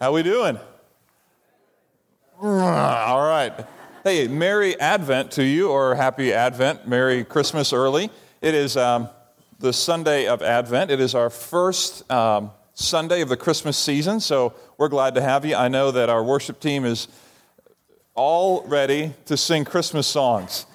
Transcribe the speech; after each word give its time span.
How 0.00 0.12
we 0.12 0.22
doing? 0.22 0.56
All 2.40 3.20
right. 3.20 3.52
Hey, 4.04 4.28
Merry 4.28 4.78
Advent 4.78 5.32
to 5.32 5.44
you, 5.44 5.70
or 5.70 5.96
Happy 5.96 6.32
Advent, 6.32 6.86
Merry 6.86 7.24
Christmas 7.24 7.72
early. 7.72 8.08
It 8.40 8.54
is 8.54 8.76
um, 8.76 9.08
the 9.58 9.72
Sunday 9.72 10.28
of 10.28 10.40
Advent. 10.40 10.92
It 10.92 11.00
is 11.00 11.16
our 11.16 11.30
first 11.30 12.08
um, 12.12 12.52
Sunday 12.74 13.22
of 13.22 13.28
the 13.28 13.36
Christmas 13.36 13.76
season, 13.76 14.20
so 14.20 14.54
we're 14.76 14.88
glad 14.88 15.16
to 15.16 15.20
have 15.20 15.44
you. 15.44 15.56
I 15.56 15.66
know 15.66 15.90
that 15.90 16.08
our 16.08 16.22
worship 16.22 16.60
team 16.60 16.84
is 16.84 17.08
all 18.14 18.64
ready 18.68 19.14
to 19.24 19.36
sing 19.36 19.64
Christmas 19.64 20.06
songs. 20.06 20.66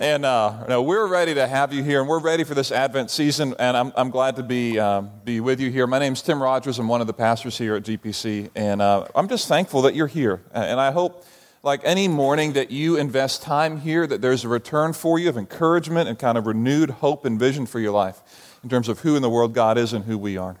And 0.00 0.24
uh, 0.24 0.64
no, 0.66 0.80
we're 0.80 1.06
ready 1.06 1.34
to 1.34 1.46
have 1.46 1.74
you 1.74 1.84
here, 1.84 2.00
and 2.00 2.08
we're 2.08 2.20
ready 2.20 2.42
for 2.42 2.54
this 2.54 2.72
Advent 2.72 3.10
season, 3.10 3.54
and 3.58 3.76
I'm, 3.76 3.92
I'm 3.94 4.08
glad 4.08 4.36
to 4.36 4.42
be, 4.42 4.78
um, 4.78 5.10
be 5.26 5.40
with 5.40 5.60
you 5.60 5.70
here. 5.70 5.86
My 5.86 5.98
name's 5.98 6.22
Tim 6.22 6.42
Rogers. 6.42 6.78
I'm 6.78 6.88
one 6.88 7.02
of 7.02 7.06
the 7.06 7.12
pastors 7.12 7.58
here 7.58 7.76
at 7.76 7.82
GPC, 7.82 8.48
and 8.54 8.80
uh, 8.80 9.08
I'm 9.14 9.28
just 9.28 9.46
thankful 9.46 9.82
that 9.82 9.94
you're 9.94 10.06
here. 10.06 10.40
And 10.54 10.80
I 10.80 10.90
hope, 10.90 11.26
like 11.62 11.82
any 11.84 12.08
morning, 12.08 12.54
that 12.54 12.70
you 12.70 12.96
invest 12.96 13.42
time 13.42 13.78
here, 13.82 14.06
that 14.06 14.22
there's 14.22 14.42
a 14.42 14.48
return 14.48 14.94
for 14.94 15.18
you 15.18 15.28
of 15.28 15.36
encouragement 15.36 16.08
and 16.08 16.18
kind 16.18 16.38
of 16.38 16.46
renewed 16.46 16.88
hope 16.88 17.26
and 17.26 17.38
vision 17.38 17.66
for 17.66 17.78
your 17.78 17.92
life 17.92 18.22
in 18.64 18.70
terms 18.70 18.88
of 18.88 19.00
who 19.00 19.16
in 19.16 19.20
the 19.20 19.28
world 19.28 19.52
God 19.52 19.76
is 19.76 19.92
and 19.92 20.06
who 20.06 20.16
we 20.16 20.38
are. 20.38 20.56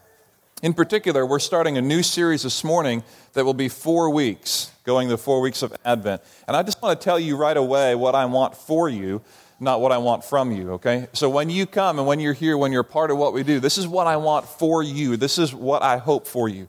In 0.62 0.74
particular, 0.74 1.24
we're 1.24 1.38
starting 1.38 1.78
a 1.78 1.80
new 1.80 2.02
series 2.02 2.42
this 2.42 2.62
morning 2.62 3.02
that 3.32 3.46
will 3.46 3.54
be 3.54 3.70
four 3.70 4.10
weeks, 4.10 4.70
going 4.84 5.08
the 5.08 5.16
four 5.16 5.40
weeks 5.40 5.62
of 5.62 5.74
Advent. 5.86 6.20
And 6.46 6.54
I 6.54 6.62
just 6.62 6.82
want 6.82 7.00
to 7.00 7.02
tell 7.02 7.18
you 7.18 7.38
right 7.38 7.56
away 7.56 7.94
what 7.94 8.14
I 8.14 8.26
want 8.26 8.54
for 8.54 8.86
you, 8.86 9.22
not 9.60 9.80
what 9.82 9.92
I 9.92 9.98
want 9.98 10.24
from 10.24 10.50
you, 10.50 10.72
okay? 10.72 11.08
So 11.12 11.28
when 11.28 11.50
you 11.50 11.66
come 11.66 11.98
and 11.98 12.08
when 12.08 12.18
you're 12.18 12.32
here, 12.32 12.56
when 12.56 12.72
you're 12.72 12.82
part 12.82 13.10
of 13.10 13.18
what 13.18 13.34
we 13.34 13.42
do, 13.42 13.60
this 13.60 13.76
is 13.76 13.86
what 13.86 14.06
I 14.06 14.16
want 14.16 14.46
for 14.46 14.82
you. 14.82 15.18
This 15.18 15.38
is 15.38 15.54
what 15.54 15.82
I 15.82 15.98
hope 15.98 16.26
for 16.26 16.48
you. 16.48 16.66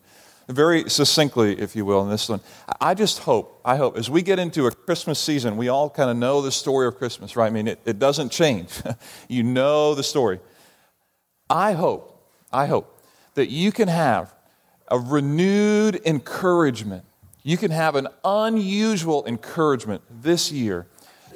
Very 0.49 0.89
succinctly, 0.89 1.57
if 1.57 1.73
you 1.75 1.85
will, 1.85 2.03
in 2.03 2.09
this 2.09 2.27
one. 2.27 2.41
I 2.81 2.93
just 2.93 3.19
hope, 3.19 3.61
I 3.63 3.77
hope, 3.77 3.97
as 3.97 4.09
we 4.09 4.21
get 4.21 4.37
into 4.39 4.67
a 4.67 4.71
Christmas 4.71 5.19
season, 5.19 5.55
we 5.55 5.69
all 5.69 5.89
kind 5.89 6.09
of 6.09 6.17
know 6.17 6.41
the 6.41 6.51
story 6.51 6.85
of 6.87 6.97
Christmas, 6.97 7.37
right? 7.37 7.47
I 7.47 7.49
mean, 7.49 7.69
it, 7.69 7.79
it 7.85 7.97
doesn't 7.97 8.29
change. 8.29 8.69
you 9.29 9.43
know 9.43 9.95
the 9.95 10.03
story. 10.03 10.41
I 11.49 11.71
hope, 11.71 12.21
I 12.51 12.65
hope 12.65 13.01
that 13.35 13.49
you 13.49 13.71
can 13.71 13.87
have 13.87 14.33
a 14.89 14.99
renewed 14.99 16.01
encouragement. 16.05 17.05
You 17.43 17.55
can 17.55 17.71
have 17.71 17.95
an 17.95 18.09
unusual 18.25 19.25
encouragement 19.25 20.01
this 20.09 20.51
year 20.51 20.87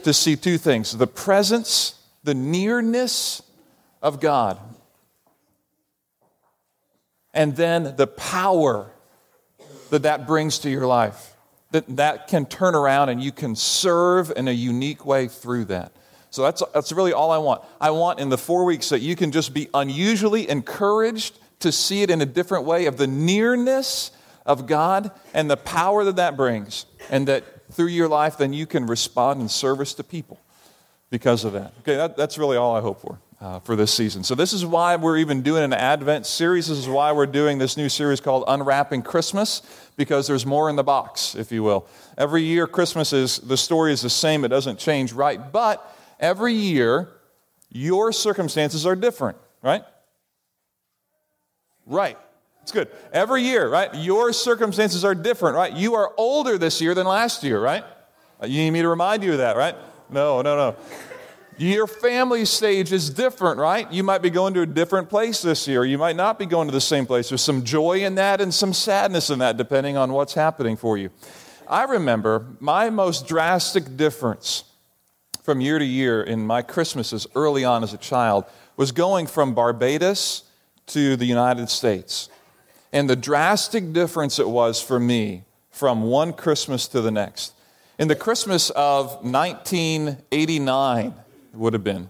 to 0.05 0.13
see 0.13 0.35
two 0.35 0.57
things 0.57 0.95
the 0.95 1.07
presence, 1.07 1.95
the 2.23 2.33
nearness 2.33 3.41
of 4.01 4.19
God, 4.19 4.59
and 7.33 7.55
then 7.55 7.95
the 7.97 8.07
power 8.07 8.91
that 9.89 10.03
that 10.03 10.25
brings 10.25 10.59
to 10.59 10.69
your 10.69 10.87
life. 10.87 11.33
That, 11.71 11.97
that 11.97 12.27
can 12.27 12.45
turn 12.45 12.73
around 12.73 13.09
and 13.09 13.21
you 13.21 13.33
can 13.33 13.55
serve 13.55 14.31
in 14.33 14.47
a 14.47 14.51
unique 14.51 15.05
way 15.05 15.27
through 15.27 15.65
that. 15.65 15.91
So 16.29 16.43
that's, 16.43 16.63
that's 16.73 16.91
really 16.91 17.11
all 17.11 17.31
I 17.31 17.37
want. 17.39 17.63
I 17.81 17.89
want 17.89 18.19
in 18.19 18.29
the 18.29 18.37
four 18.37 18.63
weeks 18.63 18.89
that 18.89 19.01
you 19.01 19.15
can 19.15 19.31
just 19.31 19.53
be 19.53 19.67
unusually 19.73 20.47
encouraged 20.47 21.37
to 21.59 21.71
see 21.71 22.01
it 22.01 22.09
in 22.09 22.21
a 22.21 22.25
different 22.25 22.65
way 22.65 22.85
of 22.85 22.97
the 22.97 23.07
nearness 23.07 24.11
of 24.45 24.67
God 24.67 25.11
and 25.33 25.49
the 25.49 25.57
power 25.57 26.05
that 26.05 26.17
that 26.17 26.37
brings. 26.37 26.85
And 27.09 27.27
that 27.27 27.43
through 27.75 27.87
your 27.87 28.07
life, 28.07 28.37
then 28.37 28.53
you 28.53 28.65
can 28.65 28.85
respond 28.85 29.41
in 29.41 29.49
service 29.49 29.93
to 29.95 30.03
people 30.03 30.39
because 31.09 31.43
of 31.43 31.53
that. 31.53 31.73
Okay, 31.81 31.95
that, 31.95 32.17
that's 32.17 32.37
really 32.37 32.57
all 32.57 32.75
I 32.75 32.81
hope 32.81 33.01
for. 33.01 33.19
Uh, 33.41 33.59
for 33.59 33.75
this 33.75 33.93
season. 33.93 34.23
So, 34.23 34.33
this 34.33 34.53
is 34.53 34.65
why 34.65 34.95
we're 34.95 35.17
even 35.17 35.41
doing 35.41 35.63
an 35.63 35.73
Advent 35.73 36.25
series. 36.25 36.69
This 36.69 36.77
is 36.77 36.87
why 36.87 37.11
we're 37.11 37.25
doing 37.25 37.57
this 37.57 37.75
new 37.75 37.89
series 37.89 38.21
called 38.21 38.45
Unwrapping 38.47 39.01
Christmas, 39.01 39.61
because 39.97 40.25
there's 40.25 40.45
more 40.45 40.69
in 40.69 40.77
the 40.77 40.85
box, 40.85 41.35
if 41.35 41.51
you 41.51 41.61
will. 41.61 41.85
Every 42.17 42.43
year, 42.43 42.65
Christmas 42.65 43.11
is, 43.11 43.39
the 43.39 43.57
story 43.57 43.91
is 43.91 44.01
the 44.01 44.09
same, 44.09 44.45
it 44.45 44.47
doesn't 44.47 44.79
change, 44.79 45.11
right? 45.11 45.51
But 45.51 45.85
every 46.17 46.53
year, 46.53 47.09
your 47.69 48.13
circumstances 48.13 48.85
are 48.85 48.95
different, 48.95 49.37
right? 49.61 49.83
Right. 51.85 52.17
It's 52.65 52.71
good. 52.71 52.87
Every 53.13 53.43
year, 53.43 53.69
right? 53.69 53.93
Your 53.93 54.33
circumstances 54.33 55.05
are 55.05 55.13
different, 55.13 55.55
right? 55.55 55.71
You 55.71 55.93
are 55.93 56.11
older 56.17 56.57
this 56.57 56.81
year 56.81 56.95
than 56.95 57.05
last 57.05 57.43
year, 57.43 57.61
right? 57.61 57.83
Uh, 58.41 58.47
you 58.47 58.63
need 58.63 58.71
me 58.71 58.81
to 58.81 58.89
remind 58.89 59.23
you 59.23 59.33
of 59.33 59.37
that, 59.37 59.55
right? 59.55 59.75
No, 60.09 60.41
no, 60.41 60.55
no. 60.55 60.75
Your 61.59 61.85
family 61.85 62.43
stage 62.43 62.91
is 62.91 63.11
different, 63.11 63.59
right? 63.59 63.91
You 63.91 64.01
might 64.01 64.23
be 64.23 64.31
going 64.31 64.55
to 64.55 64.61
a 64.61 64.65
different 64.65 65.11
place 65.11 65.43
this 65.43 65.67
year. 65.67 65.85
You 65.85 65.99
might 65.99 66.15
not 66.15 66.39
be 66.39 66.47
going 66.47 66.67
to 66.67 66.71
the 66.71 66.81
same 66.81 67.05
place. 67.05 67.29
There's 67.29 67.43
some 67.43 67.63
joy 67.63 68.03
in 68.03 68.15
that 68.15 68.41
and 68.41 68.51
some 68.51 68.73
sadness 68.73 69.29
in 69.29 69.37
that, 69.37 69.57
depending 69.57 69.95
on 69.95 70.11
what's 70.11 70.33
happening 70.33 70.75
for 70.75 70.97
you. 70.97 71.11
I 71.67 71.83
remember 71.83 72.47
my 72.59 72.89
most 72.89 73.27
drastic 73.27 73.95
difference 73.95 74.63
from 75.43 75.61
year 75.61 75.77
to 75.77 75.85
year 75.85 76.23
in 76.23 76.47
my 76.47 76.63
Christmases 76.63 77.27
early 77.35 77.63
on 77.63 77.83
as 77.83 77.93
a 77.93 77.97
child 77.97 78.45
was 78.75 78.91
going 78.91 79.27
from 79.27 79.53
Barbados 79.53 80.45
to 80.87 81.15
the 81.15 81.25
United 81.25 81.69
States. 81.69 82.27
And 82.95 83.07
the 83.09 83.17
drastic 83.17 83.91
difference 83.91 84.39
it 84.39 84.47
was 84.47 84.81
for 84.81 85.01
me 85.01 85.43
from 85.69 86.03
one 86.03 86.31
Christmas 86.31 86.87
to 86.87 87.01
the 87.01 87.11
next. 87.11 87.51
In 87.99 88.07
the 88.07 88.15
Christmas 88.15 88.69
of 88.69 89.21
1989, 89.25 91.07
it 91.07 91.13
would 91.57 91.73
have 91.73 91.83
been, 91.83 92.09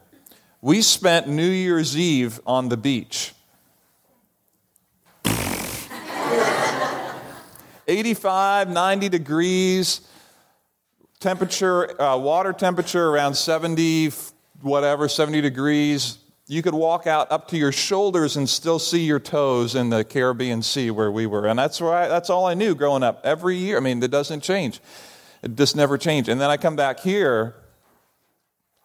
we 0.61 0.83
spent 0.83 1.27
New 1.27 1.49
Year's 1.49 1.97
Eve 1.97 2.39
on 2.45 2.69
the 2.69 2.77
beach. 2.77 3.33
85, 7.87 8.69
90 8.69 9.09
degrees, 9.09 10.01
temperature, 11.19 11.99
uh, 11.99 12.15
water 12.15 12.53
temperature 12.53 13.09
around 13.09 13.33
70, 13.33 14.11
whatever, 14.61 15.09
70 15.09 15.41
degrees, 15.41 16.19
you 16.47 16.61
could 16.61 16.75
walk 16.75 17.07
out 17.07 17.31
up 17.31 17.47
to 17.47 17.57
your 17.57 17.71
shoulders 17.71 18.37
and 18.37 18.47
still 18.47 18.77
see 18.77 19.03
your 19.03 19.19
toes 19.19 19.73
in 19.73 19.89
the 19.89 20.03
Caribbean 20.03 20.61
Sea 20.61 20.91
where 20.91 21.11
we 21.11 21.25
were. 21.25 21.47
And 21.47 21.57
that's, 21.57 21.81
where 21.81 21.93
I, 21.93 22.07
that's 22.07 22.29
all 22.29 22.45
I 22.45 22.53
knew 22.53 22.75
growing 22.75 23.01
up. 23.01 23.21
Every 23.23 23.57
year, 23.57 23.77
I 23.77 23.79
mean, 23.79 24.01
it 24.03 24.11
doesn't 24.11 24.41
change. 24.41 24.79
It 25.41 25.55
just 25.55 25.75
never 25.75 25.97
changed. 25.97 26.29
And 26.29 26.39
then 26.39 26.51
I 26.51 26.57
come 26.57 26.75
back 26.75 26.99
here, 26.99 27.55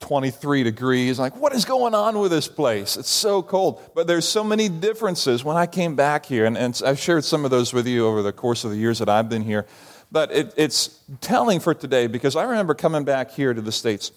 23 0.01 0.63
degrees. 0.63 1.19
Like, 1.19 1.37
what 1.37 1.53
is 1.53 1.67
going 1.67 1.95
on 1.95 2.19
with 2.19 2.31
this 2.31 2.49
place? 2.49 2.97
It's 2.97 3.11
so 3.11 3.43
cold. 3.43 3.83
But 3.95 4.07
there's 4.07 4.27
so 4.27 4.43
many 4.43 4.71
differences 4.71 5.45
when 5.45 5.59
I 5.59 5.67
came 5.67 5.97
back 5.97 6.25
here. 6.25 6.47
And, 6.47 6.57
and 6.57 6.81
I've 6.85 6.99
shared 6.99 7.25
some 7.25 7.45
of 7.45 7.51
those 7.51 7.75
with 7.75 7.87
you 7.87 8.07
over 8.07 8.23
the 8.23 8.33
course 8.33 8.65
of 8.65 8.71
the 8.71 8.79
years 8.79 9.01
that 9.01 9.11
I've 9.11 9.29
been 9.29 9.43
here. 9.43 9.67
But 10.11 10.33
it, 10.33 10.55
it's 10.57 10.99
telling 11.21 11.61
for 11.61 11.75
today 11.75 12.07
because 12.07 12.37
I 12.37 12.45
remember 12.45 12.73
coming 12.73 13.05
back 13.05 13.33
here 13.33 13.53
to 13.53 13.61
the 13.61 13.71
States 13.71 14.13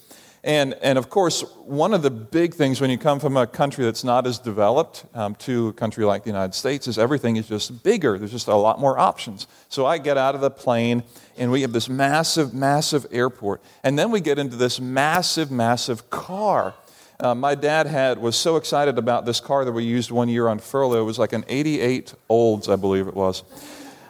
and, 0.45 0.73
and 0.81 0.97
of 0.97 1.09
course, 1.09 1.41
one 1.63 1.93
of 1.93 2.01
the 2.01 2.11
big 2.11 2.53
things 2.53 2.81
when 2.81 2.89
you 2.89 2.97
come 2.97 3.21
from 3.21 3.37
a 3.37 3.47
country 3.47 3.85
that's 3.85 4.03
not 4.03 4.27
as 4.27 4.39
developed 4.39 5.05
um, 5.13 5.35
to 5.35 5.69
a 5.69 5.73
country 5.73 6.03
like 6.03 6.23
the 6.23 6.31
United 6.31 6.53
States 6.53 6.85
is 6.85 6.99
everything 6.99 7.37
is 7.37 7.47
just 7.47 7.81
bigger. 7.81 8.17
There's 8.17 8.31
just 8.31 8.49
a 8.49 8.55
lot 8.55 8.77
more 8.77 8.99
options. 8.99 9.47
So 9.69 9.85
I 9.85 9.99
get 9.99 10.17
out 10.17 10.35
of 10.35 10.41
the 10.41 10.51
plane, 10.51 11.03
and 11.37 11.49
we 11.49 11.61
have 11.61 11.71
this 11.71 11.87
massive, 11.87 12.53
massive 12.53 13.05
airport. 13.09 13.61
And 13.83 13.97
then 13.97 14.11
we 14.11 14.19
get 14.19 14.37
into 14.37 14.57
this 14.57 14.81
massive, 14.81 15.49
massive 15.49 16.09
car. 16.09 16.73
Uh, 17.21 17.33
my 17.33 17.55
dad 17.55 17.87
had 17.87 18.17
was 18.17 18.35
so 18.35 18.57
excited 18.57 18.97
about 18.97 19.25
this 19.25 19.39
car 19.39 19.63
that 19.63 19.71
we 19.71 19.85
used 19.85 20.11
one 20.11 20.27
year 20.27 20.49
on 20.49 20.59
furlough. 20.59 20.99
It 20.99 21.05
was 21.05 21.19
like 21.19 21.31
an 21.31 21.45
88 21.47 22.15
Olds, 22.27 22.67
I 22.67 22.75
believe 22.75 23.07
it 23.07 23.15
was. 23.15 23.43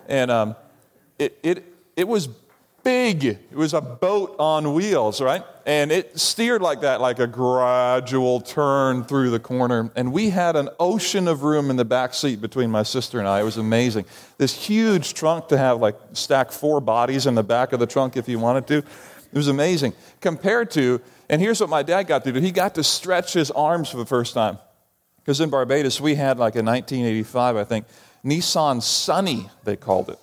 And 0.08 0.32
um, 0.32 0.56
it, 1.20 1.38
it, 1.44 1.64
it 1.96 2.08
was 2.08 2.28
big. 2.84 3.26
It 3.26 3.54
was 3.54 3.74
a 3.74 3.82
boat 3.82 4.36
on 4.40 4.74
wheels, 4.74 5.22
right? 5.22 5.44
And 5.66 5.92
it 5.92 6.20
steered 6.20 6.62
like 6.62 6.82
that, 6.82 7.00
like 7.00 7.20
a 7.20 7.28
gradual 7.28 8.42
turn 8.42 9.06
through 9.06 9.30
the 9.30 9.40
corner. 9.40 9.92
And 9.96 10.12
we 10.12 10.30
had 10.30 10.56
an 10.56 10.70
ocean 10.80 11.28
of 11.28 11.44
room 11.44 11.70
in 11.70 11.78
the 11.78 11.86
back 11.86 12.14
seat 12.14 12.42
between 12.42 12.70
my 12.70 12.84
sister 12.84 13.20
and 13.20 13.28
I. 13.28 13.40
It 13.40 13.44
was 13.44 13.58
amazing. 13.58 14.06
This 14.38 14.54
huge 14.54 15.14
trunk 15.14 15.48
to 15.48 15.58
have, 15.58 15.80
like, 15.80 15.96
stack 16.14 16.52
four 16.52 16.82
bodies 16.82 17.26
in 17.26 17.36
the 17.36 17.44
back 17.44 17.72
of 17.72 17.80
the 17.80 17.88
trunk 17.88 18.18
if 18.18 18.28
you 18.28 18.40
wanted 18.40 18.68
to. 18.68 18.78
It 18.78 19.38
was 19.38 19.48
amazing. 19.48 19.94
Compared 20.20 20.70
to, 20.72 21.02
and 21.30 21.42
here's 21.42 21.62
what 21.62 21.70
my 21.70 21.82
dad 21.82 22.04
got 22.04 22.24
to 22.26 22.32
do 22.32 22.40
he 22.40 22.52
got 22.52 22.76
to 22.76 22.84
stretch 22.84 23.34
his 23.34 23.50
arms 23.52 23.90
for 23.90 23.98
the 23.98 24.06
first 24.06 24.34
time. 24.34 24.60
Because 25.18 25.40
in 25.40 25.50
Barbados, 25.50 26.02
we 26.02 26.16
had 26.16 26.38
like 26.38 26.56
a 26.56 26.62
1985, 26.62 27.56
I 27.56 27.64
think, 27.64 27.86
Nissan 28.26 28.82
Sunny, 28.82 29.50
they 29.64 29.78
called 29.78 30.10
it. 30.10 30.20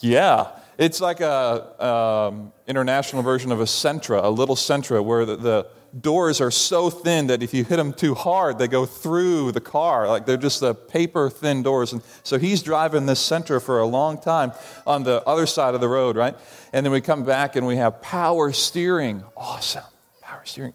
Yeah, 0.00 0.48
it's 0.80 1.00
like 1.00 1.20
a 1.20 1.84
um, 1.84 2.52
international 2.66 3.22
version 3.22 3.52
of 3.52 3.60
a 3.60 3.64
Sentra, 3.64 4.24
a 4.24 4.30
little 4.30 4.56
Sentra, 4.56 5.04
where 5.04 5.24
the, 5.24 5.36
the, 5.36 5.66
doors 5.98 6.40
are 6.40 6.52
so 6.52 6.88
thin 6.88 7.26
that 7.26 7.42
if 7.42 7.52
you 7.52 7.64
hit 7.64 7.76
them 7.76 7.92
too 7.92 8.14
hard, 8.14 8.58
they 8.58 8.68
go 8.68 8.86
through 8.86 9.50
the 9.50 9.60
car. 9.60 10.06
Like 10.06 10.24
they're 10.24 10.36
just 10.36 10.60
the 10.60 10.72
paper 10.72 11.28
thin 11.28 11.64
doors. 11.64 11.92
And 11.92 12.00
so 12.22 12.38
he's 12.38 12.62
driving 12.62 13.06
this 13.06 13.20
Sentra 13.20 13.60
for 13.60 13.80
a 13.80 13.86
long 13.86 14.20
time 14.20 14.52
on 14.86 15.02
the 15.02 15.20
other 15.26 15.46
side 15.46 15.74
of 15.74 15.80
the 15.80 15.88
road, 15.88 16.16
right? 16.16 16.36
And 16.72 16.86
then 16.86 16.92
we 16.92 17.00
come 17.00 17.24
back 17.24 17.56
and 17.56 17.66
we 17.66 17.76
have 17.76 18.00
power 18.02 18.52
steering. 18.52 19.24
Awesome. 19.36 19.82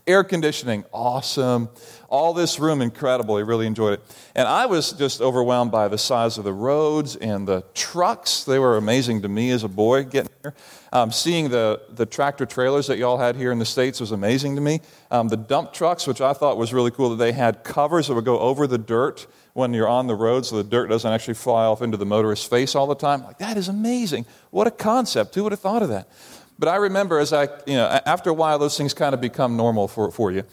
Air 0.07 0.23
conditioning, 0.23 0.85
awesome. 0.93 1.69
All 2.07 2.33
this 2.33 2.59
room, 2.59 2.81
incredible. 2.81 3.37
He 3.37 3.43
really 3.43 3.67
enjoyed 3.67 3.93
it. 3.93 4.17
And 4.35 4.47
I 4.47 4.65
was 4.67 4.93
just 4.93 5.21
overwhelmed 5.21 5.71
by 5.71 5.87
the 5.87 5.97
size 5.97 6.37
of 6.37 6.43
the 6.43 6.53
roads 6.53 7.15
and 7.15 7.47
the 7.47 7.63
trucks. 7.73 8.43
They 8.43 8.59
were 8.59 8.77
amazing 8.77 9.23
to 9.23 9.27
me 9.27 9.51
as 9.51 9.63
a 9.63 9.67
boy 9.67 10.03
getting 10.03 10.31
here. 10.43 10.53
Um, 10.93 11.11
seeing 11.11 11.49
the, 11.49 11.81
the 11.89 12.05
tractor 12.05 12.45
trailers 12.45 12.87
that 12.87 12.97
y'all 12.97 13.17
had 13.17 13.35
here 13.35 13.51
in 13.51 13.59
the 13.59 13.65
States 13.65 13.99
was 13.99 14.11
amazing 14.11 14.55
to 14.55 14.61
me. 14.61 14.81
Um, 15.11 15.27
the 15.27 15.37
dump 15.37 15.73
trucks, 15.73 16.07
which 16.07 16.21
I 16.21 16.33
thought 16.33 16.57
was 16.57 16.73
really 16.73 16.91
cool, 16.91 17.09
that 17.09 17.17
they 17.17 17.31
had 17.31 17.63
covers 17.63 18.07
that 18.07 18.13
would 18.13 18.25
go 18.25 18.39
over 18.39 18.67
the 18.67 18.77
dirt 18.77 19.27
when 19.53 19.73
you're 19.73 19.87
on 19.87 20.07
the 20.07 20.15
road 20.15 20.45
so 20.45 20.57
the 20.57 20.63
dirt 20.63 20.87
doesn't 20.87 21.11
actually 21.11 21.33
fly 21.33 21.65
off 21.65 21.81
into 21.81 21.97
the 21.97 22.05
motorist's 22.05 22.45
face 22.45 22.75
all 22.75 22.87
the 22.87 22.95
time. 22.95 23.23
Like, 23.23 23.39
that 23.39 23.57
is 23.57 23.67
amazing. 23.67 24.25
What 24.51 24.67
a 24.67 24.71
concept. 24.71 25.33
Who 25.35 25.43
would 25.43 25.53
have 25.53 25.61
thought 25.61 25.81
of 25.81 25.89
that? 25.89 26.07
But 26.57 26.69
I 26.69 26.77
remember 26.77 27.19
as 27.19 27.33
I, 27.33 27.43
you 27.65 27.75
know, 27.75 27.85
after 28.05 28.29
a 28.29 28.33
while, 28.33 28.59
those 28.59 28.77
things 28.77 28.93
kind 28.93 29.13
of 29.13 29.21
become 29.21 29.57
normal 29.57 29.87
for, 29.87 30.11
for 30.11 30.31
you. 30.31 30.43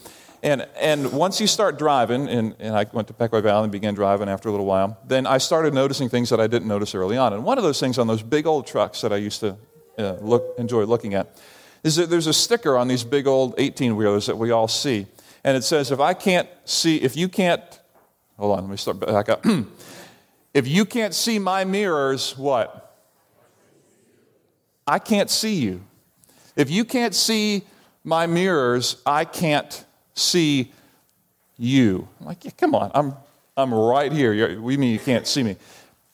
And, 0.41 0.67
and 0.77 1.13
once 1.13 1.39
you 1.39 1.47
start 1.47 1.77
driving, 1.77 2.27
and, 2.27 2.55
and 2.59 2.75
I 2.75 2.85
went 2.91 3.07
to 3.07 3.13
Pequea 3.13 3.41
Valley 3.41 3.63
and 3.63 3.71
began 3.71 3.93
driving 3.93 4.27
after 4.27 4.49
a 4.49 4.51
little 4.51 4.65
while, 4.65 4.97
then 5.07 5.25
I 5.25 5.37
started 5.37 5.73
noticing 5.73 6.09
things 6.09 6.29
that 6.31 6.41
I 6.41 6.47
didn't 6.47 6.67
notice 6.67 6.93
early 6.93 7.15
on. 7.15 7.31
And 7.31 7.45
one 7.45 7.57
of 7.57 7.63
those 7.63 7.79
things 7.79 7.97
on 7.97 8.07
those 8.07 8.21
big 8.21 8.45
old 8.45 8.67
trucks 8.67 8.99
that 9.01 9.13
I 9.13 9.17
used 9.17 9.39
to 9.39 9.57
uh, 9.97 10.17
look, 10.19 10.55
enjoy 10.57 10.83
looking 10.83 11.13
at 11.13 11.39
is 11.83 11.95
that 11.95 12.09
there's 12.09 12.27
a 12.27 12.33
sticker 12.33 12.77
on 12.77 12.89
these 12.89 13.03
big 13.05 13.25
old 13.27 13.55
18 13.57 13.95
wheelers 13.95 14.25
that 14.25 14.37
we 14.37 14.51
all 14.51 14.67
see. 14.67 15.07
And 15.45 15.55
it 15.55 15.63
says, 15.63 15.91
if 15.91 15.99
I 16.01 16.13
can't 16.13 16.49
see, 16.65 16.97
if 16.97 17.15
you 17.15 17.29
can't 17.29 17.61
Hold 18.37 18.57
on, 18.57 18.63
let 18.63 18.71
me 18.71 18.77
start 18.77 18.99
back 18.99 19.29
up. 19.29 19.45
if 20.53 20.67
you 20.67 20.85
can't 20.85 21.13
see 21.13 21.37
my 21.39 21.63
mirrors, 21.65 22.37
what? 22.37 22.97
I 24.87 24.99
can't 24.99 25.29
see 25.29 25.55
you. 25.55 25.81
If 26.55 26.69
you 26.69 26.85
can't 26.85 27.15
see 27.15 27.63
my 28.03 28.27
mirrors, 28.27 29.01
I 29.05 29.25
can't 29.25 29.85
see 30.13 30.71
you. 31.57 32.07
I'm 32.19 32.27
like, 32.27 32.45
yeah, 32.45 32.51
come 32.57 32.75
on, 32.75 32.91
I'm, 32.93 33.13
I'm 33.55 33.73
right 33.73 34.11
here. 34.11 34.33
You're, 34.33 34.61
we 34.61 34.77
mean 34.77 34.91
you 34.91 34.99
can't 34.99 35.27
see 35.27 35.43
me. 35.43 35.57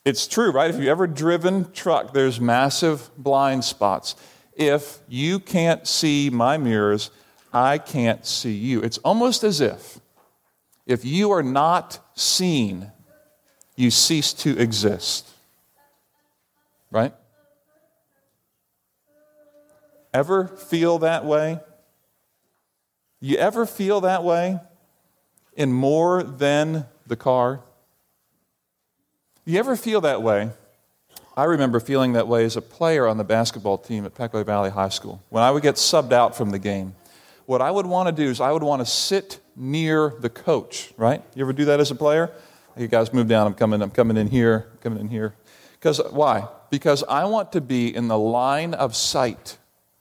It's 0.06 0.28
true, 0.28 0.52
right? 0.52 0.70
If 0.70 0.78
you've 0.78 0.88
ever 0.88 1.08
driven 1.08 1.72
truck, 1.72 2.14
there's 2.14 2.40
massive 2.40 3.10
blind 3.18 3.64
spots. 3.66 4.16
If 4.56 5.00
you 5.08 5.40
can't 5.40 5.88
see 5.88 6.30
my 6.30 6.58
mirrors, 6.58 7.12
I 7.54 7.78
can't 7.78 8.26
see 8.26 8.54
you. 8.54 8.82
It's 8.82 8.98
almost 9.00 9.44
as 9.44 9.62
if 9.62 10.00
if 10.86 11.06
you 11.06 11.30
are 11.32 11.44
not 11.44 12.00
seen, 12.16 12.92
you 13.76 13.92
cease 13.92 14.34
to 14.34 14.58
exist. 14.58 15.30
Right? 16.90 17.14
Ever 20.20 20.48
feel 20.48 21.00
that 21.00 21.24
way? 21.24 21.62
You 23.22 23.38
ever 23.38 23.66
feel 23.66 24.02
that 24.02 24.22
way 24.22 24.60
in 25.56 25.72
more 25.72 26.24
than 26.24 26.88
the 27.08 27.16
car? 27.16 27.62
You 29.46 29.60
ever 29.60 29.78
feel 29.78 30.02
that 30.02 30.22
way? 30.22 30.50
I 31.38 31.46
remember 31.46 31.80
feeling 31.80 32.12
that 32.14 32.28
way 32.28 32.44
as 32.44 32.58
a 32.58 32.62
player 32.62 33.08
on 33.08 33.16
the 33.16 33.24
basketball 33.24 33.78
team 33.78 34.04
at 34.04 34.14
Pequea 34.14 34.46
Valley 34.46 34.72
High 34.72 34.90
School. 34.90 35.24
When 35.30 35.42
I 35.42 35.52
would 35.52 35.64
get 35.64 35.76
subbed 35.76 36.12
out 36.12 36.36
from 36.36 36.50
the 36.50 36.60
game, 36.60 36.96
what 37.46 37.62
I 37.62 37.72
would 37.72 37.86
want 37.86 38.14
to 38.14 38.24
do 38.24 38.30
is 38.30 38.42
I 38.42 38.52
would 38.52 38.62
want 38.62 38.82
to 38.82 38.86
sit 38.86 39.40
near 39.56 40.14
the 40.20 40.30
coach, 40.30 40.92
right? 40.98 41.24
You 41.34 41.46
ever 41.46 41.54
do 41.54 41.64
that 41.64 41.80
as 41.80 41.92
a 41.92 41.96
player? 41.96 42.30
You 42.76 42.90
guys 42.90 43.14
move 43.14 43.30
down, 43.30 43.48
I'm 43.48 43.54
coming, 43.54 43.82
I'm 43.82 43.90
coming 43.90 44.18
in 44.18 44.28
here, 44.28 44.68
coming 44.82 45.00
in 45.00 45.08
here. 45.08 45.34
Because 45.80 46.02
why? 46.12 46.46
Because 46.70 47.06
I 47.08 47.24
want 47.24 47.54
to 47.54 47.62
be 47.62 47.96
in 47.96 48.10
the 48.10 48.20
line 48.20 48.74
of 48.74 48.98
sight 48.98 49.56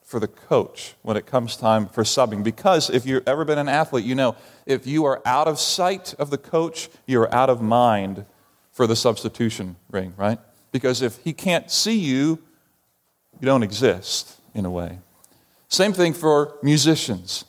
for 0.08 0.18
the 0.18 0.26
coach 0.26 0.94
when 1.02 1.18
it 1.18 1.26
comes 1.26 1.54
time 1.54 1.86
for 1.86 2.02
subbing. 2.02 2.42
Because 2.42 2.88
if 2.88 3.04
you've 3.04 3.28
ever 3.28 3.44
been 3.44 3.58
an 3.58 3.68
athlete, 3.68 4.06
you 4.06 4.14
know 4.14 4.36
if 4.64 4.86
you 4.86 5.04
are 5.04 5.20
out 5.26 5.46
of 5.46 5.58
sight 5.58 6.14
of 6.14 6.30
the 6.30 6.38
coach, 6.38 6.88
you're 7.06 7.32
out 7.32 7.50
of 7.50 7.60
mind 7.60 8.24
for 8.72 8.86
the 8.86 8.96
substitution 8.96 9.76
ring, 9.90 10.14
right? 10.16 10.38
Because 10.72 11.02
if 11.02 11.18
he 11.18 11.34
can't 11.34 11.70
see 11.70 11.98
you, 11.98 12.38
you 13.38 13.44
don't 13.44 13.62
exist 13.62 14.40
in 14.54 14.64
a 14.64 14.70
way. 14.70 14.98
Same 15.68 15.92
thing 15.92 16.14
for 16.14 16.56
musicians 16.62 17.44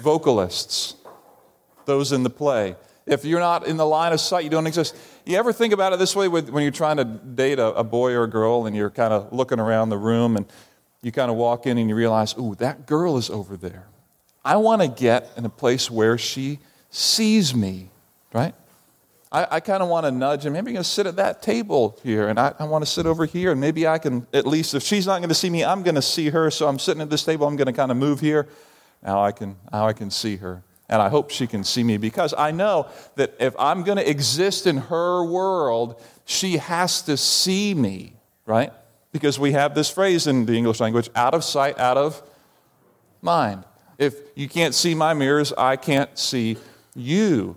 vocalists, 0.00 0.96
those 1.86 2.12
in 2.12 2.24
the 2.24 2.30
play. 2.30 2.76
If 3.06 3.24
you're 3.24 3.40
not 3.40 3.66
in 3.66 3.78
the 3.78 3.86
line 3.86 4.12
of 4.12 4.20
sight, 4.20 4.44
you 4.44 4.50
don't 4.50 4.66
exist. 4.66 4.94
You 5.24 5.38
ever 5.38 5.52
think 5.52 5.72
about 5.72 5.94
it 5.94 5.98
this 5.98 6.14
way 6.14 6.28
when 6.28 6.62
you're 6.62 6.70
trying 6.70 6.98
to 6.98 7.04
date 7.04 7.58
a 7.58 7.82
boy 7.82 8.12
or 8.12 8.24
a 8.24 8.28
girl 8.28 8.66
and 8.66 8.76
you're 8.76 8.90
kind 8.90 9.14
of 9.14 9.32
looking 9.32 9.58
around 9.58 9.88
the 9.88 9.96
room 9.96 10.36
and 10.36 10.44
you 11.02 11.10
kind 11.12 11.30
of 11.30 11.36
walk 11.36 11.66
in 11.66 11.78
and 11.78 11.88
you 11.88 11.96
realize, 11.96 12.34
ooh, 12.38 12.54
that 12.56 12.86
girl 12.86 13.16
is 13.16 13.28
over 13.28 13.56
there. 13.56 13.86
I 14.44 14.56
want 14.56 14.82
to 14.82 14.88
get 14.88 15.30
in 15.36 15.44
a 15.44 15.50
place 15.50 15.90
where 15.90 16.16
she 16.16 16.58
sees 16.90 17.54
me, 17.54 17.90
right? 18.32 18.54
I, 19.30 19.46
I 19.52 19.60
kind 19.60 19.82
of 19.82 19.88
want 19.88 20.04
to 20.06 20.12
nudge 20.12 20.44
and 20.44 20.52
maybe 20.52 20.70
I'm 20.70 20.74
going 20.74 20.84
to 20.84 20.88
sit 20.88 21.06
at 21.06 21.16
that 21.16 21.42
table 21.42 21.98
here 22.02 22.28
and 22.28 22.38
I, 22.38 22.54
I 22.58 22.64
want 22.64 22.84
to 22.84 22.90
sit 22.90 23.06
over 23.06 23.24
here 23.24 23.52
and 23.52 23.60
maybe 23.60 23.86
I 23.86 23.98
can, 23.98 24.26
at 24.32 24.46
least 24.46 24.74
if 24.74 24.82
she's 24.82 25.06
not 25.06 25.18
going 25.18 25.30
to 25.30 25.34
see 25.34 25.50
me, 25.50 25.64
I'm 25.64 25.82
going 25.82 25.94
to 25.94 26.02
see 26.02 26.30
her. 26.30 26.50
So 26.50 26.68
I'm 26.68 26.78
sitting 26.78 27.02
at 27.02 27.10
this 27.10 27.24
table, 27.24 27.46
I'm 27.46 27.56
going 27.56 27.66
to 27.66 27.72
kind 27.72 27.90
of 27.90 27.96
move 27.96 28.20
here. 28.20 28.48
Now 29.02 29.22
I 29.22 29.32
can, 29.32 29.56
now 29.72 29.86
I 29.86 29.92
can 29.92 30.10
see 30.10 30.36
her. 30.36 30.62
And 30.88 31.00
I 31.00 31.08
hope 31.08 31.30
she 31.30 31.46
can 31.46 31.64
see 31.64 31.82
me 31.82 31.96
because 31.96 32.34
I 32.36 32.50
know 32.50 32.88
that 33.16 33.34
if 33.40 33.54
I'm 33.58 33.82
going 33.82 33.96
to 33.96 34.08
exist 34.08 34.66
in 34.66 34.76
her 34.76 35.24
world, 35.24 36.00
she 36.26 36.58
has 36.58 37.02
to 37.02 37.16
see 37.16 37.72
me, 37.72 38.12
right? 38.44 38.72
Because 39.12 39.38
we 39.38 39.52
have 39.52 39.74
this 39.74 39.90
phrase 39.90 40.26
in 40.26 40.46
the 40.46 40.54
English 40.54 40.80
language 40.80 41.10
out 41.14 41.34
of 41.34 41.44
sight, 41.44 41.78
out 41.78 41.96
of 41.96 42.22
mind. 43.20 43.64
If 43.98 44.16
you 44.34 44.48
can't 44.48 44.74
see 44.74 44.94
my 44.94 45.14
mirrors, 45.14 45.52
I 45.52 45.76
can't 45.76 46.18
see 46.18 46.56
you. 46.94 47.56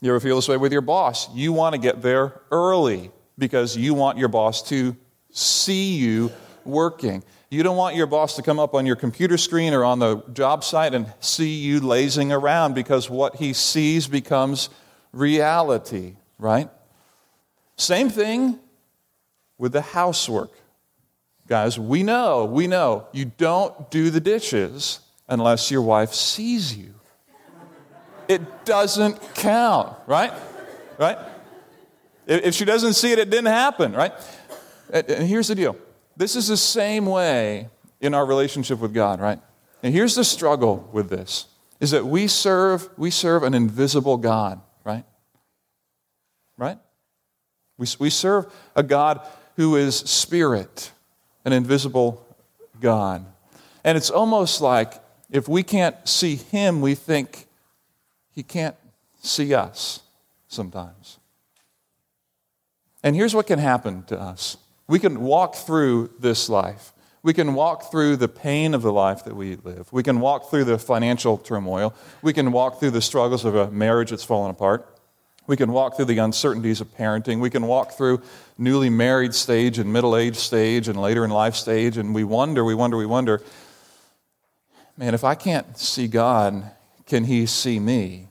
You 0.00 0.10
ever 0.10 0.20
feel 0.20 0.36
this 0.36 0.48
way 0.48 0.56
with 0.56 0.72
your 0.72 0.80
boss? 0.80 1.28
You 1.34 1.52
want 1.52 1.74
to 1.74 1.80
get 1.80 2.00
there 2.00 2.40
early 2.50 3.10
because 3.36 3.76
you 3.76 3.94
want 3.94 4.18
your 4.18 4.28
boss 4.28 4.62
to 4.68 4.96
see 5.30 5.96
you 5.96 6.30
working. 6.64 7.24
You 7.50 7.62
don't 7.62 7.76
want 7.76 7.96
your 7.96 8.06
boss 8.06 8.36
to 8.36 8.42
come 8.42 8.58
up 8.58 8.74
on 8.74 8.86
your 8.86 8.96
computer 8.96 9.38
screen 9.38 9.72
or 9.72 9.84
on 9.84 9.98
the 9.98 10.22
job 10.32 10.62
site 10.62 10.94
and 10.94 11.12
see 11.20 11.54
you 11.54 11.80
lazing 11.80 12.30
around 12.30 12.74
because 12.74 13.08
what 13.08 13.36
he 13.36 13.52
sees 13.52 14.06
becomes 14.06 14.68
reality, 15.12 16.16
right? 16.38 16.68
Same 17.76 18.10
thing 18.10 18.58
with 19.56 19.72
the 19.72 19.80
housework. 19.80 20.50
Guys, 21.48 21.78
we 21.78 22.02
know, 22.02 22.44
we 22.44 22.66
know, 22.66 23.06
you 23.12 23.24
don't 23.24 23.90
do 23.90 24.10
the 24.10 24.20
dishes 24.20 25.00
unless 25.28 25.70
your 25.70 25.82
wife 25.82 26.12
sees 26.12 26.76
you. 26.76 26.94
It 28.28 28.66
doesn't 28.66 29.34
count, 29.34 29.96
right? 30.06 30.32
Right? 30.98 31.18
If 32.26 32.54
she 32.54 32.66
doesn't 32.66 32.92
see 32.92 33.12
it, 33.12 33.18
it 33.18 33.30
didn't 33.30 33.46
happen, 33.46 33.94
right? 33.94 34.12
And 34.90 35.26
here's 35.26 35.48
the 35.48 35.54
deal 35.54 35.76
this 36.16 36.36
is 36.36 36.48
the 36.48 36.56
same 36.56 37.06
way 37.06 37.68
in 38.00 38.12
our 38.12 38.26
relationship 38.26 38.78
with 38.80 38.92
God, 38.92 39.20
right? 39.20 39.40
And 39.82 39.94
here's 39.94 40.14
the 40.14 40.24
struggle 40.24 40.88
with 40.92 41.08
this 41.08 41.46
is 41.80 41.92
that 41.92 42.04
we 42.06 42.26
serve 42.26 42.90
we 42.98 43.10
serve 43.10 43.42
an 43.42 43.54
invisible 43.54 44.18
God, 44.18 44.60
right? 44.84 45.04
Right? 46.58 46.78
We, 47.78 47.86
we 47.98 48.10
serve 48.10 48.52
a 48.74 48.82
God 48.82 49.20
who 49.56 49.76
is 49.76 49.96
spirit, 49.96 50.90
an 51.48 51.54
invisible 51.54 52.22
God. 52.78 53.24
And 53.82 53.96
it's 53.96 54.10
almost 54.10 54.60
like 54.60 54.92
if 55.30 55.48
we 55.48 55.62
can't 55.62 55.96
see 56.06 56.36
him, 56.36 56.82
we 56.82 56.94
think 56.94 57.46
he 58.34 58.42
can't 58.42 58.76
see 59.22 59.54
us 59.54 60.00
sometimes. 60.46 61.18
And 63.02 63.16
here's 63.16 63.34
what 63.34 63.46
can 63.46 63.58
happen 63.58 64.02
to 64.04 64.20
us 64.20 64.58
we 64.86 64.98
can 64.98 65.20
walk 65.20 65.54
through 65.54 66.10
this 66.18 66.50
life. 66.50 66.92
We 67.22 67.32
can 67.32 67.54
walk 67.54 67.90
through 67.90 68.16
the 68.16 68.28
pain 68.28 68.74
of 68.74 68.82
the 68.82 68.92
life 68.92 69.24
that 69.24 69.34
we 69.34 69.56
live. 69.56 69.90
We 69.90 70.02
can 70.02 70.20
walk 70.20 70.50
through 70.50 70.64
the 70.64 70.78
financial 70.78 71.38
turmoil. 71.38 71.94
We 72.22 72.32
can 72.32 72.52
walk 72.52 72.78
through 72.78 72.92
the 72.92 73.02
struggles 73.02 73.44
of 73.44 73.54
a 73.54 73.70
marriage 73.70 74.10
that's 74.10 74.22
fallen 74.22 74.50
apart. 74.50 74.97
We 75.48 75.56
can 75.56 75.72
walk 75.72 75.96
through 75.96 76.04
the 76.04 76.18
uncertainties 76.18 76.80
of 76.80 76.96
parenting. 76.96 77.40
We 77.40 77.50
can 77.50 77.66
walk 77.66 77.92
through 77.92 78.22
newly 78.56 78.90
married 78.90 79.34
stage 79.34 79.78
and 79.78 79.92
middle 79.92 80.16
age 80.16 80.36
stage 80.36 80.86
and 80.86 81.00
later 81.00 81.24
in 81.24 81.30
life 81.30 81.56
stage. 81.56 81.96
And 81.96 82.14
we 82.14 82.22
wonder, 82.22 82.64
we 82.64 82.76
wonder, 82.76 82.96
we 82.96 83.06
wonder 83.06 83.42
man, 84.98 85.14
if 85.14 85.24
I 85.24 85.36
can't 85.36 85.78
see 85.78 86.08
God, 86.08 86.70
can 87.06 87.24
He 87.24 87.46
see 87.46 87.78
me? 87.78 88.28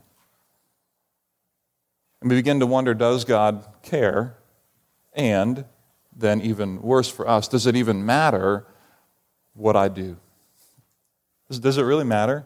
And 2.21 2.29
we 2.29 2.36
begin 2.36 2.59
to 2.59 2.65
wonder 2.67 2.93
does 2.93 3.25
God 3.25 3.65
care? 3.81 4.36
And 5.13 5.65
then 6.15 6.41
even 6.41 6.81
worse 6.81 7.09
for 7.09 7.27
us, 7.27 7.47
does 7.47 7.65
it 7.65 7.75
even 7.75 8.05
matter 8.05 8.67
what 9.53 9.75
I 9.75 9.88
do? 9.88 10.17
Does, 11.50 11.77
it 11.77 11.83
really 11.83 12.03
matter? 12.03 12.45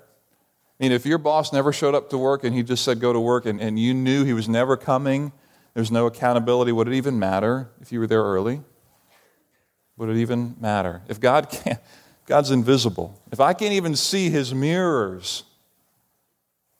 Mean, 0.82 0.92
if 0.92 1.06
your 1.06 1.20
boss 1.20 1.54
never 1.54 1.72
showed 1.72 1.94
up 1.94 2.10
to 2.10 2.18
work 2.18 2.44
and 2.44 2.56
he 2.56 2.64
just 2.64 2.84
said 2.84 3.00
go 3.00 3.14
to 3.14 3.20
work 3.20 3.46
and, 3.46 3.62
and 3.62 3.78
you 3.78 3.94
knew 3.94 4.26
he 4.26 4.34
was 4.34 4.50
never 4.50 4.76
coming, 4.76 5.32
there's 5.76 5.92
no 5.92 6.08
accountability, 6.08 6.72
would 6.72 6.88
it 6.88 6.96
even 6.96 7.20
matter 7.20 7.70
if 7.80 7.92
you 7.92 8.00
were 8.00 8.08
there 8.08 8.24
early? 8.24 8.62
Would 9.98 10.10
it 10.10 10.18
even 10.18 10.56
matter? 10.60 11.04
If 11.08 11.20
God 11.20 11.52
can't, 11.52 11.80
God's 12.26 12.50
invisible. 12.50 13.22
If 13.32 13.40
I 13.40 13.54
can't 13.54 13.74
even 13.74 13.96
see 13.96 14.32
his 14.32 14.56
mirrors, 14.56 15.44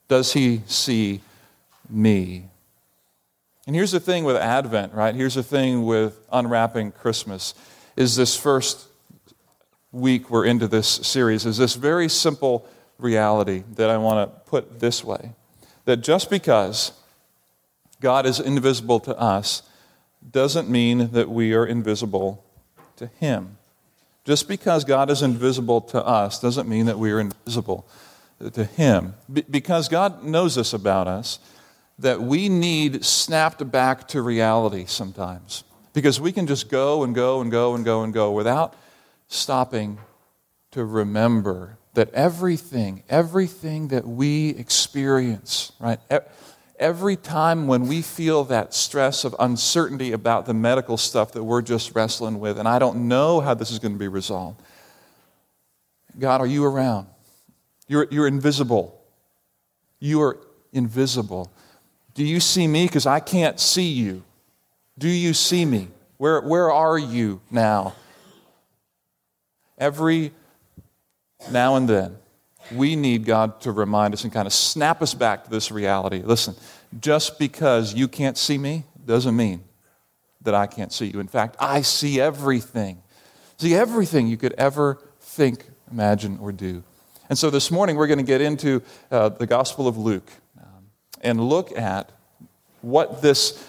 does 0.08 0.32
he 0.32 0.62
see 0.66 1.20
me? 1.88 2.48
And 3.68 3.76
here's 3.76 3.92
the 3.92 4.00
thing 4.00 4.24
with 4.24 4.34
Advent, 4.34 4.94
right? 4.94 5.14
Here's 5.14 5.34
the 5.34 5.44
thing 5.44 5.86
with 5.86 6.26
unwrapping 6.32 6.90
Christmas 6.90 7.54
is 7.96 8.16
this 8.16 8.36
first 8.36 8.88
week 9.92 10.28
we're 10.28 10.46
into 10.46 10.66
this 10.66 10.88
series 10.88 11.44
is 11.44 11.58
this 11.58 11.74
very 11.74 12.08
simple 12.08 12.66
reality 13.02 13.64
that 13.74 13.90
I 13.90 13.98
want 13.98 14.30
to 14.30 14.40
put 14.50 14.80
this 14.80 15.04
way 15.04 15.32
that 15.84 15.98
just 15.98 16.30
because 16.30 16.92
God 18.00 18.26
is 18.26 18.40
invisible 18.40 19.00
to 19.00 19.18
us 19.18 19.62
doesn't 20.30 20.68
mean 20.68 21.10
that 21.12 21.28
we 21.28 21.54
are 21.54 21.66
invisible 21.66 22.44
to 22.96 23.06
Him. 23.06 23.58
Just 24.24 24.46
because 24.46 24.84
God 24.84 25.10
is 25.10 25.22
invisible 25.22 25.80
to 25.80 26.04
us 26.04 26.40
doesn't 26.40 26.68
mean 26.68 26.86
that 26.86 26.98
we 26.98 27.10
are 27.10 27.20
invisible 27.20 27.86
to 28.54 28.64
Him. 28.64 29.14
because 29.50 29.88
God 29.88 30.24
knows 30.24 30.54
this 30.54 30.72
about 30.72 31.08
us, 31.08 31.38
that 31.98 32.20
we 32.20 32.48
need 32.48 33.04
snapped 33.04 33.70
back 33.70 34.08
to 34.08 34.22
reality 34.22 34.84
sometimes. 34.86 35.64
Because 35.92 36.20
we 36.20 36.32
can 36.32 36.46
just 36.46 36.68
go 36.68 37.02
and 37.02 37.14
go 37.14 37.40
and 37.40 37.50
go 37.50 37.74
and 37.74 37.84
go 37.84 38.02
and 38.02 38.12
go 38.12 38.32
without 38.32 38.74
stopping 39.28 39.98
to 40.70 40.84
remember 40.84 41.76
that 41.94 42.12
everything, 42.14 43.02
everything 43.08 43.88
that 43.88 44.06
we 44.06 44.50
experience, 44.50 45.72
right? 45.78 45.98
Every 46.78 47.16
time 47.16 47.66
when 47.66 47.86
we 47.86 48.02
feel 48.02 48.44
that 48.44 48.72
stress 48.72 49.24
of 49.24 49.36
uncertainty 49.38 50.12
about 50.12 50.46
the 50.46 50.54
medical 50.54 50.96
stuff 50.96 51.32
that 51.32 51.44
we're 51.44 51.62
just 51.62 51.94
wrestling 51.94 52.40
with, 52.40 52.58
and 52.58 52.66
I 52.66 52.78
don't 52.78 53.08
know 53.08 53.40
how 53.40 53.54
this 53.54 53.70
is 53.70 53.78
going 53.78 53.92
to 53.92 53.98
be 53.98 54.08
resolved, 54.08 54.60
God, 56.18 56.40
are 56.40 56.46
you 56.46 56.64
around? 56.64 57.06
You're, 57.88 58.06
you're 58.10 58.26
invisible. 58.26 58.98
You 59.98 60.22
are 60.22 60.38
invisible. 60.72 61.52
Do 62.14 62.24
you 62.24 62.40
see 62.40 62.66
me? 62.66 62.86
Because 62.86 63.06
I 63.06 63.20
can't 63.20 63.60
see 63.60 63.92
you. 63.92 64.22
Do 64.98 65.08
you 65.08 65.34
see 65.34 65.64
me? 65.64 65.88
Where, 66.16 66.40
where 66.40 66.70
are 66.70 66.98
you 66.98 67.40
now? 67.50 67.94
Every 69.78 70.32
now 71.50 71.76
and 71.76 71.88
then, 71.88 72.16
we 72.70 72.96
need 72.96 73.24
God 73.24 73.60
to 73.62 73.72
remind 73.72 74.14
us 74.14 74.24
and 74.24 74.32
kind 74.32 74.46
of 74.46 74.52
snap 74.52 75.02
us 75.02 75.14
back 75.14 75.44
to 75.44 75.50
this 75.50 75.70
reality. 75.70 76.22
Listen, 76.24 76.54
just 77.00 77.38
because 77.38 77.94
you 77.94 78.08
can't 78.08 78.38
see 78.38 78.58
me 78.58 78.84
doesn't 79.04 79.34
mean 79.34 79.62
that 80.42 80.54
I 80.54 80.66
can't 80.66 80.92
see 80.92 81.06
you. 81.06 81.20
In 81.20 81.28
fact, 81.28 81.56
I 81.58 81.82
see 81.82 82.20
everything. 82.20 83.02
See 83.58 83.74
everything 83.74 84.26
you 84.26 84.36
could 84.36 84.54
ever 84.54 84.98
think, 85.20 85.64
imagine, 85.90 86.38
or 86.40 86.52
do. 86.52 86.82
And 87.28 87.38
so 87.38 87.50
this 87.50 87.70
morning 87.70 87.96
we're 87.96 88.06
going 88.06 88.18
to 88.18 88.24
get 88.24 88.40
into 88.40 88.82
uh, 89.10 89.30
the 89.30 89.46
Gospel 89.46 89.88
of 89.88 89.96
Luke 89.96 90.30
um, 90.60 90.86
and 91.22 91.40
look 91.40 91.76
at 91.76 92.10
what 92.80 93.22
this 93.22 93.64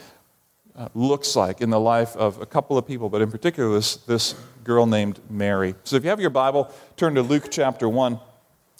uh, 0.75 0.89
looks 0.95 1.35
like 1.35 1.61
in 1.61 1.69
the 1.69 1.79
life 1.79 2.15
of 2.17 2.41
a 2.41 2.45
couple 2.45 2.77
of 2.77 2.87
people, 2.87 3.09
but 3.09 3.21
in 3.21 3.29
particular 3.29 3.73
this, 3.73 3.97
this 3.97 4.35
girl 4.63 4.85
named 4.85 5.19
Mary. 5.29 5.75
So 5.83 5.95
if 5.95 6.03
you 6.03 6.09
have 6.09 6.19
your 6.19 6.29
Bible, 6.29 6.73
turn 6.97 7.15
to 7.15 7.21
Luke 7.21 7.47
chapter 7.49 7.87
1. 7.87 8.19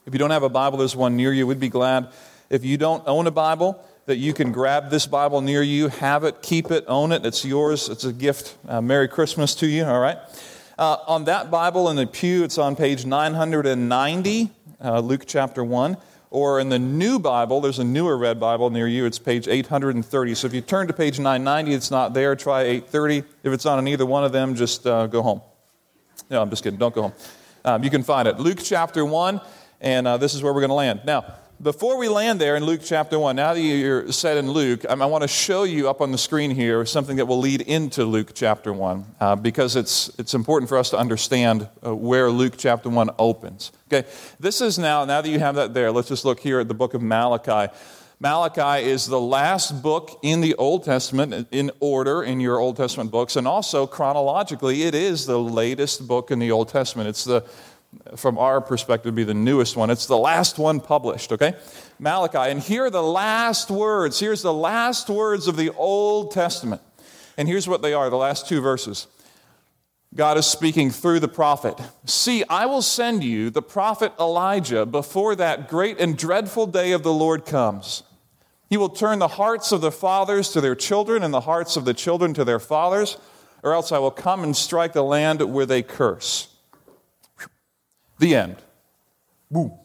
If 0.06 0.14
you 0.14 0.20
don't 0.20 0.32
have 0.32 0.44
a 0.44 0.50
Bible, 0.50 0.78
there's 0.78 0.96
one 0.96 1.16
near 1.16 1.32
you. 1.32 1.48
We'd 1.48 1.60
be 1.60 1.70
glad 1.70 2.10
if 2.50 2.66
you 2.66 2.78
don't 2.78 3.04
own 3.08 3.28
a 3.28 3.32
Bible 3.32 3.84
that 4.06 4.18
you 4.18 4.34
can 4.34 4.52
grab 4.52 4.90
this 4.90 5.06
Bible 5.06 5.42
near 5.42 5.62
you, 5.62 5.88
have 5.88 6.24
it, 6.24 6.42
keep 6.42 6.72
it, 6.72 6.84
own 6.88 7.12
it. 7.12 7.26
It's 7.26 7.46
yours. 7.46 7.88
It's 7.88 8.04
a 8.04 8.12
gift. 8.12 8.58
Uh, 8.68 8.82
Merry 8.82 9.08
Christmas 9.08 9.56
to 9.56 9.68
you, 9.68 9.86
all 9.86 10.00
right? 10.00 10.18
Uh, 10.78 10.98
on 11.08 11.26
that 11.26 11.50
Bible 11.50 11.90
in 11.90 11.96
the 11.96 12.06
pew, 12.06 12.44
it's 12.44 12.58
on 12.58 12.76
page 12.76 13.06
990, 13.06 14.50
uh, 14.84 15.00
Luke 15.00 15.24
chapter 15.26 15.64
1. 15.64 15.98
Or 16.32 16.60
in 16.60 16.70
the 16.70 16.80
new 16.80 17.20
Bible, 17.20 17.62
there's 17.62 17.78
a 17.78 17.84
newer 17.84 18.18
red 18.18 18.40
Bible 18.40 18.72
near 18.72 18.88
you, 18.88 19.06
it's 19.06 19.20
page 19.20 19.48
830. 19.48 20.34
So 20.34 20.48
if 20.48 20.54
you 20.54 20.62
turn 20.62 20.88
to 20.88 20.94
page 20.94 21.20
990, 21.20 21.74
it's 21.74 21.92
not 21.92 22.16
there, 22.16 22.36
try 22.36 22.64
830. 22.64 23.20
If 23.44 23.54
it's 23.54 23.66
not 23.66 23.78
on 23.78 23.88
either 23.88 24.06
one 24.06 24.24
of 24.24 24.32
them, 24.32 24.56
just 24.56 24.88
uh, 24.88 25.06
go 25.08 25.22
home. 25.22 25.42
No, 26.30 26.42
I'm 26.42 26.50
just 26.50 26.64
kidding, 26.64 26.80
don't 26.80 26.94
go 26.94 27.04
home. 27.04 27.14
Um, 27.66 27.84
you 27.84 27.90
can 27.90 28.04
find 28.04 28.28
it. 28.28 28.40
Luke 28.40 28.60
chapter 28.62 29.06
1, 29.06 29.42
and 29.82 30.08
uh, 30.08 30.18
this 30.18 30.34
is 30.34 30.44
where 30.44 30.54
we're 30.54 30.62
going 30.62 30.70
to 30.70 30.76
land. 30.76 31.02
Now, 31.06 31.26
before 31.62 31.98
we 31.98 32.10
land 32.10 32.42
there 32.42 32.58
in 32.58 32.66
Luke 32.66 32.82
chapter 32.84 33.18
1, 33.18 33.38
now 33.38 33.54
that 33.54 33.62
you're 33.62 34.12
set 34.12 34.36
in 34.36 34.52
Luke, 34.52 34.86
I 34.86 34.96
want 35.06 35.22
to 35.22 35.30
show 35.30 35.64
you 35.64 35.90
up 35.90 36.02
on 36.02 36.12
the 36.12 36.18
screen 36.18 36.52
here 36.52 36.86
something 36.86 37.16
that 37.18 37.26
will 37.26 37.40
lead 37.40 37.62
into 37.62 38.04
Luke 38.04 38.32
chapter 38.34 38.74
1 38.74 39.06
uh, 39.22 39.36
because 39.38 39.78
it's, 39.78 40.12
it's 40.20 40.34
important 40.34 40.68
for 40.68 40.78
us 40.78 40.90
to 40.90 40.98
understand 40.98 41.70
uh, 41.86 41.96
where 41.96 42.30
Luke 42.30 42.56
chapter 42.58 42.90
1 42.90 43.12
opens. 43.18 43.72
Okay, 43.88 44.08
this 44.42 44.60
is 44.60 44.78
now, 44.78 45.06
now 45.06 45.22
that 45.22 45.30
you 45.30 45.40
have 45.40 45.56
that 45.56 45.74
there, 45.74 45.92
let's 45.92 46.10
just 46.10 46.26
look 46.26 46.42
here 46.42 46.60
at 46.60 46.68
the 46.68 46.74
book 46.74 46.94
of 46.96 47.02
Malachi. 47.02 47.72
Malachi 48.24 48.86
is 48.88 49.06
the 49.06 49.20
last 49.20 49.84
book 49.84 50.18
in 50.22 50.40
the 50.40 50.56
Old 50.56 50.86
Testament 50.86 51.46
in 51.52 51.70
order 51.82 52.24
in 52.24 52.40
your 52.40 52.58
Old 52.58 52.78
Testament 52.78 53.12
books, 53.12 53.36
and 53.36 53.46
also 53.46 53.86
chronologically, 53.86 54.84
it 54.84 54.96
is 54.96 55.26
the 55.26 55.38
latest 55.38 56.08
book 56.08 56.32
in 56.32 56.40
the 56.40 56.50
Old 56.50 56.70
Testament. 56.70 57.10
It's 57.10 57.26
the 57.26 57.46
from 58.16 58.38
our 58.38 58.62
perspective, 58.62 59.14
be 59.14 59.26
the 59.26 59.34
newest 59.34 59.76
one. 59.76 59.90
It's 59.90 60.06
the 60.06 60.18
last 60.18 60.58
one 60.58 60.80
published, 60.80 61.34
okay? 61.34 61.54
Malachi. 62.00 62.50
And 62.50 62.62
here 62.62 62.86
are 62.86 62.90
the 62.90 63.04
last 63.04 63.70
words. 63.70 64.22
Here's 64.22 64.42
the 64.42 64.54
last 64.54 65.10
words 65.10 65.50
of 65.50 65.58
the 65.58 65.72
Old 65.72 66.32
Testament. 66.32 66.82
And 67.38 67.46
here's 67.46 67.68
what 67.68 67.82
they 67.82 67.94
are 67.94 68.10
the 68.10 68.16
last 68.16 68.48
two 68.48 68.62
verses. 68.62 69.06
God 70.16 70.38
is 70.38 70.46
speaking 70.46 70.92
through 70.92 71.20
the 71.20 71.28
prophet. 71.28 71.78
See, 72.06 72.46
I 72.50 72.68
will 72.68 72.82
send 72.82 73.22
you 73.22 73.50
the 73.50 73.62
prophet 73.62 74.14
Elijah 74.18 74.86
before 74.86 75.36
that 75.36 75.68
great 75.68 76.00
and 76.00 76.18
dreadful 76.18 76.68
day 76.68 76.94
of 76.94 77.04
the 77.04 77.14
Lord 77.14 77.46
comes. 77.46 78.04
He 78.74 78.78
will 78.78 78.90
turn 78.90 79.20
the 79.20 79.28
hearts 79.28 79.72
of 79.72 79.82
the 79.82 79.92
fathers 79.92 80.50
to 80.50 80.60
their 80.60 80.74
children 80.74 81.22
and 81.22 81.32
the 81.32 81.42
hearts 81.42 81.78
of 81.78 81.86
the 81.86 81.94
children 81.94 82.34
to 82.34 82.44
their 82.44 82.58
fathers, 82.58 83.18
or 83.62 83.72
else 83.72 83.92
I 83.92 84.00
will 84.00 84.10
come 84.10 84.44
and 84.44 84.58
strike 84.58 84.94
the 84.94 85.04
land 85.04 85.44
where 85.44 85.68
they 85.68 85.84
curse. 85.84 86.48
The 88.18 88.34
end. 88.34 88.56
Boom. 89.52 89.78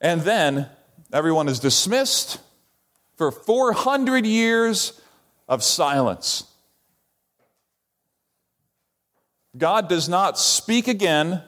And 0.00 0.22
then 0.22 0.68
everyone 1.12 1.46
is 1.46 1.60
dismissed 1.60 2.40
for 3.16 3.30
400 3.30 4.26
years 4.26 5.00
of 5.48 5.62
silence. 5.62 6.52
God 9.56 9.88
does 9.88 10.08
not 10.08 10.40
speak 10.40 10.88
again 10.88 11.44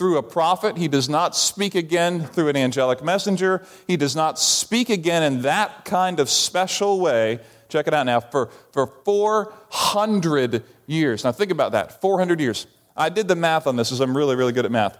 through 0.00 0.16
a 0.16 0.22
prophet. 0.22 0.78
He 0.78 0.88
does 0.88 1.10
not 1.10 1.36
speak 1.36 1.74
again 1.74 2.24
through 2.24 2.48
an 2.48 2.56
angelic 2.56 3.04
messenger. 3.04 3.62
He 3.86 3.98
does 3.98 4.16
not 4.16 4.38
speak 4.38 4.88
again 4.88 5.22
in 5.22 5.42
that 5.42 5.84
kind 5.84 6.20
of 6.20 6.30
special 6.30 7.00
way. 7.00 7.38
Check 7.68 7.86
it 7.86 7.92
out 7.92 8.06
now 8.06 8.20
for, 8.20 8.46
for 8.72 8.86
400 9.04 10.64
years. 10.86 11.22
Now, 11.22 11.32
think 11.32 11.50
about 11.50 11.72
that 11.72 12.00
400 12.00 12.40
years. 12.40 12.66
I 12.96 13.10
did 13.10 13.28
the 13.28 13.36
math 13.36 13.66
on 13.66 13.76
this 13.76 13.92
as 13.92 14.00
I'm 14.00 14.16
really, 14.16 14.36
really 14.36 14.54
good 14.54 14.64
at 14.64 14.72
math. 14.72 14.96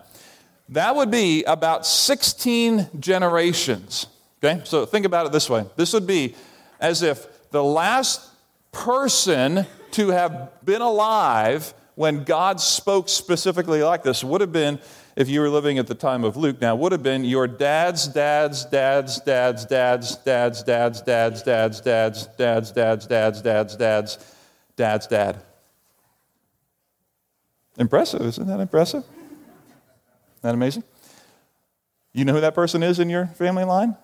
That 0.69 0.95
would 0.95 1.11
be 1.11 1.45
about 1.45 1.87
16 1.87 2.91
generations. 3.01 4.07
Okay? 4.45 4.61
So 4.67 4.85
think 4.85 5.07
about 5.07 5.25
it 5.25 5.33
this 5.33 5.49
way 5.49 5.65
this 5.77 5.95
would 5.95 6.07
be 6.07 6.35
as 6.79 7.01
if 7.01 7.27
the 7.53 7.65
last 7.65 8.29
person 8.71 9.65
to 9.93 10.09
have 10.11 10.51
been 10.63 10.83
alive 10.83 11.73
when 12.01 12.25
God 12.25 12.63
spoke 12.63 13.11
specifically 13.11 13.83
like 13.83 14.03
this 14.03 14.25
would 14.25 14.41
have 14.41 14.53
been, 14.53 14.81
if 15.17 15.29
you 15.29 15.39
were 15.39 15.51
living 15.51 15.77
at 15.77 15.87
the 15.87 15.95
time 15.95 16.25
of 16.25 16.35
Luke 16.35 16.59
now, 16.59 16.75
would 16.75 16.93
have 16.93 17.03
been 17.03 17.27
your 17.27 17.47
dad's 17.47 18.09
dad's 18.09 18.65
dad's 18.65 19.21
dad's 19.21 19.67
dad's 19.67 20.17
dad's 20.17 20.63
dad's 20.63 21.03
dad's 21.03 21.43
dad's 21.43 21.83
dad's 21.83 22.33
dad's 22.33 22.73
dad's 22.73 23.07
dad's 23.07 23.43
dad's 23.43 23.77
dad's 23.77 24.35
dad's 24.77 25.07
dad. 25.09 25.43
Impressive, 27.77 28.23
isn't 28.23 28.47
that 28.47 28.61
impressive? 28.61 29.05
that 30.41 30.55
amazing? 30.55 30.85
You 32.15 32.25
know 32.25 32.33
who 32.33 32.41
that 32.41 32.55
person 32.55 32.83
is 32.83 32.99
in 32.99 33.11
your 33.11 33.27
family 33.27 33.65
line? 33.65 33.95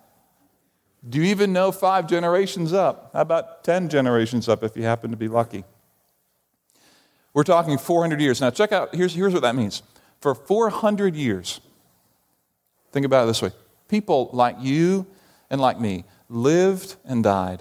Do 1.09 1.17
you 1.17 1.25
even 1.25 1.55
know 1.55 1.73
five 1.73 2.07
generations 2.07 2.75
up? 2.75 3.13
How 3.15 3.23
about 3.23 3.65
10 3.65 3.89
generations 3.89 4.51
up 4.51 4.63
if 4.63 4.77
you 4.77 4.83
happen 4.83 5.13
to 5.13 5.17
be 5.17 5.29
lucky? 5.29 5.65
We're 7.37 7.43
talking 7.43 7.77
400 7.77 8.19
years. 8.19 8.41
Now, 8.41 8.49
check 8.49 8.73
out, 8.73 8.95
here's, 8.95 9.15
here's 9.15 9.35
what 9.35 9.43
that 9.43 9.55
means. 9.55 9.83
For 10.23 10.35
400 10.35 11.15
years, 11.15 11.61
think 12.93 13.05
about 13.05 13.25
it 13.25 13.27
this 13.27 13.43
way 13.43 13.53
people 13.89 14.31
like 14.33 14.57
you 14.59 15.07
and 15.51 15.61
like 15.61 15.79
me 15.79 16.07
lived 16.31 16.97
and 17.05 17.23
died, 17.23 17.61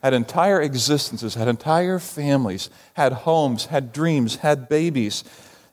had 0.00 0.14
entire 0.14 0.62
existences, 0.62 1.34
had 1.34 1.48
entire 1.48 1.98
families, 1.98 2.70
had 2.94 3.12
homes, 3.12 3.66
had 3.66 3.92
dreams, 3.92 4.36
had 4.36 4.68
babies, 4.68 5.24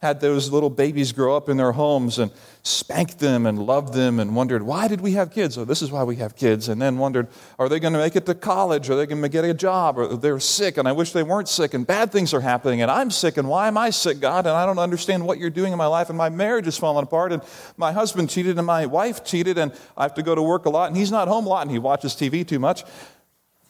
had 0.01 0.19
those 0.19 0.51
little 0.51 0.71
babies 0.71 1.11
grow 1.11 1.37
up 1.37 1.47
in 1.47 1.57
their 1.57 1.73
homes 1.73 2.17
and 2.17 2.31
spanked 2.63 3.19
them 3.19 3.45
and 3.45 3.59
loved 3.59 3.93
them 3.93 4.19
and 4.19 4.35
wondered, 4.35 4.63
why 4.63 4.87
did 4.87 4.99
we 4.99 5.11
have 5.11 5.31
kids? 5.31 5.59
Oh, 5.59 5.65
this 5.65 5.83
is 5.83 5.91
why 5.91 6.03
we 6.03 6.15
have 6.15 6.35
kids. 6.35 6.69
And 6.69 6.81
then 6.81 6.97
wondered, 6.97 7.27
are 7.59 7.69
they 7.69 7.79
going 7.79 7.93
to 7.93 7.99
make 7.99 8.15
it 8.15 8.25
to 8.25 8.33
college? 8.33 8.89
Are 8.89 8.95
they 8.95 9.05
going 9.05 9.21
to 9.21 9.29
get 9.29 9.45
a 9.45 9.53
job? 9.53 9.99
Or 9.99 10.17
they're 10.17 10.39
sick 10.39 10.77
and 10.77 10.87
I 10.87 10.91
wish 10.91 11.11
they 11.11 11.21
weren't 11.21 11.47
sick 11.47 11.75
and 11.75 11.85
bad 11.85 12.11
things 12.11 12.33
are 12.33 12.41
happening 12.41 12.81
and 12.81 12.89
I'm 12.89 13.11
sick 13.11 13.37
and 13.37 13.47
why 13.47 13.67
am 13.67 13.77
I 13.77 13.91
sick, 13.91 14.19
God? 14.19 14.47
And 14.47 14.55
I 14.55 14.65
don't 14.65 14.79
understand 14.79 15.25
what 15.25 15.37
you're 15.37 15.51
doing 15.51 15.71
in 15.71 15.77
my 15.77 15.85
life 15.85 16.09
and 16.09 16.17
my 16.17 16.29
marriage 16.29 16.65
is 16.65 16.77
falling 16.77 17.03
apart 17.03 17.31
and 17.31 17.43
my 17.77 17.91
husband 17.91 18.31
cheated 18.31 18.57
and 18.57 18.65
my 18.65 18.87
wife 18.87 19.23
cheated 19.23 19.59
and 19.59 19.71
I 19.95 20.01
have 20.03 20.15
to 20.15 20.23
go 20.23 20.33
to 20.33 20.41
work 20.41 20.65
a 20.65 20.71
lot 20.71 20.87
and 20.87 20.97
he's 20.97 21.11
not 21.11 21.27
home 21.27 21.45
a 21.45 21.49
lot 21.49 21.61
and 21.61 21.69
he 21.71 21.77
watches 21.77 22.13
TV 22.13 22.47
too 22.47 22.59
much. 22.59 22.83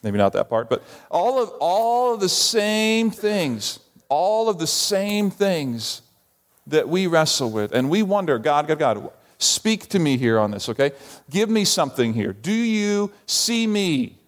Maybe 0.02 0.16
not 0.16 0.32
that 0.32 0.48
part, 0.48 0.70
but 0.70 0.82
all 1.10 1.42
of, 1.42 1.50
all 1.60 2.14
of 2.14 2.20
the 2.20 2.28
same 2.30 3.10
things, 3.10 3.80
all 4.08 4.48
of 4.48 4.58
the 4.58 4.66
same 4.66 5.30
things 5.30 6.01
that 6.66 6.88
we 6.88 7.06
wrestle 7.06 7.50
with. 7.50 7.72
And 7.72 7.90
we 7.90 8.02
wonder, 8.02 8.38
God, 8.38 8.68
God, 8.68 8.78
God, 8.78 9.10
speak 9.38 9.88
to 9.88 9.98
me 9.98 10.16
here 10.16 10.38
on 10.38 10.52
this, 10.52 10.68
okay? 10.68 10.92
Give 11.30 11.48
me 11.48 11.64
something 11.64 12.14
here. 12.14 12.32
Do 12.32 12.52
you 12.52 13.12
see 13.26 13.66
me? 13.66 14.18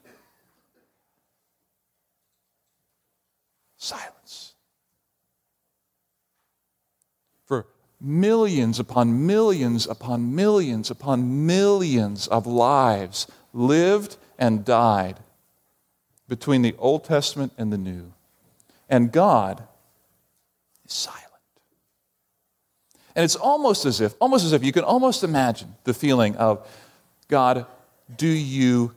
Silence. 3.77 4.55
For 7.47 7.67
millions 8.01 8.81
upon 8.81 9.27
millions 9.27 9.87
upon 9.87 10.35
millions 10.35 10.91
upon 10.91 11.47
millions 11.47 12.27
of 12.27 12.47
lives 12.47 13.27
lived 13.53 14.17
and 14.39 14.65
died 14.65 15.21
between 16.29 16.63
the 16.63 16.75
Old 16.79 17.05
Testament 17.05 17.53
and 17.59 17.73
the 17.73 17.79
New. 17.79 18.13
And 18.89 19.13
God 19.13 19.63
is 20.85 20.93
silent. 20.93 21.34
And 23.15 23.25
it's 23.25 23.37
almost 23.37 23.85
as 23.87 24.01
if, 24.01 24.15
almost 24.21 24.45
as 24.45 24.53
if 24.53 24.65
you 24.65 24.73
can 24.73 24.85
almost 24.85 25.23
imagine 25.23 25.75
the 25.85 25.95
feeling 25.95 26.37
of 26.37 26.67
God, 27.29 27.67
do 28.17 28.27
you 28.27 28.93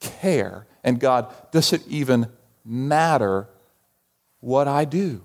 care? 0.00 0.66
And 0.82 0.98
God, 0.98 1.32
does 1.52 1.72
it 1.72 1.86
even 1.86 2.26
matter 2.64 3.48
what 4.40 4.68
I 4.68 4.84
do? 4.84 5.22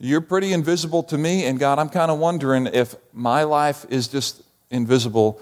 You're 0.00 0.20
pretty 0.20 0.52
invisible 0.52 1.02
to 1.04 1.18
me, 1.18 1.44
and 1.46 1.58
God, 1.58 1.78
I'm 1.78 1.88
kind 1.88 2.10
of 2.10 2.18
wondering 2.18 2.66
if 2.66 2.94
my 3.12 3.42
life 3.42 3.84
is 3.88 4.06
just 4.06 4.42
invisible 4.70 5.40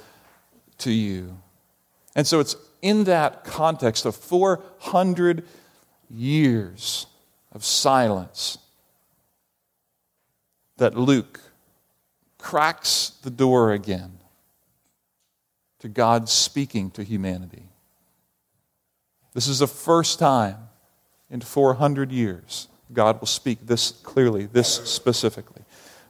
to 0.78 0.90
you. 0.90 1.36
And 2.14 2.26
so 2.26 2.40
it's 2.40 2.56
in 2.80 3.04
that 3.04 3.44
context 3.44 4.06
of 4.06 4.16
400 4.16 5.44
years 6.08 7.06
of 7.52 7.64
silence 7.64 8.58
that 10.76 10.96
Luke 10.96 11.40
cracks 12.38 13.12
the 13.22 13.30
door 13.30 13.72
again 13.72 14.18
to 15.80 15.88
God 15.88 16.28
speaking 16.28 16.90
to 16.92 17.02
humanity. 17.02 17.64
This 19.34 19.48
is 19.48 19.58
the 19.58 19.66
first 19.66 20.18
time 20.18 20.56
in 21.30 21.40
400 21.40 22.12
years 22.12 22.68
God 22.92 23.20
will 23.20 23.26
speak 23.26 23.66
this 23.66 23.90
clearly, 23.90 24.46
this 24.46 24.68
specifically. 24.68 25.62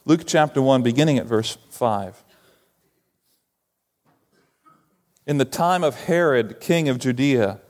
Luke 0.05 0.23
chapter 0.27 0.61
1, 0.61 0.83
beginning 0.83 1.19
at 1.19 1.27
verse 1.27 1.57
5. 1.71 2.23
In 5.27 5.39
the 5.39 5.45
time 5.45 5.83
of 5.83 6.05
Herod, 6.05 6.61
king 6.61 6.89
of 6.89 6.99
Judea, 6.99 7.61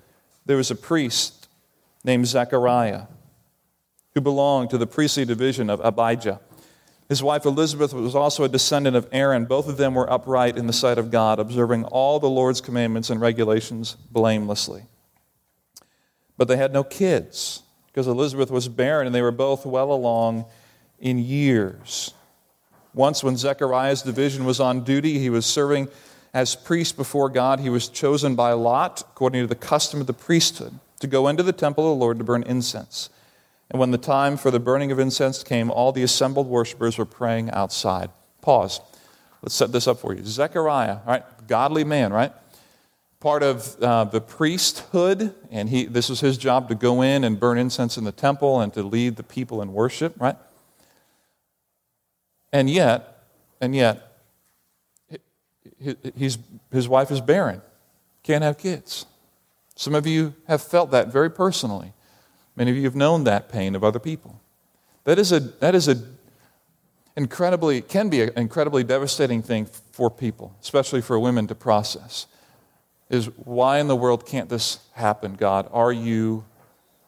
there 0.44 0.56
was 0.56 0.70
a 0.70 0.74
priest 0.74 1.48
named 2.04 2.26
Zechariah 2.26 3.04
who 4.14 4.20
belonged 4.20 4.70
to 4.70 4.78
the 4.78 4.86
priestly 4.86 5.24
division 5.24 5.70
of 5.70 5.80
Abijah. 5.80 6.40
His 7.08 7.22
wife 7.22 7.46
Elizabeth 7.46 7.92
was 7.92 8.16
also 8.16 8.42
a 8.42 8.48
descendant 8.48 8.96
of 8.96 9.08
Aaron. 9.12 9.44
Both 9.44 9.68
of 9.68 9.76
them 9.76 9.94
were 9.94 10.10
upright 10.12 10.56
in 10.56 10.66
the 10.66 10.72
sight 10.72 10.98
of 10.98 11.10
God, 11.10 11.38
observing 11.38 11.84
all 11.84 12.18
the 12.18 12.28
Lord's 12.28 12.60
commandments 12.60 13.10
and 13.10 13.20
regulations 13.20 13.96
blamelessly. 14.10 14.82
But 16.36 16.48
they 16.48 16.56
had 16.56 16.72
no 16.72 16.82
kids 16.82 17.62
because 17.86 18.08
Elizabeth 18.08 18.50
was 18.50 18.68
barren 18.68 19.06
and 19.06 19.14
they 19.14 19.22
were 19.22 19.30
both 19.30 19.64
well 19.64 19.92
along 19.92 20.46
in 20.98 21.18
years. 21.18 22.12
Once, 22.92 23.22
when 23.22 23.36
Zechariah's 23.36 24.02
division 24.02 24.44
was 24.44 24.58
on 24.58 24.82
duty, 24.82 25.18
he 25.18 25.30
was 25.30 25.46
serving 25.46 25.88
as 26.34 26.56
priest 26.56 26.96
before 26.96 27.28
God. 27.28 27.60
He 27.60 27.70
was 27.70 27.88
chosen 27.88 28.34
by 28.34 28.52
Lot, 28.52 29.02
according 29.02 29.42
to 29.42 29.46
the 29.46 29.54
custom 29.54 30.00
of 30.00 30.06
the 30.06 30.12
priesthood, 30.12 30.78
to 31.00 31.06
go 31.06 31.28
into 31.28 31.42
the 31.42 31.52
temple 31.52 31.84
of 31.84 31.96
the 31.96 32.04
Lord 32.04 32.18
to 32.18 32.24
burn 32.24 32.42
incense. 32.42 33.10
And 33.70 33.80
when 33.80 33.90
the 33.90 33.98
time 33.98 34.36
for 34.36 34.50
the 34.50 34.60
burning 34.60 34.92
of 34.92 34.98
incense 34.98 35.42
came, 35.42 35.70
all 35.70 35.92
the 35.92 36.02
assembled 36.02 36.46
worshippers 36.46 36.98
were 36.98 37.04
praying 37.04 37.50
outside. 37.50 38.10
Pause. 38.40 38.80
Let's 39.42 39.54
set 39.54 39.72
this 39.72 39.88
up 39.88 39.98
for 39.98 40.14
you. 40.14 40.24
Zechariah, 40.24 40.98
right? 41.06 41.24
Godly 41.46 41.84
man, 41.84 42.12
right? 42.12 42.32
Part 43.18 43.42
of 43.42 43.82
uh, 43.82 44.04
the 44.04 44.20
priesthood, 44.20 45.34
and 45.50 45.68
he, 45.68 45.86
this 45.86 46.08
was 46.08 46.20
his 46.20 46.38
job 46.38 46.68
to 46.68 46.74
go 46.74 47.02
in 47.02 47.24
and 47.24 47.40
burn 47.40 47.58
incense 47.58 47.96
in 47.96 48.04
the 48.04 48.12
temple 48.12 48.60
and 48.60 48.72
to 48.74 48.82
lead 48.82 49.16
the 49.16 49.22
people 49.22 49.62
in 49.62 49.72
worship, 49.72 50.14
right? 50.20 50.36
And 52.52 52.70
yet, 52.70 53.24
and 53.60 53.74
yet, 53.74 54.02
his, 56.16 56.38
his 56.70 56.88
wife 56.88 57.10
is 57.10 57.20
barren, 57.20 57.62
can't 58.22 58.44
have 58.44 58.58
kids. 58.58 59.06
Some 59.74 59.94
of 59.94 60.06
you 60.06 60.34
have 60.46 60.62
felt 60.62 60.90
that 60.92 61.08
very 61.08 61.30
personally. 61.30 61.92
Many 62.56 62.70
of 62.70 62.76
you 62.76 62.84
have 62.84 62.96
known 62.96 63.24
that 63.24 63.48
pain 63.48 63.74
of 63.74 63.84
other 63.84 63.98
people. 63.98 64.40
That 65.04 65.18
is 65.18 65.30
a, 65.30 65.40
that 65.40 65.74
is 65.74 65.88
a 65.88 66.02
incredibly, 67.16 67.80
can 67.80 68.08
be 68.08 68.22
an 68.22 68.32
incredibly 68.36 68.84
devastating 68.84 69.42
thing 69.42 69.66
for 69.92 70.10
people, 70.10 70.54
especially 70.60 71.00
for 71.00 71.18
women 71.18 71.46
to 71.46 71.54
process. 71.54 72.26
Is 73.08 73.26
why 73.36 73.78
in 73.78 73.88
the 73.88 73.96
world 73.96 74.26
can't 74.26 74.48
this 74.48 74.80
happen, 74.92 75.34
God? 75.34 75.68
Are 75.72 75.92
you 75.92 76.44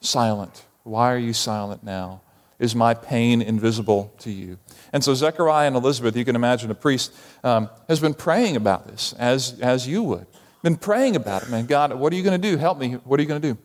silent? 0.01 0.65
Why 0.85 1.13
are 1.13 1.19
you 1.19 1.33
silent 1.33 1.83
now? 1.83 2.23
Is 2.59 2.75
my 2.75 2.95
pain 2.95 3.43
invisible 3.43 4.13
to 4.21 4.31
you? 4.31 4.59
And 4.93 5.03
so 5.03 5.15
Zechariah 5.15 5.67
and 5.67 5.77
Elizabeth, 5.77 6.17
you 6.17 6.25
can 6.25 6.37
imagine 6.37 6.71
a 6.71 6.75
priest, 6.75 7.15
um, 7.45 7.69
has 7.89 8.01
been 8.01 8.15
praying 8.15 8.57
about 8.57 8.87
this, 8.87 9.13
as, 9.19 9.59
as 9.61 9.87
you 9.87 10.03
would. 10.03 10.27
Been 10.63 10.77
praying 10.77 11.15
about 11.15 11.43
it, 11.43 11.51
man. 11.51 11.67
God, 11.67 11.95
what 11.95 12.13
are 12.13 12.17
you 12.17 12.23
going 12.23 12.41
to 12.41 12.51
do? 12.51 12.57
Help 12.57 12.79
me. 12.79 12.95
What 12.95 13.21
are 13.21 13.23
you 13.23 13.29
going 13.29 13.41
to 13.43 13.55
do? 13.55 13.59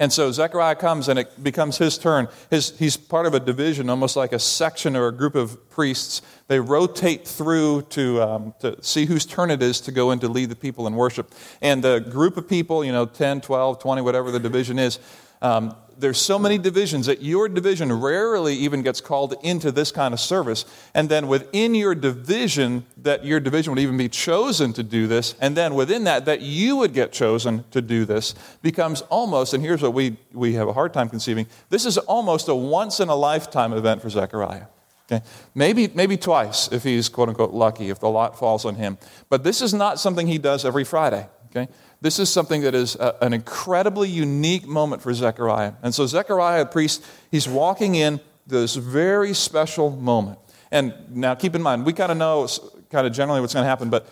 And 0.00 0.12
so 0.12 0.30
Zechariah 0.30 0.76
comes 0.76 1.08
and 1.08 1.18
it 1.18 1.42
becomes 1.42 1.78
his 1.78 1.98
turn. 1.98 2.28
His, 2.50 2.78
he's 2.78 2.96
part 2.96 3.26
of 3.26 3.34
a 3.34 3.40
division, 3.40 3.90
almost 3.90 4.14
like 4.14 4.32
a 4.32 4.38
section 4.38 4.94
or 4.94 5.08
a 5.08 5.12
group 5.12 5.34
of 5.34 5.68
priests. 5.70 6.22
They 6.46 6.60
rotate 6.60 7.26
through 7.26 7.82
to, 7.90 8.22
um, 8.22 8.54
to 8.60 8.80
see 8.82 9.06
whose 9.06 9.26
turn 9.26 9.50
it 9.50 9.60
is 9.60 9.80
to 9.82 9.92
go 9.92 10.12
in 10.12 10.20
to 10.20 10.28
lead 10.28 10.50
the 10.50 10.56
people 10.56 10.86
in 10.86 10.94
worship. 10.94 11.34
And 11.60 11.82
the 11.82 11.98
group 11.98 12.36
of 12.36 12.48
people, 12.48 12.84
you 12.84 12.92
know, 12.92 13.06
10, 13.06 13.40
12, 13.40 13.80
20, 13.80 14.02
whatever 14.02 14.30
the 14.30 14.38
division 14.38 14.78
is, 14.78 15.00
um, 15.42 15.74
there's 15.98 16.20
so 16.20 16.38
many 16.38 16.58
divisions 16.58 17.06
that 17.06 17.22
your 17.22 17.48
division 17.48 17.92
rarely 17.92 18.54
even 18.54 18.82
gets 18.82 19.00
called 19.00 19.34
into 19.42 19.72
this 19.72 19.90
kind 19.90 20.14
of 20.14 20.20
service. 20.20 20.64
And 20.94 21.08
then 21.08 21.26
within 21.26 21.74
your 21.74 21.94
division, 21.94 22.86
that 22.98 23.24
your 23.24 23.40
division 23.40 23.72
would 23.72 23.80
even 23.80 23.96
be 23.96 24.08
chosen 24.08 24.72
to 24.74 24.82
do 24.82 25.06
this. 25.06 25.34
And 25.40 25.56
then 25.56 25.74
within 25.74 26.04
that, 26.04 26.24
that 26.26 26.40
you 26.40 26.76
would 26.76 26.94
get 26.94 27.12
chosen 27.12 27.64
to 27.72 27.82
do 27.82 28.04
this 28.04 28.34
becomes 28.62 29.02
almost, 29.02 29.54
and 29.54 29.62
here's 29.62 29.82
what 29.82 29.92
we, 29.92 30.16
we 30.32 30.54
have 30.54 30.68
a 30.68 30.72
hard 30.72 30.92
time 30.92 31.08
conceiving 31.08 31.46
this 31.68 31.84
is 31.84 31.98
almost 31.98 32.48
a 32.48 32.54
once 32.54 33.00
in 33.00 33.08
a 33.08 33.16
lifetime 33.16 33.72
event 33.72 34.00
for 34.00 34.08
Zechariah. 34.08 34.66
Okay? 35.10 35.24
Maybe, 35.54 35.88
maybe 35.94 36.16
twice 36.16 36.70
if 36.70 36.84
he's 36.84 37.08
quote 37.08 37.28
unquote 37.28 37.52
lucky, 37.52 37.90
if 37.90 37.98
the 37.98 38.08
lot 38.08 38.38
falls 38.38 38.64
on 38.64 38.76
him. 38.76 38.98
But 39.28 39.42
this 39.42 39.62
is 39.62 39.74
not 39.74 39.98
something 39.98 40.26
he 40.26 40.38
does 40.38 40.64
every 40.64 40.84
Friday. 40.84 41.28
Okay? 41.50 41.70
This 42.00 42.18
is 42.18 42.30
something 42.30 42.62
that 42.62 42.74
is 42.74 42.94
a, 42.96 43.16
an 43.20 43.32
incredibly 43.32 44.08
unique 44.08 44.66
moment 44.66 45.02
for 45.02 45.12
Zechariah. 45.12 45.72
And 45.82 45.94
so, 45.94 46.06
Zechariah, 46.06 46.64
the 46.64 46.70
priest, 46.70 47.04
he's 47.30 47.48
walking 47.48 47.94
in 47.96 48.20
this 48.46 48.76
very 48.76 49.34
special 49.34 49.90
moment. 49.90 50.38
And 50.70 50.94
now, 51.10 51.34
keep 51.34 51.54
in 51.54 51.62
mind, 51.62 51.84
we 51.84 51.92
kind 51.92 52.12
of 52.12 52.18
know 52.18 52.46
kind 52.90 53.06
of 53.06 53.12
generally 53.12 53.40
what's 53.40 53.54
going 53.54 53.64
to 53.64 53.68
happen, 53.68 53.90
but 53.90 54.08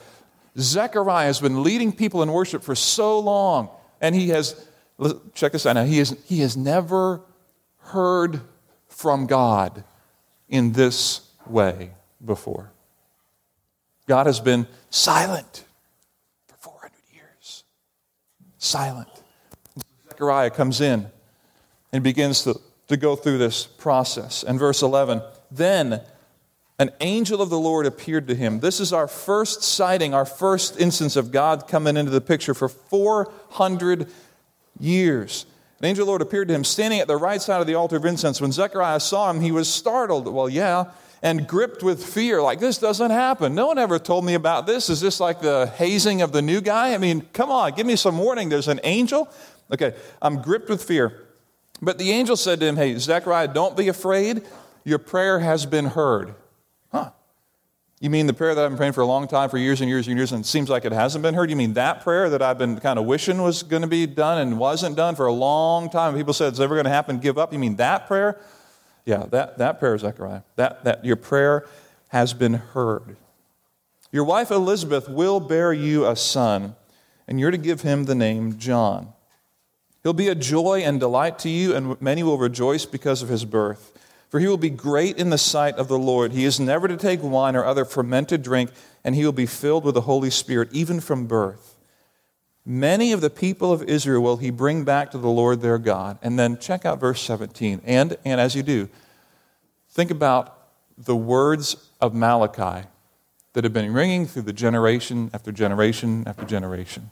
Zechariah 0.59 1.27
has 1.27 1.41
been 1.41 1.63
leading 1.63 1.93
people 1.93 2.23
in 2.23 2.33
worship 2.33 2.63
for 2.63 2.75
so 2.75 3.19
long, 3.19 3.69
and 4.01 4.15
he 4.15 4.31
has, 4.31 4.67
check 5.35 5.53
this 5.53 5.67
out 5.67 5.75
now, 5.75 5.85
he 5.85 5.99
has, 5.99 6.17
he 6.27 6.41
has 6.41 6.57
never 6.57 7.21
heard 7.79 8.41
from 8.89 9.27
God 9.27 9.85
in 10.49 10.73
this 10.73 11.29
way 11.47 11.91
before. 12.25 12.71
God 14.07 14.27
has 14.27 14.41
been 14.41 14.67
silent 14.91 15.66
silent. 18.67 19.09
Zechariah 20.09 20.51
comes 20.51 20.81
in 20.81 21.07
and 21.93 22.03
begins 22.03 22.45
to, 22.45 22.61
to 22.89 22.97
go 22.97 23.17
through 23.17 23.39
this 23.39 23.67
process. 23.67 24.43
And 24.43 24.59
verse 24.59 24.83
11, 24.83 25.23
then 25.51 26.03
an 26.79 26.91
angel 27.01 27.41
of 27.41 27.49
the 27.49 27.59
Lord 27.59 27.87
appeared 27.87 28.29
to 28.29 28.35
him. 28.35 28.61
This 28.61 28.81
is 28.81 28.93
our 28.93 29.09
first 29.09 29.63
sighting, 29.63 30.13
our 30.13 30.27
first 30.27 30.79
instance 30.79 31.17
of 31.17 31.33
God 31.33 31.69
coming 31.69 31.97
into 31.97 32.11
the 32.11 32.21
picture 32.21 32.53
for 32.53 32.69
400 32.69 34.11
years. 34.79 35.47
An 35.79 35.87
angel 35.87 36.03
of 36.03 36.07
the 36.07 36.11
Lord 36.11 36.23
appeared 36.23 36.49
to 36.49 36.55
him 36.55 36.65
standing 36.65 37.01
at 37.01 37.07
the 37.07 37.17
right 37.17 37.41
side 37.41 37.61
of 37.61 37.67
the 37.67 37.75
altar 37.75 37.97
of 37.97 38.05
incense. 38.05 38.41
When 38.41 38.53
Zechariah 38.53 39.01
saw 39.01 39.31
him, 39.31 39.41
he 39.41 39.53
was 39.53 39.73
startled. 39.73 40.29
Well, 40.29 40.49
yeah, 40.49 40.87
and 41.27 41.49
gripped 41.49 41.83
with 41.83 42.05
fear. 42.05 42.41
Like, 42.41 42.61
this 42.61 42.79
doesn't 42.79 43.11
happen. 43.11 43.57
No 43.57 43.67
one 43.67 43.79
ever 43.79 43.99
told 43.99 44.25
me 44.25 44.35
about 44.35 44.65
this. 44.65 44.89
Is 44.89 45.01
this 45.01 45.19
like 45.19 45.41
the 45.41 45.67
hazing 45.75 46.23
of 46.23 46.31
the 46.31 46.41
new 46.41 46.61
guy? 46.61 46.95
I 46.95 46.99
mean, 46.99 47.23
come 47.33 47.51
on, 47.51 47.73
give 47.73 47.85
me 47.85 47.97
some 47.97 48.17
warning. 48.17 48.49
There's 48.49 48.69
an 48.69 48.79
angel. 48.85 49.29
Okay, 49.73 49.97
I'm 50.23 50.41
gripped 50.41 50.69
with 50.69 50.85
fear. 50.85 51.27
But 51.83 51.99
the 51.99 52.13
angel 52.13 52.37
said 52.37 52.61
to 52.61 52.67
him, 52.67 52.77
Hey, 52.77 52.97
Zechariah, 52.97 53.49
don't 53.49 53.77
be 53.77 53.89
afraid. 53.89 54.43
Your 54.85 55.01
prayer 55.01 55.41
has 55.41 55.67
been 55.67 55.87
heard. 55.87 56.37
Huh. 56.93 57.11
You 57.99 58.09
mean 58.09 58.29
the 58.29 58.33
prayer 58.33 58.55
that 58.55 58.65
I've 58.65 58.71
been 58.71 58.79
praying 58.79 58.93
for 58.93 59.01
a 59.01 59.07
long 59.07 59.27
time, 59.27 59.51
for 59.51 59.59
years 59.59 59.81
and 59.81 59.91
years 59.91 60.07
and 60.07 60.17
years, 60.17 60.31
and 60.31 60.45
it 60.45 60.47
seems 60.47 60.71
like 60.71 60.85
it 60.85 60.93
hasn't 60.93 61.23
been 61.23 61.35
heard? 61.35 61.51
You 61.51 61.57
mean 61.57 61.73
that 61.73 62.03
prayer 62.03 62.31
that 62.31 62.41
I've 62.41 62.57
been 62.57 62.79
kind 62.79 63.01
of 63.01 63.05
wishing 63.05 63.43
was 63.43 63.65
going 63.65 63.83
to 63.83 63.89
be 63.89 64.07
done 64.07 64.39
and 64.39 64.61
wasn't 64.61 64.95
done 64.95 65.17
for 65.17 65.27
a 65.27 65.33
long 65.33 65.91
time? 65.91 66.15
People 66.15 66.35
said 66.35 66.51
it's 66.51 66.61
never 66.61 66.77
going 66.77 66.85
to 66.85 66.91
happen, 66.91 67.19
give 67.19 67.37
up. 67.37 67.53
You 67.53 67.59
mean 67.59 67.75
that 67.77 68.07
prayer? 68.07 68.39
Yeah, 69.07 69.25
that, 69.31 69.57
that 69.59 69.79
prayer, 69.79 69.97
Zechariah. 69.97 70.43
That, 70.57 70.85
that 70.85 71.05
your 71.05 71.17
prayer 71.17 71.65
has 72.09 72.35
been 72.35 72.55
heard. 72.55 73.17
Your 74.13 74.25
wife 74.25 74.51
Elizabeth 74.51 75.09
will 75.09 75.41
bear 75.41 75.73
you 75.73 76.07
a 76.07 76.17
son, 76.17 76.75
and 77.29 77.39
you're 77.39 77.53
to 77.53 77.57
give 77.57 77.83
him 77.83 78.05
the 78.05 78.15
name 78.15 78.59
John. 78.59 79.13
He'll 80.03 80.13
be 80.13 80.29
a 80.29 80.35
joy 80.35 80.83
and 80.85 81.01
delight 81.01 81.39
to 81.41 81.49
you, 81.49 81.75
and 81.75 82.01
many 82.01 82.23
will 82.23 82.39
rejoice 82.39 82.85
because 82.85 83.23
of 83.23 83.29
his 83.29 83.45
birth. 83.45 83.93
For 84.29 84.41
he 84.41 84.49
will 84.49 84.57
be 84.57 84.71
great 84.71 85.19
in 85.19 85.31
the 85.31 85.39
sight 85.39 85.77
of 85.77 85.87
the 85.87 85.99
Lord. 85.99 86.33
He 86.33 86.45
is 86.45 86.59
never 86.59 86.89
to 86.89 86.97
take 86.97 87.23
wine 87.23 87.55
or 87.55 87.65
other 87.65 87.85
fermented 87.85 88.43
drink, 88.43 88.71
and 89.05 89.15
he 89.15 89.25
will 89.25 89.33
be 89.33 89.47
filled 89.47 89.85
with 89.85 89.95
the 89.95 90.03
Holy 90.03 90.31
Spirit, 90.31 90.69
even 90.73 91.01
from 91.01 91.27
birth. 91.27 91.76
Many 92.69 93.13
of 93.13 93.21
the 93.21 93.31
people 93.31 93.73
of 93.73 93.85
Israel 93.85 94.21
will 94.25 94.39
he 94.39 94.51
bring 94.51 94.83
back 94.83 95.13
to 95.13 95.19
the 95.19 95.29
Lord 95.29 95.61
their 95.61 95.79
God. 95.79 96.19
And 96.21 96.37
then 96.37 96.59
check 96.59 96.85
out 96.85 96.99
verse 96.99 97.23
17. 97.23 97.81
And, 97.85 98.17
and 98.25 98.41
as 98.41 98.57
you 98.57 98.65
do, 98.65 98.89
think 99.91 100.11
about 100.11 100.59
the 100.99 101.15
words 101.15 101.77
of 102.01 102.13
Malachi 102.13 102.89
that 103.53 103.63
have 103.63 103.73
been 103.73 103.93
ringing 103.93 104.27
through 104.27 104.43
the 104.43 104.53
generation 104.53 105.31
after 105.33 105.53
generation 105.53 106.25
after 106.27 106.45
generation. 106.45 107.11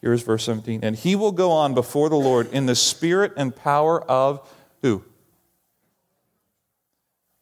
Here's 0.00 0.24
verse 0.24 0.44
17. 0.44 0.80
And 0.82 0.96
he 0.96 1.14
will 1.14 1.32
go 1.32 1.52
on 1.52 1.72
before 1.72 2.08
the 2.08 2.16
Lord 2.16 2.52
in 2.52 2.66
the 2.66 2.74
spirit 2.74 3.32
and 3.36 3.54
power 3.54 4.02
of 4.10 4.52
who? 4.82 5.04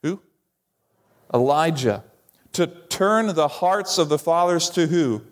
Who? 0.03 0.21
Elijah. 1.33 2.05
To 2.53 2.67
turn 2.67 3.35
the 3.35 3.49
hearts 3.49 3.97
of 3.97 4.11
the 4.11 4.19
fathers 4.19 4.69
to 4.71 4.87
who? 4.87 5.23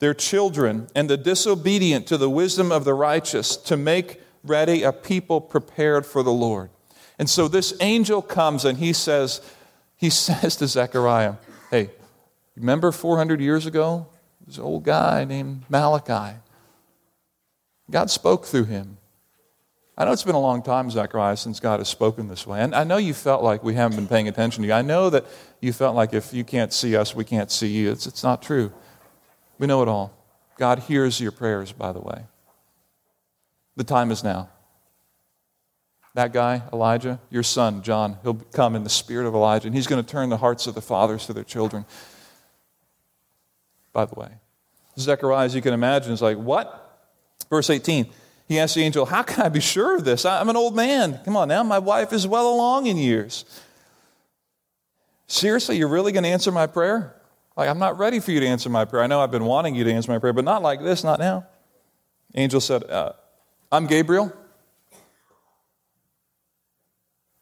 Their 0.00 0.14
children, 0.14 0.88
and 0.94 1.08
the 1.08 1.16
disobedient 1.16 2.06
to 2.08 2.18
the 2.18 2.28
wisdom 2.28 2.72
of 2.72 2.84
the 2.84 2.94
righteous, 2.94 3.56
to 3.56 3.76
make 3.76 4.20
ready 4.42 4.82
a 4.82 4.92
people 4.92 5.40
prepared 5.40 6.04
for 6.04 6.22
the 6.22 6.32
Lord. 6.32 6.70
And 7.18 7.28
so 7.28 7.48
this 7.48 7.74
angel 7.80 8.22
comes 8.22 8.64
and 8.64 8.78
he 8.78 8.92
says, 8.92 9.40
he 9.96 10.10
says 10.10 10.56
to 10.56 10.66
Zechariah, 10.66 11.34
Hey, 11.70 11.90
remember 12.56 12.90
400 12.90 13.40
years 13.40 13.66
ago 13.66 14.06
this 14.46 14.58
old 14.58 14.84
guy 14.84 15.24
named 15.24 15.62
Malachi. 15.68 16.36
God 17.90 18.10
spoke 18.10 18.46
through 18.46 18.64
him. 18.64 18.96
I 19.96 20.04
know 20.04 20.12
it's 20.12 20.22
been 20.22 20.34
a 20.34 20.40
long 20.40 20.62
time, 20.62 20.90
Zechariah, 20.90 21.36
since 21.36 21.60
God 21.60 21.78
has 21.78 21.88
spoken 21.88 22.28
this 22.28 22.46
way. 22.46 22.60
And 22.60 22.74
I 22.74 22.84
know 22.84 22.96
you 22.96 23.12
felt 23.12 23.42
like 23.42 23.62
we 23.62 23.74
haven't 23.74 23.96
been 23.96 24.08
paying 24.08 24.28
attention 24.28 24.62
to 24.62 24.68
you. 24.68 24.72
I 24.72 24.82
know 24.82 25.10
that 25.10 25.26
you 25.60 25.72
felt 25.72 25.94
like 25.94 26.14
if 26.14 26.32
you 26.32 26.42
can't 26.42 26.72
see 26.72 26.96
us, 26.96 27.14
we 27.14 27.24
can't 27.24 27.50
see 27.50 27.68
you. 27.68 27.90
It's, 27.90 28.06
it's 28.06 28.22
not 28.22 28.40
true. 28.40 28.72
We 29.60 29.68
know 29.68 29.82
it 29.82 29.88
all. 29.88 30.12
God 30.58 30.80
hears 30.80 31.20
your 31.20 31.30
prayers, 31.30 31.70
by 31.70 31.92
the 31.92 32.00
way. 32.00 32.24
The 33.76 33.84
time 33.84 34.10
is 34.10 34.24
now. 34.24 34.48
That 36.14 36.32
guy, 36.32 36.62
Elijah, 36.72 37.20
your 37.30 37.44
son, 37.44 37.82
John, 37.82 38.18
he'll 38.24 38.34
come 38.34 38.74
in 38.74 38.82
the 38.82 38.90
spirit 38.90 39.28
of 39.28 39.34
Elijah, 39.34 39.68
and 39.68 39.76
he's 39.76 39.86
going 39.86 40.04
to 40.04 40.10
turn 40.10 40.28
the 40.28 40.38
hearts 40.38 40.66
of 40.66 40.74
the 40.74 40.82
fathers 40.82 41.26
to 41.26 41.32
their 41.32 41.44
children 41.44 41.84
by 43.92 44.04
the 44.04 44.14
way. 44.14 44.28
Zechariah, 44.98 45.46
as 45.46 45.54
you 45.54 45.62
can 45.62 45.74
imagine, 45.74 46.12
is 46.12 46.22
like, 46.22 46.36
What? 46.36 46.76
Verse 47.48 47.70
18. 47.70 48.06
He 48.48 48.58
asked 48.58 48.74
the 48.74 48.82
angel, 48.82 49.06
How 49.06 49.22
can 49.22 49.44
I 49.44 49.48
be 49.48 49.60
sure 49.60 49.96
of 49.96 50.04
this? 50.04 50.24
I'm 50.24 50.48
an 50.48 50.56
old 50.56 50.74
man. 50.74 51.20
Come 51.24 51.36
on 51.36 51.48
now, 51.48 51.62
my 51.62 51.78
wife 51.78 52.12
is 52.12 52.26
well 52.26 52.52
along 52.52 52.86
in 52.86 52.96
years. 52.96 53.44
Seriously, 55.26 55.76
you're 55.76 55.88
really 55.88 56.12
going 56.12 56.24
to 56.24 56.28
answer 56.28 56.50
my 56.50 56.66
prayer? 56.66 57.14
Like, 57.60 57.68
I'm 57.68 57.78
not 57.78 57.98
ready 57.98 58.20
for 58.20 58.30
you 58.30 58.40
to 58.40 58.46
answer 58.46 58.70
my 58.70 58.86
prayer. 58.86 59.02
I 59.02 59.06
know 59.06 59.20
I've 59.20 59.30
been 59.30 59.44
wanting 59.44 59.74
you 59.74 59.84
to 59.84 59.92
answer 59.92 60.10
my 60.10 60.18
prayer, 60.18 60.32
but 60.32 60.46
not 60.46 60.62
like 60.62 60.82
this, 60.82 61.04
not 61.04 61.18
now. 61.18 61.46
Angel 62.34 62.58
said, 62.58 62.84
uh, 62.84 63.12
I'm 63.70 63.86
Gabriel. 63.86 64.32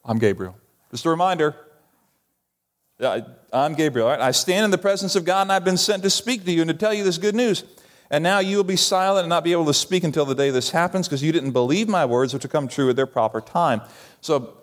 I'm 0.05 0.19
Gabriel. 0.19 0.57
Just 0.91 1.07
a 1.07 1.11
reminder 1.11 1.55
I'm 3.53 3.75
Gabriel. 3.77 4.09
I 4.09 4.33
stand 4.33 4.65
in 4.65 4.73
the 4.73 4.79
presence 4.79 5.15
of 5.15 5.25
God, 5.25 5.43
and 5.43 5.53
I've 5.53 5.65
been 5.65 5.77
sent 5.77 6.03
to 6.03 6.11
speak 6.11 6.45
to 6.47 6.51
you 6.51 6.63
and 6.63 6.69
to 6.69 6.77
tell 6.77 6.93
you 6.93 7.05
this 7.05 7.17
good 7.17 7.37
news. 7.37 7.63
And 8.11 8.25
now 8.25 8.41
you 8.41 8.57
will 8.57 8.65
be 8.65 8.75
silent 8.75 9.23
and 9.23 9.29
not 9.29 9.45
be 9.45 9.53
able 9.53 9.67
to 9.67 9.75
speak 9.75 10.03
until 10.03 10.25
the 10.25 10.35
day 10.35 10.51
this 10.51 10.71
happens 10.71 11.07
because 11.07 11.23
you 11.23 11.31
didn't 11.31 11.53
believe 11.53 11.89
my 11.89 12.05
words, 12.05 12.35
which 12.35 12.43
will 12.43 12.51
come 12.51 12.67
true 12.67 12.91
at 12.91 12.97
their 12.97 13.07
proper 13.07 13.41
time. 13.41 13.83
So 14.21 14.57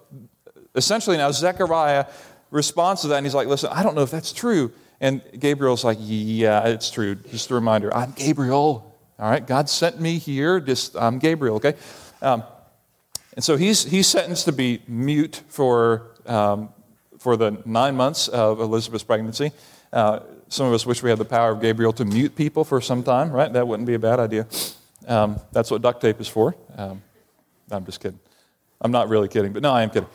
essentially, 0.76 1.16
now 1.16 1.32
Zechariah 1.32 2.08
responds 2.52 3.04
to 3.04 3.08
that, 3.08 3.16
and 3.16 3.26
he's 3.26 3.34
like, 3.34 3.48
Listen, 3.48 3.70
I 3.72 3.84
don't 3.84 3.96
know 3.96 4.04
if 4.04 4.12
that's 4.12 4.34
true. 4.34 4.74
And 5.02 5.22
Gabriel's 5.38 5.84
like, 5.84 5.98
Yeah, 6.02 6.68
it's 6.68 6.90
true. 6.90 7.16
Just 7.16 7.52
a 7.52 7.56
reminder 7.56 7.94
I'm 7.94 8.12
Gabriel. 8.12 8.92
All 9.18 9.30
right, 9.30 9.46
God 9.46 9.70
sent 9.70 10.00
me 10.00 10.18
here. 10.18 10.60
Just 10.60 10.96
I'm 10.96 11.20
Gabriel, 11.20 11.56
okay? 11.58 11.74
Um, 12.22 12.44
and 13.34 13.44
so 13.44 13.56
he's, 13.56 13.84
he's 13.84 14.08
sentenced 14.08 14.46
to 14.46 14.52
be 14.52 14.82
mute 14.88 15.42
for 15.48 16.16
um, 16.26 16.70
for 17.26 17.36
the 17.36 17.58
nine 17.66 17.96
months 17.96 18.28
of 18.28 18.60
Elizabeth's 18.60 19.04
pregnancy. 19.04 19.52
Uh, 19.92 20.20
some 20.48 20.68
of 20.68 20.74
us 20.74 20.86
wish 20.86 21.02
we 21.02 21.10
had 21.10 21.18
the 21.18 21.26
power 21.26 21.52
of 21.52 21.60
Gabriel 21.60 21.92
to 21.94 22.06
mute 22.06 22.36
people 22.36 22.64
for 22.64 22.80
some 22.80 23.02
time, 23.02 23.32
right? 23.32 23.52
That 23.52 23.68
wouldn't 23.68 23.88
be 23.88 23.96
a 23.96 24.00
bad 24.00 24.20
idea. 24.20 24.48
Um, 25.08 25.40
that's 25.52 25.72
what 25.72 25.82
duct 25.82 26.02
tape 26.02 26.22
is 26.22 26.28
for. 26.28 26.56
Um, 26.78 27.02
I'm 27.72 27.84
just 27.84 28.00
kidding. 28.00 28.20
I'm 28.80 28.92
not 28.92 29.10
really 29.10 29.28
kidding, 29.28 29.54
but 29.54 29.64
no, 29.64 29.72
I 29.72 29.82
am 29.82 29.90
kidding. 29.90 30.10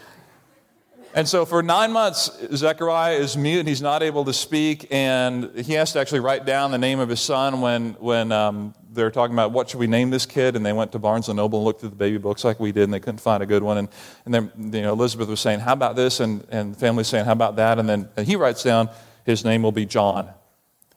And 1.12 1.28
so 1.28 1.44
for 1.44 1.60
nine 1.60 1.90
months, 1.90 2.30
Zechariah 2.54 3.16
is 3.16 3.36
mute 3.36 3.60
and 3.60 3.68
he's 3.68 3.82
not 3.82 4.02
able 4.02 4.24
to 4.26 4.32
speak, 4.32 4.86
and 4.92 5.50
he 5.56 5.72
has 5.72 5.92
to 5.92 5.98
actually 5.98 6.20
write 6.20 6.44
down 6.44 6.70
the 6.70 6.78
name 6.78 7.00
of 7.00 7.08
his 7.08 7.20
son 7.20 7.60
when, 7.60 7.94
when 7.94 8.30
um, 8.30 8.74
they're 8.92 9.10
talking 9.10 9.34
about 9.34 9.50
what 9.50 9.68
should 9.68 9.80
we 9.80 9.88
name 9.88 10.10
this 10.10 10.24
kid, 10.24 10.54
and 10.54 10.64
they 10.64 10.72
went 10.72 10.92
to 10.92 11.00
Barnes 11.00 11.28
and 11.28 11.36
Noble 11.36 11.58
and 11.58 11.66
looked 11.66 11.80
through 11.80 11.90
the 11.90 11.96
baby 11.96 12.18
books 12.18 12.44
like 12.44 12.60
we 12.60 12.70
did, 12.70 12.84
and 12.84 12.94
they 12.94 13.00
couldn't 13.00 13.18
find 13.18 13.42
a 13.42 13.46
good 13.46 13.64
one. 13.64 13.78
And, 13.78 13.88
and 14.24 14.34
then 14.34 14.52
you 14.56 14.82
know, 14.82 14.92
Elizabeth 14.92 15.28
was 15.28 15.40
saying, 15.40 15.60
How 15.60 15.72
about 15.72 15.96
this? 15.96 16.20
And, 16.20 16.46
and 16.48 16.74
the 16.74 16.78
family 16.78 17.02
saying, 17.02 17.24
How 17.24 17.32
about 17.32 17.56
that? 17.56 17.80
And 17.80 17.88
then 17.88 18.08
and 18.16 18.24
he 18.24 18.36
writes 18.36 18.62
down, 18.62 18.88
His 19.24 19.44
name 19.44 19.62
will 19.62 19.72
be 19.72 19.86
John. 19.86 20.30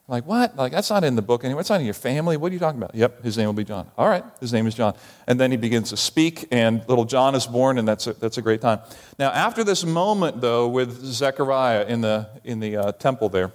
Like, 0.06 0.26
what? 0.26 0.54
Like, 0.56 0.70
that's 0.70 0.90
not 0.90 1.02
in 1.02 1.16
the 1.16 1.22
book 1.22 1.44
anyway. 1.44 1.60
It's 1.60 1.70
not 1.70 1.80
in 1.80 1.86
your 1.86 1.94
family. 1.94 2.36
What 2.36 2.50
are 2.50 2.52
you 2.52 2.58
talking 2.58 2.80
about? 2.80 2.94
Yep, 2.94 3.22
his 3.22 3.38
name 3.38 3.46
will 3.46 3.54
be 3.54 3.64
John. 3.64 3.90
All 3.96 4.06
right, 4.06 4.22
his 4.38 4.52
name 4.52 4.66
is 4.66 4.74
John. 4.74 4.94
And 5.26 5.40
then 5.40 5.50
he 5.50 5.56
begins 5.56 5.90
to 5.90 5.96
speak, 5.96 6.46
and 6.50 6.86
little 6.88 7.06
John 7.06 7.34
is 7.34 7.46
born, 7.46 7.78
and 7.78 7.88
that's 7.88 8.06
a, 8.06 8.12
that's 8.12 8.36
a 8.36 8.42
great 8.42 8.60
time. 8.60 8.80
Now, 9.18 9.30
after 9.30 9.64
this 9.64 9.82
moment, 9.82 10.42
though, 10.42 10.68
with 10.68 11.02
Zechariah 11.02 11.86
in 11.86 12.02
the, 12.02 12.28
in 12.44 12.60
the 12.60 12.76
uh, 12.76 12.92
temple 12.92 13.30
there, 13.30 13.52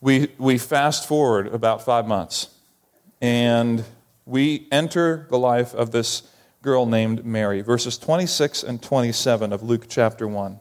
we, 0.00 0.28
we 0.38 0.56
fast 0.56 1.08
forward 1.08 1.48
about 1.48 1.84
five 1.84 2.06
months, 2.06 2.48
and 3.20 3.82
we 4.24 4.68
enter 4.70 5.26
the 5.30 5.38
life 5.38 5.74
of 5.74 5.90
this 5.90 6.22
girl 6.62 6.86
named 6.86 7.24
Mary, 7.24 7.60
verses 7.60 7.98
26 7.98 8.62
and 8.62 8.80
27 8.80 9.52
of 9.52 9.64
Luke 9.64 9.86
chapter 9.88 10.28
1. 10.28 10.60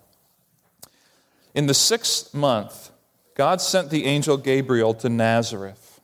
In 1.54 1.68
the 1.68 1.74
sixth 1.76 2.34
month, 2.34 2.90
God 3.36 3.62
sent 3.62 3.90
the 3.90 4.06
angel 4.06 4.38
Gabriel 4.38 4.94
to 4.96 5.10
Nazareth, 5.10 6.02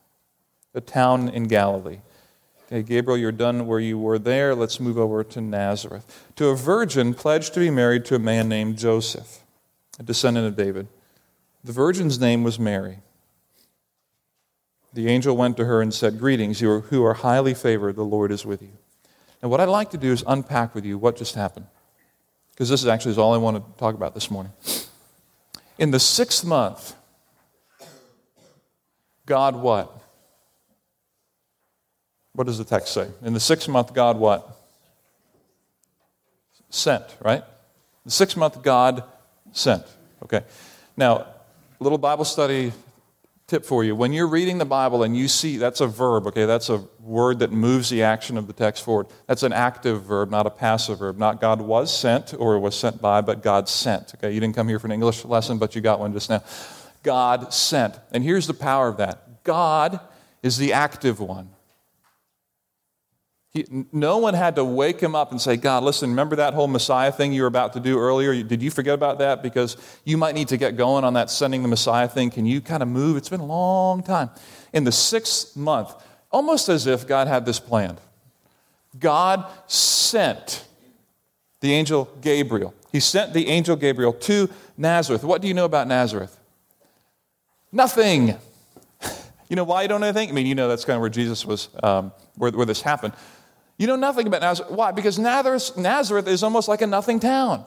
the 0.73 0.81
town 0.81 1.29
in 1.29 1.45
Galilee. 1.45 1.99
Okay, 2.67 2.83
Gabriel, 2.83 3.17
you're 3.17 3.31
done 3.31 3.67
where 3.67 3.79
you 3.79 3.97
were 3.97 4.19
there. 4.19 4.53
Let's 4.53 4.79
move 4.79 4.97
over 4.97 5.23
to 5.23 5.41
Nazareth. 5.41 6.29
To 6.35 6.47
a 6.47 6.55
virgin 6.55 7.13
pledged 7.13 7.53
to 7.53 7.61
be 7.61 7.69
married 7.69 8.05
to 8.05 8.15
a 8.15 8.19
man 8.19 8.49
named 8.49 8.77
Joseph, 8.77 9.39
a 9.97 10.03
descendant 10.03 10.45
of 10.45 10.55
David. 10.55 10.87
The 11.63 11.71
virgin's 11.71 12.19
name 12.19 12.43
was 12.43 12.59
Mary. 12.59 12.99
The 14.93 15.07
angel 15.07 15.37
went 15.37 15.55
to 15.57 15.65
her 15.65 15.81
and 15.81 15.93
said, 15.93 16.19
Greetings, 16.19 16.59
you 16.61 16.81
who 16.81 17.03
are 17.05 17.13
highly 17.13 17.53
favored, 17.53 17.95
the 17.95 18.03
Lord 18.03 18.31
is 18.31 18.45
with 18.45 18.61
you. 18.61 18.77
And 19.41 19.49
what 19.49 19.61
I'd 19.61 19.69
like 19.69 19.91
to 19.91 19.97
do 19.97 20.11
is 20.11 20.23
unpack 20.27 20.75
with 20.75 20.85
you 20.85 20.97
what 20.97 21.15
just 21.15 21.35
happened. 21.35 21.67
Because 22.51 22.69
this 22.69 22.81
is 22.81 22.87
actually 22.87 23.15
all 23.15 23.33
I 23.33 23.37
want 23.37 23.57
to 23.57 23.79
talk 23.79 23.95
about 23.95 24.13
this 24.13 24.29
morning. 24.29 24.51
In 25.77 25.91
the 25.91 25.99
sixth 25.99 26.43
month, 26.45 26.93
God 29.31 29.55
what? 29.55 29.89
What 32.33 32.47
does 32.47 32.57
the 32.57 32.65
text 32.65 32.93
say? 32.93 33.07
In 33.23 33.31
the 33.31 33.39
sixth 33.39 33.69
month, 33.69 33.93
God 33.93 34.17
what? 34.17 34.57
Sent, 36.69 37.05
right? 37.23 37.41
The 38.03 38.11
sixth 38.11 38.35
month, 38.35 38.61
God 38.61 39.05
sent. 39.53 39.85
Okay. 40.23 40.41
Now, 40.97 41.27
little 41.79 41.97
Bible 41.97 42.25
study 42.25 42.73
tip 43.47 43.63
for 43.63 43.85
you. 43.85 43.95
When 43.95 44.11
you're 44.11 44.27
reading 44.27 44.57
the 44.57 44.65
Bible 44.65 45.01
and 45.01 45.15
you 45.15 45.29
see 45.29 45.55
that's 45.55 45.79
a 45.79 45.87
verb, 45.87 46.27
okay, 46.27 46.43
that's 46.43 46.69
a 46.69 46.83
word 46.99 47.39
that 47.39 47.53
moves 47.53 47.89
the 47.89 48.03
action 48.03 48.37
of 48.37 48.47
the 48.47 48.53
text 48.53 48.83
forward. 48.83 49.07
That's 49.27 49.43
an 49.43 49.53
active 49.53 50.03
verb, 50.03 50.29
not 50.29 50.45
a 50.45 50.49
passive 50.49 50.99
verb. 50.99 51.17
Not 51.17 51.39
God 51.39 51.61
was 51.61 51.97
sent 51.97 52.33
or 52.37 52.59
was 52.59 52.77
sent 52.77 53.01
by, 53.01 53.21
but 53.21 53.41
God 53.41 53.69
sent. 53.69 54.13
Okay, 54.15 54.33
you 54.33 54.41
didn't 54.41 54.57
come 54.57 54.67
here 54.67 54.77
for 54.77 54.87
an 54.87 54.91
English 54.91 55.23
lesson, 55.23 55.57
but 55.57 55.73
you 55.73 55.79
got 55.79 56.01
one 56.01 56.11
just 56.11 56.29
now. 56.29 56.43
God 57.03 57.53
sent. 57.53 57.99
And 58.11 58.23
here's 58.23 58.47
the 58.47 58.53
power 58.53 58.87
of 58.87 58.97
that 58.97 59.43
God 59.43 59.99
is 60.43 60.57
the 60.57 60.73
active 60.73 61.19
one. 61.19 61.49
He, 63.51 63.65
no 63.91 64.17
one 64.17 64.33
had 64.33 64.55
to 64.55 64.63
wake 64.63 65.01
him 65.01 65.13
up 65.13 65.31
and 65.31 65.41
say, 65.41 65.57
God, 65.57 65.83
listen, 65.83 66.09
remember 66.09 66.37
that 66.37 66.53
whole 66.53 66.69
Messiah 66.69 67.11
thing 67.11 67.33
you 67.33 67.41
were 67.41 67.49
about 67.49 67.73
to 67.73 67.81
do 67.81 67.99
earlier? 67.99 68.41
Did 68.43 68.63
you 68.63 68.71
forget 68.71 68.93
about 68.93 69.19
that? 69.19 69.43
Because 69.43 69.75
you 70.05 70.15
might 70.15 70.35
need 70.35 70.47
to 70.49 70.57
get 70.57 70.77
going 70.77 71.03
on 71.03 71.15
that 71.15 71.29
sending 71.29 71.61
the 71.61 71.67
Messiah 71.67 72.07
thing. 72.07 72.29
Can 72.29 72.45
you 72.45 72.61
kind 72.61 72.81
of 72.81 72.87
move? 72.87 73.17
It's 73.17 73.27
been 73.27 73.41
a 73.41 73.45
long 73.45 74.03
time. 74.03 74.29
In 74.71 74.85
the 74.85 74.91
sixth 74.91 75.57
month, 75.57 75.93
almost 76.31 76.69
as 76.69 76.87
if 76.87 77.05
God 77.05 77.27
had 77.27 77.45
this 77.45 77.59
planned, 77.59 77.99
God 78.97 79.45
sent 79.67 80.65
the 81.59 81.73
angel 81.73 82.09
Gabriel. 82.21 82.73
He 82.93 83.01
sent 83.01 83.33
the 83.33 83.47
angel 83.47 83.75
Gabriel 83.75 84.13
to 84.13 84.49
Nazareth. 84.77 85.25
What 85.25 85.41
do 85.41 85.49
you 85.49 85.53
know 85.53 85.65
about 85.65 85.89
Nazareth? 85.89 86.37
Nothing. 87.71 88.37
You 89.49 89.57
know 89.57 89.65
why 89.65 89.81
you 89.81 89.89
don't 89.89 89.99
know 89.99 90.07
anything? 90.07 90.29
I 90.29 90.31
mean, 90.31 90.45
you 90.45 90.55
know 90.55 90.69
that's 90.69 90.85
kind 90.85 90.95
of 90.95 91.01
where 91.01 91.09
Jesus 91.09 91.45
was, 91.45 91.67
um, 91.83 92.13
where, 92.37 92.51
where 92.51 92.65
this 92.65 92.81
happened. 92.81 93.13
You 93.77 93.85
know 93.85 93.97
nothing 93.97 94.25
about 94.25 94.39
Nazareth. 94.39 94.71
Why? 94.71 94.93
Because 94.93 95.19
Nazareth, 95.19 95.75
Nazareth 95.75 96.25
is 96.29 96.41
almost 96.41 96.69
like 96.69 96.81
a 96.81 96.87
nothing 96.87 97.19
town. 97.19 97.65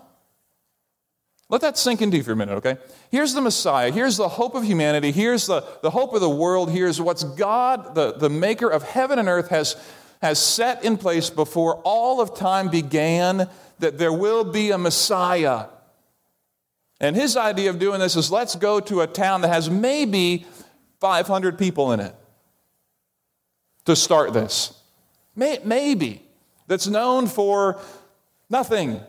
Let 1.51 1.61
that 1.61 1.77
sink 1.77 2.01
into 2.01 2.17
you 2.17 2.23
for 2.23 2.33
a 2.33 2.37
minute, 2.37 2.55
okay? 2.55 2.79
Here's 3.11 3.35
the 3.35 3.43
Messiah. 3.43 3.93
Here's 3.93 4.17
the 4.17 4.29
hope 4.29 4.55
of 4.55 4.64
humanity. 4.64 5.12
Here's 5.12 5.47
the, 5.47 5.62
the 5.83 5.90
hope 5.90 6.14
of 6.14 6.23
the 6.23 6.31
world. 6.31 6.71
Here's 6.71 7.01
what's 7.01 7.23
God, 7.23 7.95
the, 7.95 8.12
the 8.12 8.31
maker 8.31 8.69
of 8.69 8.83
heaven 8.83 9.19
and 9.19 9.29
earth, 9.29 9.51
has, 9.51 9.77
has 10.23 10.38
set 10.38 10.85
in 10.85 10.97
place 10.97 11.29
before 11.29 11.83
all 11.85 12.23
of 12.23 12.35
time 12.35 12.71
began 12.71 13.51
that 13.79 13.99
there 13.99 14.12
will 14.12 14.45
be 14.45 14.71
a 14.71 14.79
Messiah. 14.79 15.67
And 17.00 17.16
his 17.16 17.37
idea 17.37 17.70
of 17.70 17.78
doing 17.78 18.00
this 18.00 18.16
is 18.16 18.30
let's 18.30 18.54
go 18.54 18.80
to 18.80 19.00
a 19.00 19.07
town 19.07 19.40
that 19.40 19.48
has 19.48 19.68
maybe 19.68 20.46
500 21.00 21.59
people 21.59 21.92
in 21.92 22.00
it 22.00 22.14
to 23.85 23.96
start 23.96 24.33
this. 24.33 24.80
May, 25.37 25.59
maybe. 25.64 26.22
That's 26.66 26.87
known 26.87 27.26
for 27.26 27.80
nothing. 28.48 29.00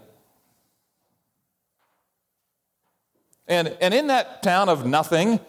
And, 3.47 3.77
and 3.79 3.93
in 3.93 4.07
that 4.07 4.41
town 4.41 4.69
of 4.69 4.85
nothing, 4.85 5.39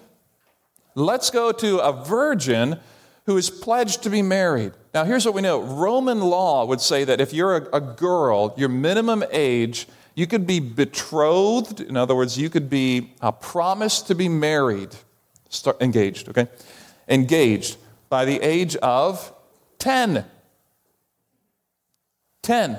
let's 0.95 1.31
go 1.31 1.51
to 1.53 1.79
a 1.79 2.05
virgin 2.05 2.79
who 3.25 3.37
is 3.37 3.51
pledged 3.51 4.03
to 4.05 4.11
be 4.11 4.23
married. 4.23 4.73
Now, 4.95 5.05
here's 5.05 5.25
what 5.25 5.35
we 5.35 5.43
know 5.43 5.63
Roman 5.63 6.21
law 6.21 6.65
would 6.65 6.81
say 6.81 7.05
that 7.05 7.21
if 7.21 7.33
you're 7.33 7.57
a, 7.57 7.77
a 7.77 7.81
girl, 7.81 8.55
your 8.57 8.69
minimum 8.69 9.25
age, 9.33 9.89
you 10.17 10.27
could 10.27 10.47
be 10.47 10.59
betrothed. 10.59 11.81
In 11.81 11.97
other 11.97 12.17
words, 12.17 12.37
you 12.37 12.51
could 12.51 12.69
be 12.69 13.13
promised 13.41 14.09
to 14.09 14.15
be 14.15 14.29
married, 14.29 14.97
start, 15.51 15.81
engaged, 15.81 16.29
okay? 16.31 16.49
Engaged 17.07 17.77
by 18.09 18.25
the 18.25 18.41
age 18.41 18.75
of 18.77 19.33
10. 19.79 20.25
10. 22.43 22.79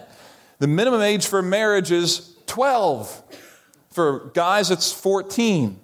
The 0.59 0.67
minimum 0.67 1.01
age 1.01 1.27
for 1.27 1.41
marriage 1.41 1.91
is 1.91 2.35
12. 2.47 3.23
For 3.91 4.31
guys, 4.33 4.71
it's 4.71 4.91
14. 4.91 5.79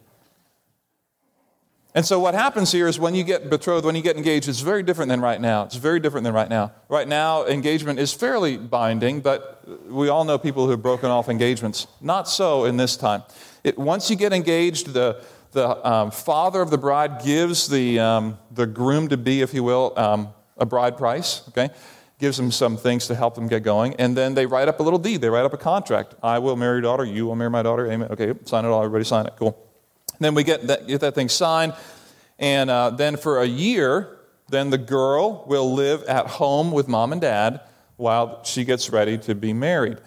And 1.95 2.05
so 2.05 2.19
what 2.19 2.33
happens 2.33 2.71
here 2.71 2.87
is 2.87 2.99
when 2.99 3.13
you 3.13 3.23
get 3.23 3.51
betrothed, 3.51 3.85
when 3.85 3.95
you 3.95 4.01
get 4.01 4.17
engaged, 4.17 4.49
it's 4.49 4.61
very 4.61 4.81
different 4.81 5.09
than 5.09 5.21
right 5.21 5.39
now. 5.39 5.63
It's 5.63 5.75
very 5.75 5.99
different 5.99 6.23
than 6.23 6.33
right 6.33 6.49
now. 6.49 6.71
Right 6.89 7.07
now, 7.07 7.45
engagement 7.45 7.99
is 7.99 8.11
fairly 8.13 8.57
binding, 8.57 9.21
but 9.21 9.63
we 9.87 10.09
all 10.09 10.23
know 10.23 10.39
people 10.39 10.65
who 10.65 10.71
have 10.71 10.81
broken 10.81 11.11
off 11.11 11.29
engagements. 11.29 11.85
Not 12.01 12.27
so 12.27 12.65
in 12.65 12.77
this 12.77 12.97
time. 12.97 13.21
It, 13.63 13.77
once 13.77 14.09
you 14.09 14.15
get 14.15 14.33
engaged, 14.33 14.93
the, 14.93 15.23
the 15.51 15.87
um, 15.87 16.09
father 16.09 16.61
of 16.61 16.71
the 16.71 16.79
bride 16.79 17.23
gives 17.23 17.67
the, 17.67 17.99
um, 17.99 18.39
the 18.49 18.65
groom 18.65 19.07
to 19.09 19.17
be, 19.17 19.41
if 19.41 19.53
you 19.53 19.63
will, 19.63 19.93
um, 19.95 20.29
a 20.57 20.65
bride 20.65 20.97
price, 20.97 21.47
okay? 21.49 21.69
gives 22.19 22.37
them 22.37 22.51
some 22.51 22.77
things 22.77 23.07
to 23.07 23.15
help 23.15 23.35
them 23.35 23.47
get 23.49 23.63
going. 23.63 23.93
And 23.95 24.15
then 24.15 24.33
they 24.33 24.45
write 24.45 24.69
up 24.69 24.79
a 24.79 24.83
little 24.83 24.99
deed. 24.99 25.19
They 25.19 25.29
write 25.29 25.43
up 25.43 25.53
a 25.53 25.57
contract. 25.57 26.15
I 26.23 26.39
will 26.39 26.55
marry 26.55 26.75
your 26.75 26.81
daughter. 26.81 27.03
You 27.03 27.25
will 27.25 27.35
marry 27.35 27.49
my 27.49 27.63
daughter. 27.63 27.91
Amen. 27.91 28.07
Okay, 28.11 28.33
sign 28.45 28.63
it 28.63 28.69
all. 28.69 28.81
Everybody 28.81 29.03
sign 29.03 29.25
it. 29.25 29.33
Cool. 29.35 29.72
Then 30.19 30.35
we 30.35 30.43
get 30.43 30.67
that, 30.67 30.87
get 30.87 31.01
that 31.01 31.15
thing 31.15 31.29
signed. 31.29 31.73
And 32.39 32.69
uh, 32.69 32.91
then 32.91 33.17
for 33.17 33.41
a 33.41 33.45
year, 33.45 34.17
then 34.49 34.69
the 34.69 34.77
girl 34.77 35.45
will 35.47 35.73
live 35.73 36.03
at 36.03 36.27
home 36.27 36.71
with 36.71 36.87
mom 36.87 37.11
and 37.11 37.21
dad 37.21 37.61
while 37.97 38.43
she 38.43 38.65
gets 38.65 38.89
ready 38.89 39.17
to 39.19 39.35
be 39.35 39.53
married 39.53 39.99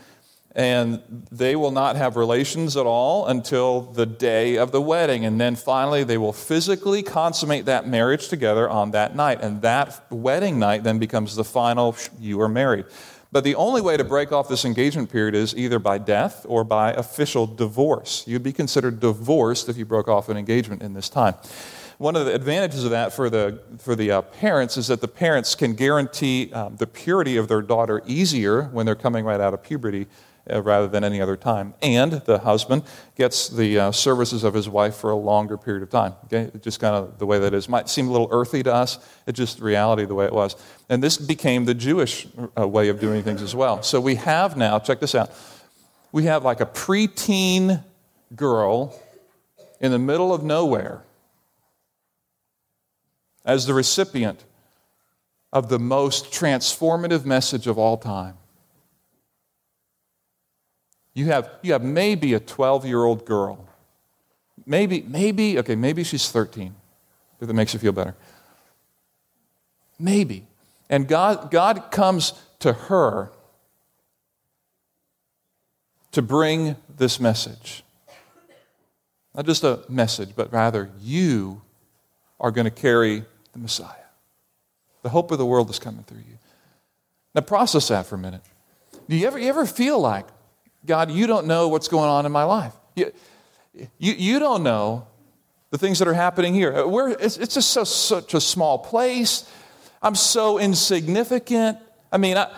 and 0.56 1.02
they 1.30 1.54
will 1.54 1.70
not 1.70 1.96
have 1.96 2.16
relations 2.16 2.78
at 2.78 2.86
all 2.86 3.26
until 3.26 3.82
the 3.82 4.06
day 4.06 4.56
of 4.56 4.72
the 4.72 4.80
wedding. 4.80 5.26
And 5.26 5.38
then 5.38 5.54
finally, 5.54 6.02
they 6.02 6.16
will 6.16 6.32
physically 6.32 7.02
consummate 7.02 7.66
that 7.66 7.86
marriage 7.86 8.28
together 8.28 8.66
on 8.66 8.92
that 8.92 9.14
night. 9.14 9.42
And 9.42 9.60
that 9.60 10.06
wedding 10.10 10.58
night 10.58 10.82
then 10.82 10.98
becomes 10.98 11.36
the 11.36 11.44
final, 11.44 11.94
you 12.18 12.40
are 12.40 12.48
married. 12.48 12.86
But 13.36 13.44
the 13.44 13.56
only 13.56 13.82
way 13.82 13.98
to 13.98 14.02
break 14.02 14.32
off 14.32 14.48
this 14.48 14.64
engagement 14.64 15.12
period 15.12 15.34
is 15.34 15.54
either 15.54 15.78
by 15.78 15.98
death 15.98 16.46
or 16.48 16.64
by 16.64 16.92
official 16.92 17.46
divorce. 17.46 18.24
You'd 18.26 18.42
be 18.42 18.50
considered 18.50 18.98
divorced 18.98 19.68
if 19.68 19.76
you 19.76 19.84
broke 19.84 20.08
off 20.08 20.30
an 20.30 20.38
engagement 20.38 20.80
in 20.80 20.94
this 20.94 21.10
time. 21.10 21.34
One 21.98 22.16
of 22.16 22.24
the 22.24 22.34
advantages 22.34 22.84
of 22.84 22.92
that 22.92 23.12
for 23.12 23.28
the, 23.28 23.60
for 23.76 23.94
the 23.94 24.10
uh, 24.10 24.22
parents 24.22 24.78
is 24.78 24.86
that 24.86 25.02
the 25.02 25.08
parents 25.08 25.54
can 25.54 25.74
guarantee 25.74 26.50
um, 26.54 26.76
the 26.76 26.86
purity 26.86 27.36
of 27.36 27.46
their 27.46 27.60
daughter 27.60 28.00
easier 28.06 28.70
when 28.72 28.86
they're 28.86 28.94
coming 28.94 29.22
right 29.22 29.38
out 29.38 29.52
of 29.52 29.62
puberty 29.62 30.06
uh, 30.50 30.62
rather 30.62 30.86
than 30.86 31.04
any 31.04 31.20
other 31.20 31.36
time. 31.36 31.74
And 31.82 32.12
the 32.12 32.38
husband 32.38 32.82
gets 33.16 33.48
the 33.48 33.78
uh, 33.78 33.92
services 33.92 34.44
of 34.44 34.54
his 34.54 34.68
wife 34.68 34.96
for 34.96 35.10
a 35.10 35.16
longer 35.16 35.56
period 35.56 35.82
of 35.82 35.90
time. 35.90 36.14
Okay? 36.24 36.50
just 36.60 36.80
kind 36.80 36.94
of 36.94 37.18
the 37.18 37.26
way 37.26 37.38
that 37.38 37.54
is. 37.54 37.68
Might 37.68 37.88
seem 37.88 38.08
a 38.08 38.12
little 38.12 38.28
earthy 38.30 38.62
to 38.62 38.72
us. 38.72 38.98
It's 39.26 39.36
just 39.36 39.60
reality 39.60 40.04
the 40.04 40.14
way 40.14 40.26
it 40.26 40.32
was. 40.32 40.56
And 40.88 41.02
this 41.02 41.16
became 41.16 41.64
the 41.64 41.74
Jewish 41.74 42.26
uh, 42.58 42.66
way 42.66 42.88
of 42.88 43.00
doing 43.00 43.22
things 43.22 43.42
as 43.42 43.54
well. 43.54 43.82
So 43.82 44.00
we 44.00 44.16
have 44.16 44.56
now, 44.56 44.78
check 44.78 45.00
this 45.00 45.14
out, 45.14 45.30
we 46.12 46.24
have 46.24 46.44
like 46.44 46.60
a 46.60 46.66
preteen 46.66 47.84
girl 48.34 48.98
in 49.80 49.92
the 49.92 49.98
middle 49.98 50.32
of 50.32 50.42
nowhere 50.42 51.02
as 53.44 53.66
the 53.66 53.74
recipient 53.74 54.44
of 55.52 55.68
the 55.68 55.78
most 55.78 56.26
transformative 56.26 57.24
message 57.24 57.66
of 57.66 57.78
all 57.78 57.96
time. 57.96 58.36
You 61.16 61.24
have, 61.26 61.48
you 61.62 61.72
have 61.72 61.82
maybe 61.82 62.34
a 62.34 62.40
12 62.40 62.84
year 62.84 63.02
old 63.02 63.24
girl. 63.24 63.66
Maybe, 64.66 65.00
maybe, 65.00 65.58
okay, 65.58 65.74
maybe 65.74 66.04
she's 66.04 66.30
13, 66.30 66.74
if 67.40 67.48
that 67.48 67.54
makes 67.54 67.72
you 67.72 67.80
feel 67.80 67.92
better. 67.92 68.14
Maybe. 69.98 70.46
And 70.90 71.08
God, 71.08 71.50
God 71.50 71.90
comes 71.90 72.34
to 72.58 72.74
her 72.74 73.30
to 76.12 76.20
bring 76.20 76.76
this 76.94 77.18
message. 77.18 77.82
Not 79.34 79.46
just 79.46 79.64
a 79.64 79.84
message, 79.88 80.32
but 80.36 80.52
rather 80.52 80.90
you 81.00 81.62
are 82.38 82.50
going 82.50 82.66
to 82.66 82.70
carry 82.70 83.24
the 83.54 83.58
Messiah. 83.58 84.04
The 85.02 85.08
hope 85.08 85.30
of 85.30 85.38
the 85.38 85.46
world 85.46 85.70
is 85.70 85.78
coming 85.78 86.04
through 86.04 86.18
you. 86.28 86.38
Now, 87.34 87.40
process 87.40 87.88
that 87.88 88.04
for 88.04 88.16
a 88.16 88.18
minute. 88.18 88.42
Do 89.08 89.16
you 89.16 89.26
ever, 89.26 89.38
you 89.38 89.48
ever 89.48 89.64
feel 89.64 89.98
like 89.98 90.26
God, 90.86 91.10
you 91.10 91.26
don't 91.26 91.46
know 91.46 91.68
what's 91.68 91.88
going 91.88 92.08
on 92.08 92.26
in 92.26 92.32
my 92.32 92.44
life. 92.44 92.72
You, 92.94 93.12
you, 93.98 94.12
you 94.12 94.38
don't 94.38 94.62
know 94.62 95.06
the 95.70 95.78
things 95.78 95.98
that 95.98 96.08
are 96.08 96.14
happening 96.14 96.54
here. 96.54 96.86
We're, 96.86 97.10
it's, 97.10 97.36
it's 97.36 97.54
just 97.54 97.70
so, 97.70 97.84
such 97.84 98.34
a 98.34 98.40
small 98.40 98.78
place. 98.78 99.50
I'm 100.00 100.14
so 100.14 100.58
insignificant. 100.58 101.78
I 102.12 102.18
mean, 102.18 102.36
I, 102.36 102.50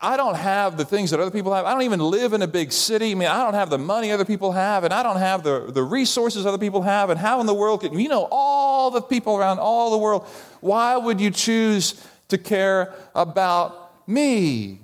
I 0.00 0.16
don't 0.16 0.36
have 0.36 0.76
the 0.76 0.84
things 0.84 1.10
that 1.10 1.20
other 1.20 1.30
people 1.30 1.52
have. 1.52 1.66
I 1.66 1.72
don't 1.72 1.82
even 1.82 2.00
live 2.00 2.32
in 2.32 2.42
a 2.42 2.46
big 2.46 2.72
city. 2.72 3.12
I 3.12 3.14
mean, 3.14 3.28
I 3.28 3.44
don't 3.44 3.54
have 3.54 3.70
the 3.70 3.78
money 3.78 4.10
other 4.12 4.24
people 4.24 4.52
have, 4.52 4.84
and 4.84 4.94
I 4.94 5.02
don't 5.02 5.18
have 5.18 5.42
the, 5.42 5.70
the 5.72 5.82
resources 5.82 6.46
other 6.46 6.58
people 6.58 6.82
have. 6.82 7.10
And 7.10 7.18
how 7.18 7.40
in 7.40 7.46
the 7.46 7.54
world 7.54 7.82
can 7.82 7.98
you 7.98 8.08
know 8.08 8.28
all 8.30 8.90
the 8.90 9.02
people 9.02 9.36
around 9.36 9.58
all 9.58 9.90
the 9.90 9.98
world? 9.98 10.26
Why 10.60 10.96
would 10.96 11.20
you 11.20 11.30
choose 11.30 12.02
to 12.28 12.38
care 12.38 12.94
about 13.14 14.08
me? 14.08 14.80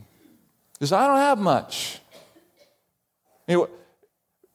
Because 0.74 0.92
I 0.92 1.06
don't 1.06 1.16
have 1.16 1.38
much. 1.38 1.99
You 3.50 3.56
know, 3.56 3.68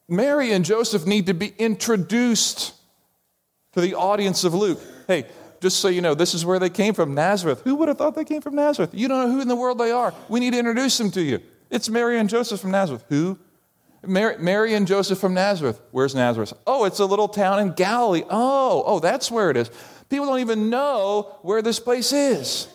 Mary 0.08 0.52
and 0.52 0.64
Joseph 0.64 1.04
need 1.04 1.26
to 1.26 1.34
be 1.34 1.52
introduced 1.58 2.72
to 3.72 3.82
the 3.82 3.94
audience 3.94 4.42
of 4.42 4.54
Luke. 4.54 4.80
Hey, 5.06 5.26
just 5.60 5.80
so 5.80 5.88
you 5.88 6.00
know, 6.00 6.14
this 6.14 6.32
is 6.32 6.46
where 6.46 6.58
they 6.58 6.70
came 6.70 6.94
from 6.94 7.14
Nazareth. 7.14 7.60
Who 7.64 7.74
would 7.76 7.88
have 7.88 7.98
thought 7.98 8.14
they 8.14 8.24
came 8.24 8.40
from 8.40 8.54
Nazareth? 8.54 8.94
You 8.94 9.06
don't 9.08 9.28
know 9.28 9.34
who 9.34 9.42
in 9.42 9.48
the 9.48 9.56
world 9.56 9.76
they 9.76 9.90
are. 9.90 10.14
We 10.30 10.40
need 10.40 10.54
to 10.54 10.58
introduce 10.58 10.96
them 10.96 11.10
to 11.10 11.22
you. 11.22 11.40
It's 11.68 11.90
Mary 11.90 12.18
and 12.18 12.30
Joseph 12.30 12.58
from 12.58 12.70
Nazareth. 12.70 13.04
Who? 13.10 13.38
Mary, 14.02 14.38
Mary, 14.38 14.72
and 14.72 14.86
Joseph 14.86 15.18
from 15.18 15.34
Nazareth. 15.34 15.78
Where's 15.90 16.14
Nazareth? 16.14 16.54
Oh, 16.66 16.84
it's 16.84 16.98
a 16.98 17.04
little 17.04 17.28
town 17.28 17.58
in 17.58 17.72
Galilee. 17.72 18.22
Oh, 18.30 18.82
oh, 18.86 18.98
that's 19.00 19.30
where 19.30 19.50
it 19.50 19.58
is. 19.58 19.70
People 20.08 20.24
don't 20.24 20.40
even 20.40 20.70
know 20.70 21.36
where 21.42 21.60
this 21.60 21.80
place 21.80 22.12
is. 22.12 22.68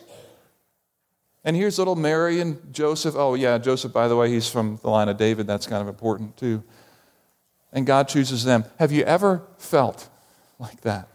And 1.43 1.55
here's 1.55 1.79
little 1.79 1.95
Mary 1.95 2.39
and 2.39 2.73
Joseph. 2.73 3.15
Oh, 3.17 3.33
yeah, 3.33 3.57
Joseph, 3.57 3.91
by 3.91 4.07
the 4.07 4.15
way, 4.15 4.29
he's 4.29 4.49
from 4.49 4.79
the 4.83 4.89
line 4.89 5.09
of 5.09 5.17
David. 5.17 5.47
That's 5.47 5.65
kind 5.65 5.81
of 5.81 5.87
important, 5.87 6.37
too. 6.37 6.63
And 7.73 7.85
God 7.85 8.07
chooses 8.07 8.43
them. 8.43 8.65
Have 8.77 8.91
you 8.91 9.03
ever 9.03 9.41
felt 9.57 10.07
like 10.59 10.81
that? 10.81 11.07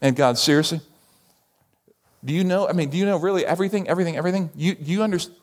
And 0.00 0.14
God, 0.14 0.38
seriously? 0.38 0.80
Do 2.24 2.32
you 2.32 2.44
know? 2.44 2.68
I 2.68 2.72
mean, 2.72 2.90
do 2.90 2.96
you 2.96 3.04
know 3.04 3.16
really 3.16 3.44
everything, 3.44 3.88
everything, 3.88 4.16
everything? 4.16 4.50
You, 4.54 4.76
you 4.80 5.02
understand? 5.02 5.38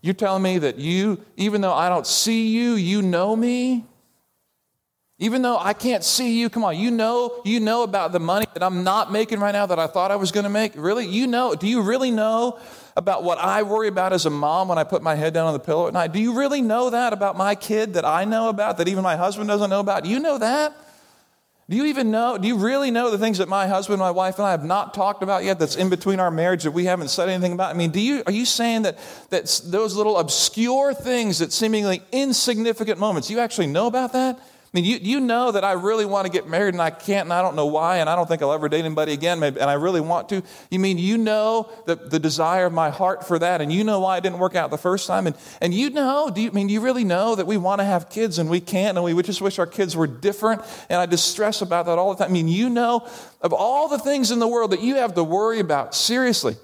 You're 0.00 0.14
telling 0.14 0.42
me 0.42 0.58
that 0.58 0.78
you, 0.78 1.20
even 1.36 1.60
though 1.60 1.72
I 1.72 1.88
don't 1.88 2.06
see 2.06 2.48
you, 2.48 2.74
you 2.74 3.02
know 3.02 3.34
me? 3.34 3.84
Even 5.18 5.42
though 5.42 5.58
I 5.58 5.72
can't 5.72 6.04
see 6.04 6.38
you, 6.38 6.48
come 6.48 6.62
on, 6.62 6.76
you 6.76 6.92
know, 6.92 7.42
you 7.44 7.58
know 7.58 7.82
about 7.82 8.12
the 8.12 8.20
money 8.20 8.46
that 8.54 8.62
I'm 8.62 8.84
not 8.84 9.10
making 9.10 9.40
right 9.40 9.50
now 9.50 9.66
that 9.66 9.78
I 9.78 9.88
thought 9.88 10.12
I 10.12 10.16
was 10.16 10.30
going 10.30 10.44
to 10.44 10.50
make. 10.50 10.72
Really? 10.76 11.06
You 11.06 11.26
know, 11.26 11.56
do 11.56 11.66
you 11.66 11.82
really 11.82 12.12
know 12.12 12.60
about 12.98 13.22
what 13.22 13.38
I 13.38 13.62
worry 13.62 13.86
about 13.86 14.12
as 14.12 14.26
a 14.26 14.30
mom 14.30 14.66
when 14.66 14.76
I 14.76 14.82
put 14.82 15.02
my 15.02 15.14
head 15.14 15.32
down 15.32 15.46
on 15.46 15.52
the 15.52 15.60
pillow 15.60 15.86
at 15.86 15.94
night? 15.94 16.12
Do 16.12 16.18
you 16.18 16.36
really 16.36 16.60
know 16.60 16.90
that 16.90 17.12
about 17.12 17.36
my 17.36 17.54
kid 17.54 17.94
that 17.94 18.04
I 18.04 18.24
know 18.24 18.48
about 18.48 18.78
that 18.78 18.88
even 18.88 19.04
my 19.04 19.14
husband 19.14 19.48
doesn't 19.48 19.70
know 19.70 19.78
about? 19.78 20.02
Do 20.02 20.10
you 20.10 20.18
know 20.18 20.36
that? 20.38 20.74
Do 21.70 21.76
you 21.76 21.84
even 21.84 22.10
know, 22.10 22.36
do 22.38 22.48
you 22.48 22.56
really 22.56 22.90
know 22.90 23.12
the 23.12 23.18
things 23.18 23.38
that 23.38 23.48
my 23.48 23.68
husband, 23.68 24.00
my 24.00 24.10
wife, 24.10 24.38
and 24.38 24.46
I 24.46 24.50
have 24.50 24.64
not 24.64 24.94
talked 24.94 25.22
about 25.22 25.44
yet 25.44 25.60
that's 25.60 25.76
in 25.76 25.90
between 25.90 26.18
our 26.18 26.30
marriage 26.30 26.64
that 26.64 26.72
we 26.72 26.86
haven't 26.86 27.08
said 27.08 27.28
anything 27.28 27.52
about? 27.52 27.72
I 27.72 27.78
mean, 27.78 27.92
do 27.92 28.00
you, 28.00 28.24
are 28.26 28.32
you 28.32 28.44
saying 28.44 28.82
that, 28.82 28.98
that 29.30 29.60
those 29.66 29.94
little 29.94 30.18
obscure 30.18 30.92
things 30.92 31.38
that 31.38 31.52
seemingly 31.52 32.02
insignificant 32.10 32.98
moments, 32.98 33.30
you 33.30 33.38
actually 33.38 33.68
know 33.68 33.86
about 33.86 34.12
that? 34.14 34.40
I 34.68 34.76
mean, 34.76 34.84
you, 34.84 34.98
you 35.00 35.20
know 35.20 35.50
that 35.50 35.64
I 35.64 35.72
really 35.72 36.04
want 36.04 36.26
to 36.26 36.32
get 36.32 36.46
married 36.46 36.74
and 36.74 36.82
I 36.82 36.90
can't 36.90 37.24
and 37.24 37.32
I 37.32 37.40
don't 37.40 37.56
know 37.56 37.64
why 37.64 37.98
and 37.98 38.10
I 38.10 38.14
don't 38.14 38.28
think 38.28 38.42
I'll 38.42 38.52
ever 38.52 38.68
date 38.68 38.84
anybody 38.84 39.14
again 39.14 39.40
maybe, 39.40 39.58
and 39.60 39.70
I 39.70 39.74
really 39.74 40.02
want 40.02 40.28
to. 40.28 40.42
You 40.70 40.78
mean 40.78 40.98
you 40.98 41.16
know 41.16 41.70
the, 41.86 41.94
the 41.94 42.18
desire 42.18 42.66
of 42.66 42.74
my 42.74 42.90
heart 42.90 43.26
for 43.26 43.38
that 43.38 43.62
and 43.62 43.72
you 43.72 43.82
know 43.82 44.00
why 44.00 44.18
it 44.18 44.22
didn't 44.22 44.38
work 44.38 44.54
out 44.54 44.70
the 44.70 44.76
first 44.76 45.06
time 45.06 45.26
and, 45.26 45.34
and 45.62 45.72
you 45.72 45.88
know, 45.88 46.30
do 46.30 46.42
you 46.42 46.50
I 46.50 46.52
mean 46.52 46.68
you 46.68 46.82
really 46.82 47.04
know 47.04 47.34
that 47.34 47.46
we 47.46 47.56
want 47.56 47.80
to 47.80 47.84
have 47.86 48.10
kids 48.10 48.38
and 48.38 48.50
we 48.50 48.60
can't 48.60 48.98
and 48.98 49.04
we 49.04 49.22
just 49.22 49.40
wish 49.40 49.58
our 49.58 49.66
kids 49.66 49.96
were 49.96 50.06
different 50.06 50.60
and 50.90 51.00
I 51.00 51.06
distress 51.06 51.62
about 51.62 51.86
that 51.86 51.96
all 51.96 52.14
the 52.14 52.22
time. 52.22 52.30
I 52.30 52.32
mean, 52.34 52.48
you 52.48 52.68
know 52.68 53.08
of 53.40 53.54
all 53.54 53.88
the 53.88 53.98
things 53.98 54.30
in 54.30 54.38
the 54.38 54.48
world 54.48 54.72
that 54.72 54.82
you 54.82 54.96
have 54.96 55.14
to 55.14 55.24
worry 55.24 55.60
about, 55.60 55.94
seriously. 55.94 56.56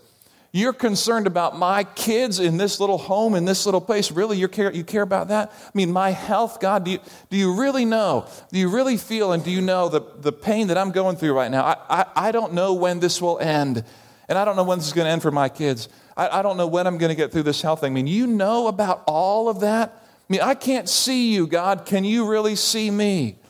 You're 0.56 0.72
concerned 0.72 1.26
about 1.26 1.58
my 1.58 1.82
kids 1.82 2.38
in 2.38 2.58
this 2.58 2.78
little 2.78 2.96
home, 2.96 3.34
in 3.34 3.44
this 3.44 3.66
little 3.66 3.80
place. 3.80 4.12
Really, 4.12 4.38
you 4.38 4.46
care, 4.46 4.72
you 4.72 4.84
care 4.84 5.02
about 5.02 5.26
that? 5.26 5.50
I 5.52 5.70
mean, 5.74 5.90
my 5.90 6.10
health, 6.10 6.60
God, 6.60 6.84
do 6.84 6.92
you, 6.92 7.00
do 7.28 7.36
you 7.36 7.60
really 7.60 7.84
know? 7.84 8.28
Do 8.52 8.60
you 8.60 8.68
really 8.68 8.96
feel 8.96 9.32
and 9.32 9.42
do 9.42 9.50
you 9.50 9.60
know 9.60 9.88
the, 9.88 10.02
the 10.20 10.30
pain 10.30 10.68
that 10.68 10.78
I'm 10.78 10.92
going 10.92 11.16
through 11.16 11.32
right 11.32 11.50
now? 11.50 11.64
I, 11.64 11.76
I, 11.90 12.06
I 12.28 12.30
don't 12.30 12.52
know 12.52 12.72
when 12.72 13.00
this 13.00 13.20
will 13.20 13.40
end. 13.40 13.82
And 14.28 14.38
I 14.38 14.44
don't 14.44 14.54
know 14.54 14.62
when 14.62 14.78
this 14.78 14.86
is 14.86 14.92
going 14.92 15.06
to 15.06 15.10
end 15.10 15.22
for 15.22 15.32
my 15.32 15.48
kids. 15.48 15.88
I, 16.16 16.38
I 16.38 16.42
don't 16.42 16.56
know 16.56 16.68
when 16.68 16.86
I'm 16.86 16.98
going 16.98 17.10
to 17.10 17.16
get 17.16 17.32
through 17.32 17.42
this 17.42 17.60
health 17.60 17.80
thing. 17.80 17.90
I 17.90 17.94
mean, 17.96 18.06
you 18.06 18.28
know 18.28 18.68
about 18.68 19.02
all 19.08 19.48
of 19.48 19.58
that? 19.58 20.04
I 20.06 20.32
mean, 20.32 20.40
I 20.40 20.54
can't 20.54 20.88
see 20.88 21.34
you, 21.34 21.48
God. 21.48 21.84
Can 21.84 22.04
you 22.04 22.28
really 22.28 22.54
see 22.54 22.92
me? 22.92 23.40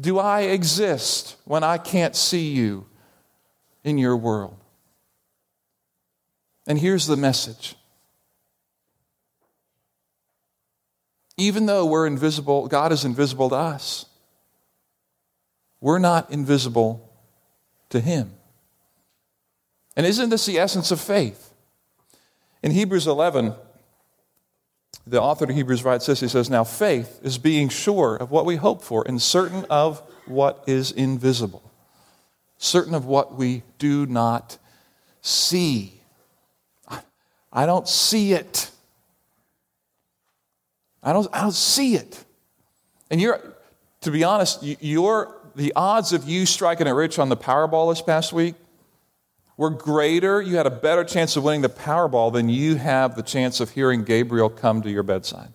Do 0.00 0.18
I 0.18 0.40
exist 0.44 1.36
when 1.44 1.62
I 1.62 1.76
can't 1.76 2.16
see 2.16 2.48
you 2.48 2.86
in 3.84 3.98
your 3.98 4.16
world? 4.16 4.56
And 6.66 6.78
here's 6.78 7.06
the 7.06 7.16
message. 7.16 7.76
Even 11.36 11.66
though 11.66 11.84
we're 11.84 12.06
invisible, 12.06 12.66
God 12.66 12.92
is 12.92 13.04
invisible 13.04 13.50
to 13.50 13.56
us. 13.56 14.06
We're 15.80 15.98
not 15.98 16.30
invisible 16.30 17.12
to 17.90 18.00
Him. 18.00 18.32
And 19.96 20.06
isn't 20.06 20.30
this 20.30 20.46
the 20.46 20.58
essence 20.58 20.90
of 20.90 21.00
faith? 21.00 21.52
In 22.62 22.72
Hebrews 22.72 23.06
11, 23.06 23.54
the 25.06 25.20
author 25.20 25.44
of 25.44 25.50
Hebrews 25.50 25.84
writes 25.84 26.06
this 26.06 26.20
He 26.20 26.28
says, 26.28 26.50
Now 26.50 26.64
faith 26.64 27.20
is 27.22 27.38
being 27.38 27.68
sure 27.68 28.16
of 28.16 28.30
what 28.30 28.46
we 28.46 28.56
hope 28.56 28.82
for 28.82 29.04
and 29.06 29.20
certain 29.20 29.64
of 29.70 30.00
what 30.26 30.64
is 30.66 30.90
invisible, 30.90 31.70
certain 32.58 32.94
of 32.94 33.04
what 33.06 33.34
we 33.36 33.62
do 33.78 34.06
not 34.06 34.58
see. 35.20 35.95
I 37.56 37.64
don't 37.64 37.88
see 37.88 38.34
it. 38.34 38.70
I 41.02 41.14
don't, 41.14 41.26
I 41.32 41.40
don't 41.40 41.54
see 41.54 41.94
it. 41.94 42.22
And 43.10 43.18
you're, 43.18 43.40
to 44.02 44.10
be 44.10 44.24
honest, 44.24 44.62
you're, 44.62 45.34
the 45.54 45.72
odds 45.74 46.12
of 46.12 46.28
you 46.28 46.44
striking 46.44 46.86
it 46.86 46.90
rich 46.90 47.18
on 47.18 47.30
the 47.30 47.36
Powerball 47.36 47.90
this 47.90 48.02
past 48.02 48.34
week 48.34 48.56
were 49.56 49.70
greater. 49.70 50.42
You 50.42 50.56
had 50.56 50.66
a 50.66 50.70
better 50.70 51.02
chance 51.02 51.34
of 51.36 51.44
winning 51.44 51.62
the 51.62 51.70
Powerball 51.70 52.30
than 52.30 52.50
you 52.50 52.74
have 52.74 53.16
the 53.16 53.22
chance 53.22 53.58
of 53.60 53.70
hearing 53.70 54.04
Gabriel 54.04 54.50
come 54.50 54.82
to 54.82 54.90
your 54.90 55.02
bedside. 55.02 55.48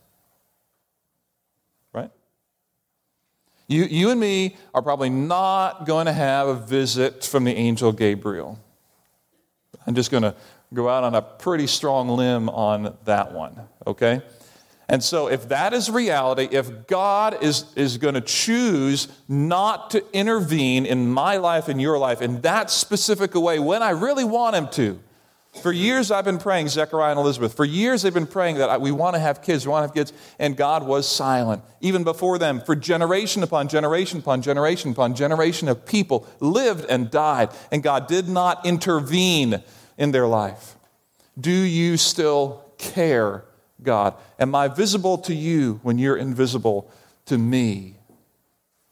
Right? 1.93 2.09
You, 3.67 3.83
you 3.83 4.09
and 4.09 4.19
me 4.19 4.55
are 4.73 4.81
probably 4.81 5.11
not 5.11 5.85
going 5.85 6.07
to 6.07 6.13
have 6.13 6.47
a 6.47 6.55
visit 6.55 7.23
from 7.23 7.43
the 7.43 7.53
angel 7.53 7.91
Gabriel. 7.91 8.57
I'm 9.85 9.93
just 9.93 10.09
going 10.09 10.23
to 10.23 10.35
go 10.73 10.87
out 10.87 11.03
on 11.03 11.15
a 11.15 11.21
pretty 11.21 11.67
strong 11.67 12.09
limb 12.09 12.49
on 12.49 12.97
that 13.05 13.33
one, 13.33 13.59
okay? 13.85 14.21
And 14.87 15.01
so, 15.01 15.27
if 15.27 15.47
that 15.49 15.73
is 15.73 15.89
reality, 15.89 16.49
if 16.51 16.85
God 16.87 17.41
is, 17.41 17.63
is 17.77 17.97
going 17.97 18.15
to 18.15 18.21
choose 18.21 19.07
not 19.29 19.91
to 19.91 20.03
intervene 20.11 20.85
in 20.85 21.09
my 21.09 21.37
life 21.37 21.69
and 21.69 21.81
your 21.81 21.97
life 21.97 22.21
in 22.21 22.41
that 22.41 22.69
specific 22.69 23.33
way 23.33 23.57
when 23.57 23.81
I 23.81 23.91
really 23.91 24.25
want 24.25 24.55
Him 24.55 24.67
to, 24.71 24.99
for 25.61 25.71
years 25.71 26.11
I've 26.11 26.25
been 26.25 26.37
praying, 26.37 26.69
Zechariah 26.69 27.11
and 27.11 27.19
Elizabeth, 27.19 27.53
for 27.55 27.65
years 27.65 28.01
they've 28.01 28.13
been 28.13 28.27
praying 28.27 28.57
that 28.57 28.79
we 28.81 28.91
want 28.91 29.15
to 29.15 29.19
have 29.19 29.41
kids, 29.41 29.65
we 29.65 29.71
want 29.71 29.83
to 29.83 29.87
have 29.87 29.93
kids, 29.93 30.13
and 30.39 30.55
God 30.55 30.85
was 30.85 31.07
silent. 31.07 31.61
Even 31.81 32.03
before 32.03 32.37
them, 32.37 32.61
for 32.61 32.75
generation 32.75 33.43
upon 33.43 33.67
generation 33.67 34.19
upon 34.19 34.41
generation 34.41 34.91
upon 34.91 35.15
generation 35.15 35.67
of 35.67 35.85
people 35.85 36.27
lived 36.39 36.85
and 36.89 37.11
died, 37.11 37.49
and 37.71 37.83
God 37.83 38.07
did 38.07 38.29
not 38.29 38.65
intervene 38.65 39.61
in 39.97 40.11
their 40.11 40.27
life? 40.27 40.75
Do 41.39 41.51
you 41.51 41.97
still 41.97 42.65
care, 42.77 43.45
God? 43.81 44.15
Am 44.39 44.53
I 44.53 44.67
visible 44.67 45.17
to 45.19 45.33
you 45.33 45.79
when 45.83 45.97
you're 45.97 46.17
invisible 46.17 46.91
to 47.25 47.37
me? 47.37 47.95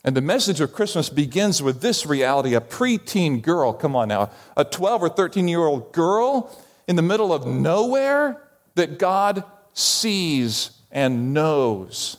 And 0.03 0.15
the 0.15 0.21
message 0.21 0.61
of 0.61 0.73
Christmas 0.73 1.09
begins 1.09 1.61
with 1.61 1.81
this 1.81 2.05
reality 2.05 2.53
a 2.53 2.61
preteen 2.61 3.41
girl, 3.41 3.73
come 3.73 3.95
on 3.95 4.07
now, 4.07 4.31
a 4.55 4.63
12 4.63 5.03
or 5.03 5.09
13 5.09 5.47
year 5.47 5.59
old 5.59 5.91
girl 5.91 6.55
in 6.87 6.95
the 6.95 7.01
middle 7.01 7.33
of 7.33 7.45
nowhere 7.45 8.41
that 8.75 8.97
God 8.97 9.43
sees 9.73 10.71
and 10.91 11.33
knows, 11.33 12.17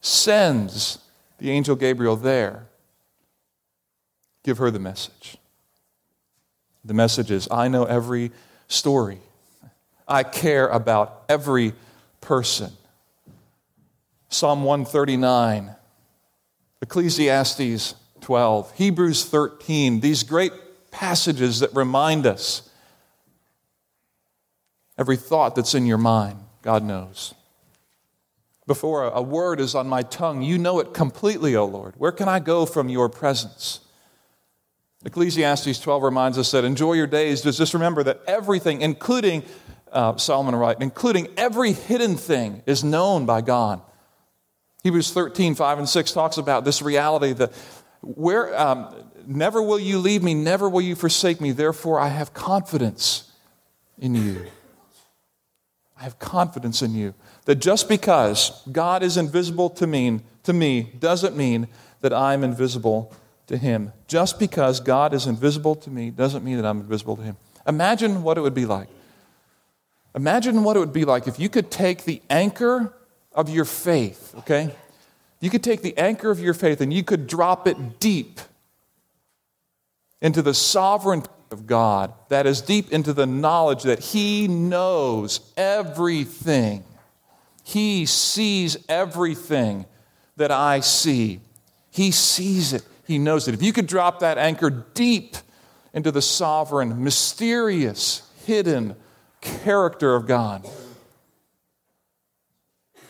sends 0.00 0.98
the 1.38 1.50
angel 1.50 1.76
Gabriel 1.76 2.16
there. 2.16 2.66
Give 4.42 4.58
her 4.58 4.70
the 4.70 4.78
message. 4.78 5.36
The 6.86 6.94
message 6.94 7.32
is 7.32 7.48
I 7.50 7.66
know 7.68 7.84
every 7.84 8.30
story, 8.68 9.18
I 10.06 10.22
care 10.22 10.68
about 10.68 11.24
every 11.28 11.72
person. 12.20 12.72
Psalm 14.28 14.64
139, 14.64 15.74
Ecclesiastes 16.82 17.94
12, 18.20 18.72
Hebrews 18.72 19.24
13, 19.24 20.00
these 20.00 20.22
great 20.22 20.52
passages 20.90 21.60
that 21.60 21.74
remind 21.74 22.26
us 22.26 22.68
every 24.98 25.16
thought 25.16 25.54
that's 25.54 25.74
in 25.74 25.86
your 25.86 25.98
mind, 25.98 26.38
God 26.62 26.84
knows. 26.84 27.34
Before 28.66 29.04
a 29.04 29.22
word 29.22 29.60
is 29.60 29.74
on 29.74 29.88
my 29.88 30.02
tongue, 30.02 30.42
you 30.42 30.58
know 30.58 30.80
it 30.80 30.92
completely, 30.92 31.54
O 31.54 31.64
Lord. 31.64 31.94
Where 31.98 32.12
can 32.12 32.28
I 32.28 32.40
go 32.40 32.66
from 32.66 32.88
your 32.88 33.08
presence? 33.08 33.80
Ecclesiastes 35.04 35.78
12 35.78 36.02
reminds 36.02 36.38
us 36.38 36.50
that 36.52 36.64
enjoy 36.64 36.94
your 36.94 37.06
days. 37.06 37.42
Does 37.42 37.58
just 37.58 37.74
remember 37.74 38.02
that 38.04 38.22
everything, 38.26 38.80
including 38.80 39.44
uh, 39.92 40.16
Solomon 40.16 40.54
right, 40.54 40.76
including 40.80 41.28
every 41.36 41.72
hidden 41.72 42.16
thing, 42.16 42.62
is 42.66 42.82
known 42.82 43.26
by 43.26 43.40
God. 43.40 43.80
Hebrews 44.82 45.12
13, 45.12 45.54
5 45.54 45.78
and 45.78 45.88
6 45.88 46.12
talks 46.12 46.38
about 46.38 46.64
this 46.64 46.80
reality 46.82 47.32
that 47.34 47.52
where 48.02 48.58
um, 48.58 48.94
never 49.26 49.60
will 49.62 49.78
you 49.78 49.98
leave 49.98 50.22
me, 50.22 50.34
never 50.34 50.68
will 50.68 50.80
you 50.80 50.94
forsake 50.94 51.40
me. 51.40 51.52
Therefore, 51.52 51.98
I 51.98 52.08
have 52.08 52.32
confidence 52.32 53.32
in 53.98 54.14
you. 54.14 54.46
I 55.98 56.02
have 56.04 56.18
confidence 56.18 56.82
in 56.82 56.94
you. 56.94 57.14
That 57.46 57.56
just 57.56 57.88
because 57.88 58.62
God 58.70 59.02
is 59.02 59.16
invisible 59.16 59.70
to 59.70 59.86
me, 59.86 60.20
to 60.44 60.52
me 60.52 60.92
doesn't 60.98 61.36
mean 61.36 61.68
that 62.00 62.12
I'm 62.12 62.44
invisible 62.44 63.12
to 63.46 63.56
him. 63.56 63.92
Just 64.08 64.38
because 64.38 64.80
God 64.80 65.14
is 65.14 65.26
invisible 65.26 65.74
to 65.76 65.90
me 65.90 66.10
doesn't 66.10 66.44
mean 66.44 66.56
that 66.56 66.66
I'm 66.66 66.80
invisible 66.80 67.16
to 67.16 67.22
him. 67.22 67.36
Imagine 67.66 68.22
what 68.22 68.38
it 68.38 68.40
would 68.40 68.54
be 68.54 68.66
like. 68.66 68.88
Imagine 70.14 70.64
what 70.64 70.76
it 70.76 70.80
would 70.80 70.92
be 70.92 71.04
like 71.04 71.28
if 71.28 71.38
you 71.38 71.48
could 71.48 71.70
take 71.70 72.04
the 72.04 72.22
anchor 72.30 72.94
of 73.32 73.48
your 73.48 73.64
faith, 73.64 74.34
okay? 74.38 74.74
You 75.40 75.50
could 75.50 75.62
take 75.62 75.82
the 75.82 75.96
anchor 75.98 76.30
of 76.30 76.40
your 76.40 76.54
faith 76.54 76.80
and 76.80 76.92
you 76.92 77.02
could 77.02 77.26
drop 77.26 77.68
it 77.68 78.00
deep 78.00 78.40
into 80.22 80.40
the 80.42 80.54
sovereign 80.54 81.22
of 81.50 81.66
God, 81.66 82.12
that 82.28 82.46
is 82.46 82.60
deep 82.60 82.92
into 82.92 83.12
the 83.12 83.26
knowledge 83.26 83.84
that 83.84 84.00
He 84.00 84.48
knows 84.48 85.52
everything. 85.56 86.84
He 87.62 88.06
sees 88.06 88.76
everything 88.88 89.86
that 90.36 90.50
I 90.50 90.80
see. 90.80 91.40
He 91.90 92.10
sees 92.10 92.72
it. 92.72 92.82
He 93.06 93.18
knows 93.18 93.46
it. 93.48 93.54
If 93.54 93.62
you 93.62 93.72
could 93.72 93.86
drop 93.86 94.20
that 94.20 94.38
anchor 94.38 94.70
deep 94.70 95.36
into 95.94 96.10
the 96.10 96.22
sovereign, 96.22 97.02
mysterious, 97.02 98.28
hidden 98.44 98.96
character 99.40 100.14
of 100.14 100.26
God 100.26 100.68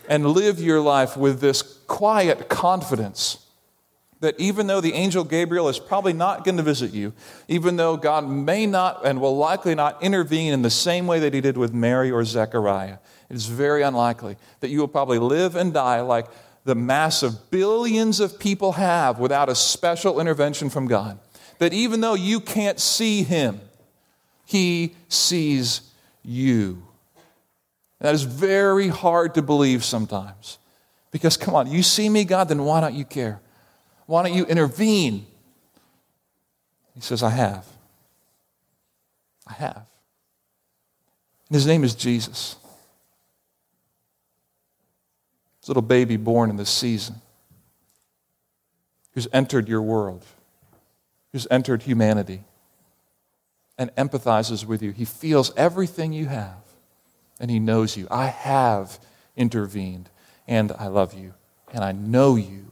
and 0.09 0.26
live 0.26 0.61
your 0.61 0.80
life 0.80 1.16
with 1.16 1.40
this 1.40 1.62
quiet 1.62 2.49
confidence 2.49 3.47
that 4.20 4.38
even 4.38 4.66
though 4.66 4.80
the 4.80 4.94
angel 4.94 5.24
Gabriel 5.24 5.68
is 5.68 5.78
probably 5.78 6.12
not 6.12 6.44
going 6.44 6.57
to 6.57 6.62
visit 6.62 6.92
you, 6.92 7.12
even 7.49 7.76
though 7.76 7.97
God 7.97 8.28
may 8.28 8.66
not 8.66 9.05
and 9.05 9.20
will 9.20 9.36
likely 9.36 9.74
not 9.74 10.03
intervene 10.03 10.53
in 10.53 10.62
the 10.62 10.70
same 10.70 11.07
way 11.07 11.20
that 11.20 11.34
he 11.34 11.40
did 11.40 11.57
with 11.57 11.74
Mary 11.74 12.11
or 12.11 12.24
Zechariah, 12.24 12.99
it 13.28 13.36
is 13.36 13.47
very 13.47 13.82
unlikely 13.82 14.36
that 14.61 14.68
you 14.68 14.80
will 14.80 14.88
probably 14.88 15.18
live 15.18 15.55
and 15.57 15.74
die 15.74 16.01
like 16.01 16.26
the 16.67 16.75
mass 16.75 17.23
of 17.23 17.49
billions 17.51 18.19
of 18.19 18.41
people 18.41 18.73
have 18.73 19.21
without 19.21 19.49
a 19.49 19.55
special 19.55 20.21
intervention 20.21 20.69
from 20.69 20.89
God. 20.89 21.19
That 21.59 21.73
even 21.73 22.01
though 22.01 22.14
you 22.14 22.41
can't 22.41 22.81
see 22.81 23.23
him, 23.23 23.61
he 24.45 24.97
sees 25.09 25.81
you. 26.25 26.83
That 28.01 28.14
is 28.14 28.25
very 28.25 28.89
hard 28.89 29.35
to 29.35 29.43
believe 29.43 29.85
sometimes. 29.85 30.59
Because, 31.12 31.37
come 31.37 31.55
on, 31.55 31.71
you 31.71 31.85
see 31.85 32.09
me, 32.09 32.25
God, 32.25 32.49
then 32.49 32.64
why 32.64 32.81
don't 32.81 32.95
you 32.95 33.05
care? 33.05 33.41
Why 34.07 34.25
don't 34.25 34.35
you 34.35 34.45
intervene? 34.45 35.25
He 36.95 37.01
says, 37.01 37.23
I 37.23 37.31
have. 37.31 37.64
I 39.47 39.53
have. 39.53 39.87
And 41.49 41.55
his 41.55 41.67
name 41.67 41.85
is 41.85 41.95
Jesus. 41.95 42.57
This 45.67 45.71
little 45.71 45.83
baby 45.83 46.17
born 46.17 46.49
in 46.49 46.55
this 46.55 46.71
season 46.71 47.17
who's 49.14 49.27
entered 49.33 49.69
your 49.69 49.83
world, 49.83 50.25
who's 51.33 51.49
entered 51.51 51.83
humanity, 51.83 52.45
and 53.77 53.93
empathizes 53.97 54.64
with 54.64 54.81
you. 54.81 54.93
He 54.93 55.05
feels 55.05 55.53
everything 55.57 56.12
you 56.12 56.27
have, 56.27 56.62
and 57.41 57.51
he 57.51 57.59
knows 57.59 57.97
you. 57.97 58.07
I 58.12 58.27
have 58.27 59.01
intervened, 59.37 60.09
and 60.47 60.71
I 60.79 60.87
love 60.87 61.14
you, 61.14 61.35
and 61.75 61.83
I 61.83 61.91
know 61.91 62.37
you 62.37 62.67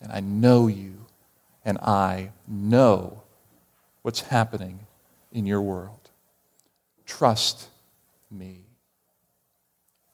and 0.00 0.12
I 0.12 0.20
know 0.20 0.66
you, 0.66 1.06
and 1.64 1.78
I 1.78 2.30
know 2.46 3.22
what's 4.02 4.20
happening 4.20 4.80
in 5.32 5.46
your 5.46 5.62
world. 5.62 6.10
Trust 7.06 7.68
me. 8.30 8.60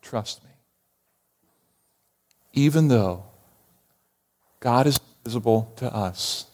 Trust 0.00 0.42
me. 0.44 0.51
Even 2.52 2.88
though 2.88 3.24
God 4.60 4.86
is 4.86 5.00
visible 5.24 5.72
to 5.76 5.92
us, 5.92 6.46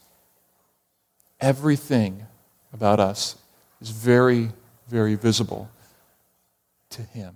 everything 1.40 2.26
about 2.72 3.00
us 3.00 3.36
is 3.80 3.90
very, 3.90 4.50
very 4.88 5.14
visible 5.14 5.70
to 6.90 7.02
Him. 7.02 7.34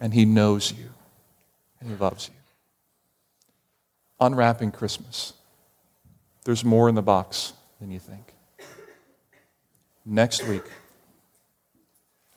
And 0.00 0.14
He 0.14 0.24
knows 0.24 0.72
you, 0.72 0.88
and 1.80 1.90
He 1.90 1.96
loves 1.96 2.28
you 2.28 2.34
unwrapping 4.22 4.70
Christmas. 4.70 5.32
There's 6.44 6.64
more 6.64 6.88
in 6.88 6.94
the 6.94 7.02
box 7.02 7.52
than 7.80 7.90
you 7.90 7.98
think. 7.98 8.32
Next 10.04 10.46
week, 10.46 10.62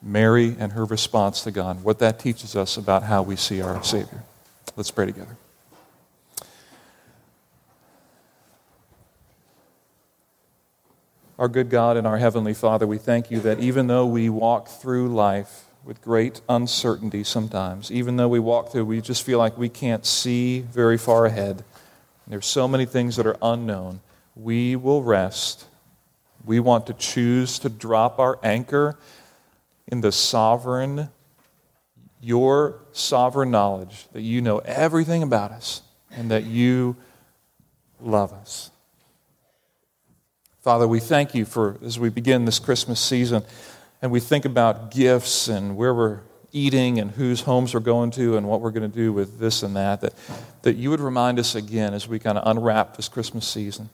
Mary 0.01 0.55
and 0.59 0.73
her 0.73 0.85
response 0.85 1.41
to 1.43 1.51
God, 1.51 1.83
what 1.83 1.99
that 1.99 2.19
teaches 2.19 2.55
us 2.55 2.77
about 2.77 3.03
how 3.03 3.21
we 3.21 3.35
see 3.35 3.61
our 3.61 3.83
Savior. 3.83 4.23
Let's 4.75 4.91
pray 4.91 5.05
together. 5.05 5.37
Our 11.37 11.47
good 11.47 11.69
God 11.69 11.97
and 11.97 12.07
our 12.07 12.17
Heavenly 12.17 12.53
Father, 12.53 12.87
we 12.87 12.97
thank 12.97 13.29
you 13.29 13.39
that 13.41 13.59
even 13.59 13.87
though 13.87 14.05
we 14.05 14.29
walk 14.29 14.67
through 14.69 15.09
life 15.09 15.65
with 15.83 16.01
great 16.01 16.41
uncertainty 16.47 17.23
sometimes, 17.23 17.91
even 17.91 18.15
though 18.15 18.29
we 18.29 18.39
walk 18.39 18.71
through, 18.71 18.85
we 18.85 19.01
just 19.01 19.23
feel 19.23 19.37
like 19.37 19.57
we 19.57 19.69
can't 19.69 20.05
see 20.05 20.61
very 20.61 20.97
far 20.97 21.25
ahead 21.25 21.63
there's 22.27 22.47
so 22.47 22.67
many 22.67 22.85
things 22.85 23.17
that 23.17 23.27
are 23.27 23.37
unknown. 23.41 24.01
We 24.35 24.75
will 24.75 25.03
rest. 25.03 25.65
We 26.43 26.59
want 26.59 26.87
to 26.87 26.93
choose 26.93 27.59
to 27.59 27.69
drop 27.69 28.19
our 28.19 28.39
anchor 28.43 28.97
in 29.87 30.01
the 30.01 30.11
sovereign, 30.11 31.09
your 32.21 32.79
sovereign 32.91 33.51
knowledge 33.51 34.07
that 34.13 34.21
you 34.21 34.41
know 34.41 34.59
everything 34.59 35.23
about 35.23 35.51
us 35.51 35.81
and 36.11 36.31
that 36.31 36.45
you 36.45 36.95
love 37.99 38.33
us. 38.33 38.71
Father, 40.61 40.87
we 40.87 40.99
thank 40.99 41.35
you 41.35 41.45
for 41.45 41.77
as 41.83 41.99
we 41.99 42.09
begin 42.09 42.45
this 42.45 42.57
Christmas 42.57 42.99
season 42.99 43.43
and 44.01 44.11
we 44.11 44.19
think 44.19 44.45
about 44.45 44.91
gifts 44.91 45.47
and 45.47 45.77
where 45.77 45.93
we're 45.93 46.21
eating 46.51 46.99
and 46.99 47.11
whose 47.11 47.41
homes 47.41 47.73
we're 47.73 47.81
going 47.81 48.11
to 48.11 48.37
and 48.37 48.47
what 48.47 48.61
we're 48.61 48.71
going 48.71 48.89
to 48.89 48.95
do 48.95 49.11
with 49.11 49.39
this 49.39 49.61
and 49.61 49.75
that, 49.75 50.01
that, 50.01 50.13
that 50.61 50.75
you 50.75 50.89
would 50.89 51.01
remind 51.01 51.37
us 51.37 51.53
again 51.53 51.93
as 51.93 52.07
we 52.07 52.17
kind 52.17 52.37
of 52.37 52.47
unwrap 52.47 52.95
this 52.95 53.09
Christmas 53.09 53.47
season 53.47 53.89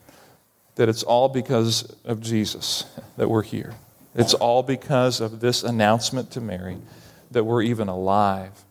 that 0.76 0.88
it's 0.88 1.04
all 1.04 1.28
because 1.28 1.94
of 2.06 2.22
Jesus 2.22 2.86
that 3.18 3.30
we're 3.30 3.44
here. 3.44 3.74
It's 4.16 4.34
all 4.34 4.64
because 4.64 5.22
of 5.22 5.40
this 5.40 5.64
announcement 5.64 6.32
to 6.32 6.42
Mary 6.42 6.78
that 7.32 7.44
we're 7.44 7.62
even 7.64 7.88
alive. 7.88 8.66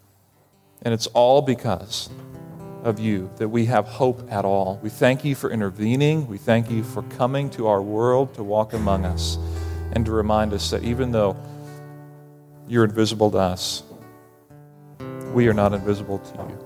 And 0.83 0.95
it's 0.95 1.07
all 1.09 1.43
because 1.43 2.09
of 2.85 2.99
you 2.99 3.31
that 3.37 3.49
we 3.49 3.67
have 3.67 3.87
hope 3.87 4.31
at 4.31 4.45
all. 4.45 4.79
We 4.83 4.89
thank 4.89 5.25
you 5.25 5.35
for 5.35 5.51
intervening. 5.51 6.27
We 6.27 6.39
thank 6.39 6.71
you 6.71 6.83
for 6.83 7.03
coming 7.03 7.51
to 7.51 7.67
our 7.67 7.83
world 7.83 8.35
to 8.35 8.43
walk 8.43 8.73
among 8.73 9.05
us 9.05 9.37
and 9.93 10.07
to 10.07 10.13
remind 10.13 10.53
us 10.53 10.71
that 10.71 10.83
even 10.85 11.13
though 11.13 11.37
you're 12.71 12.85
invisible 12.85 13.33
to 13.33 13.39
us. 13.39 13.83
We 15.35 15.49
are 15.49 15.53
not 15.53 15.73
invisible 15.73 16.21
to 16.21 16.35
you. 16.37 16.60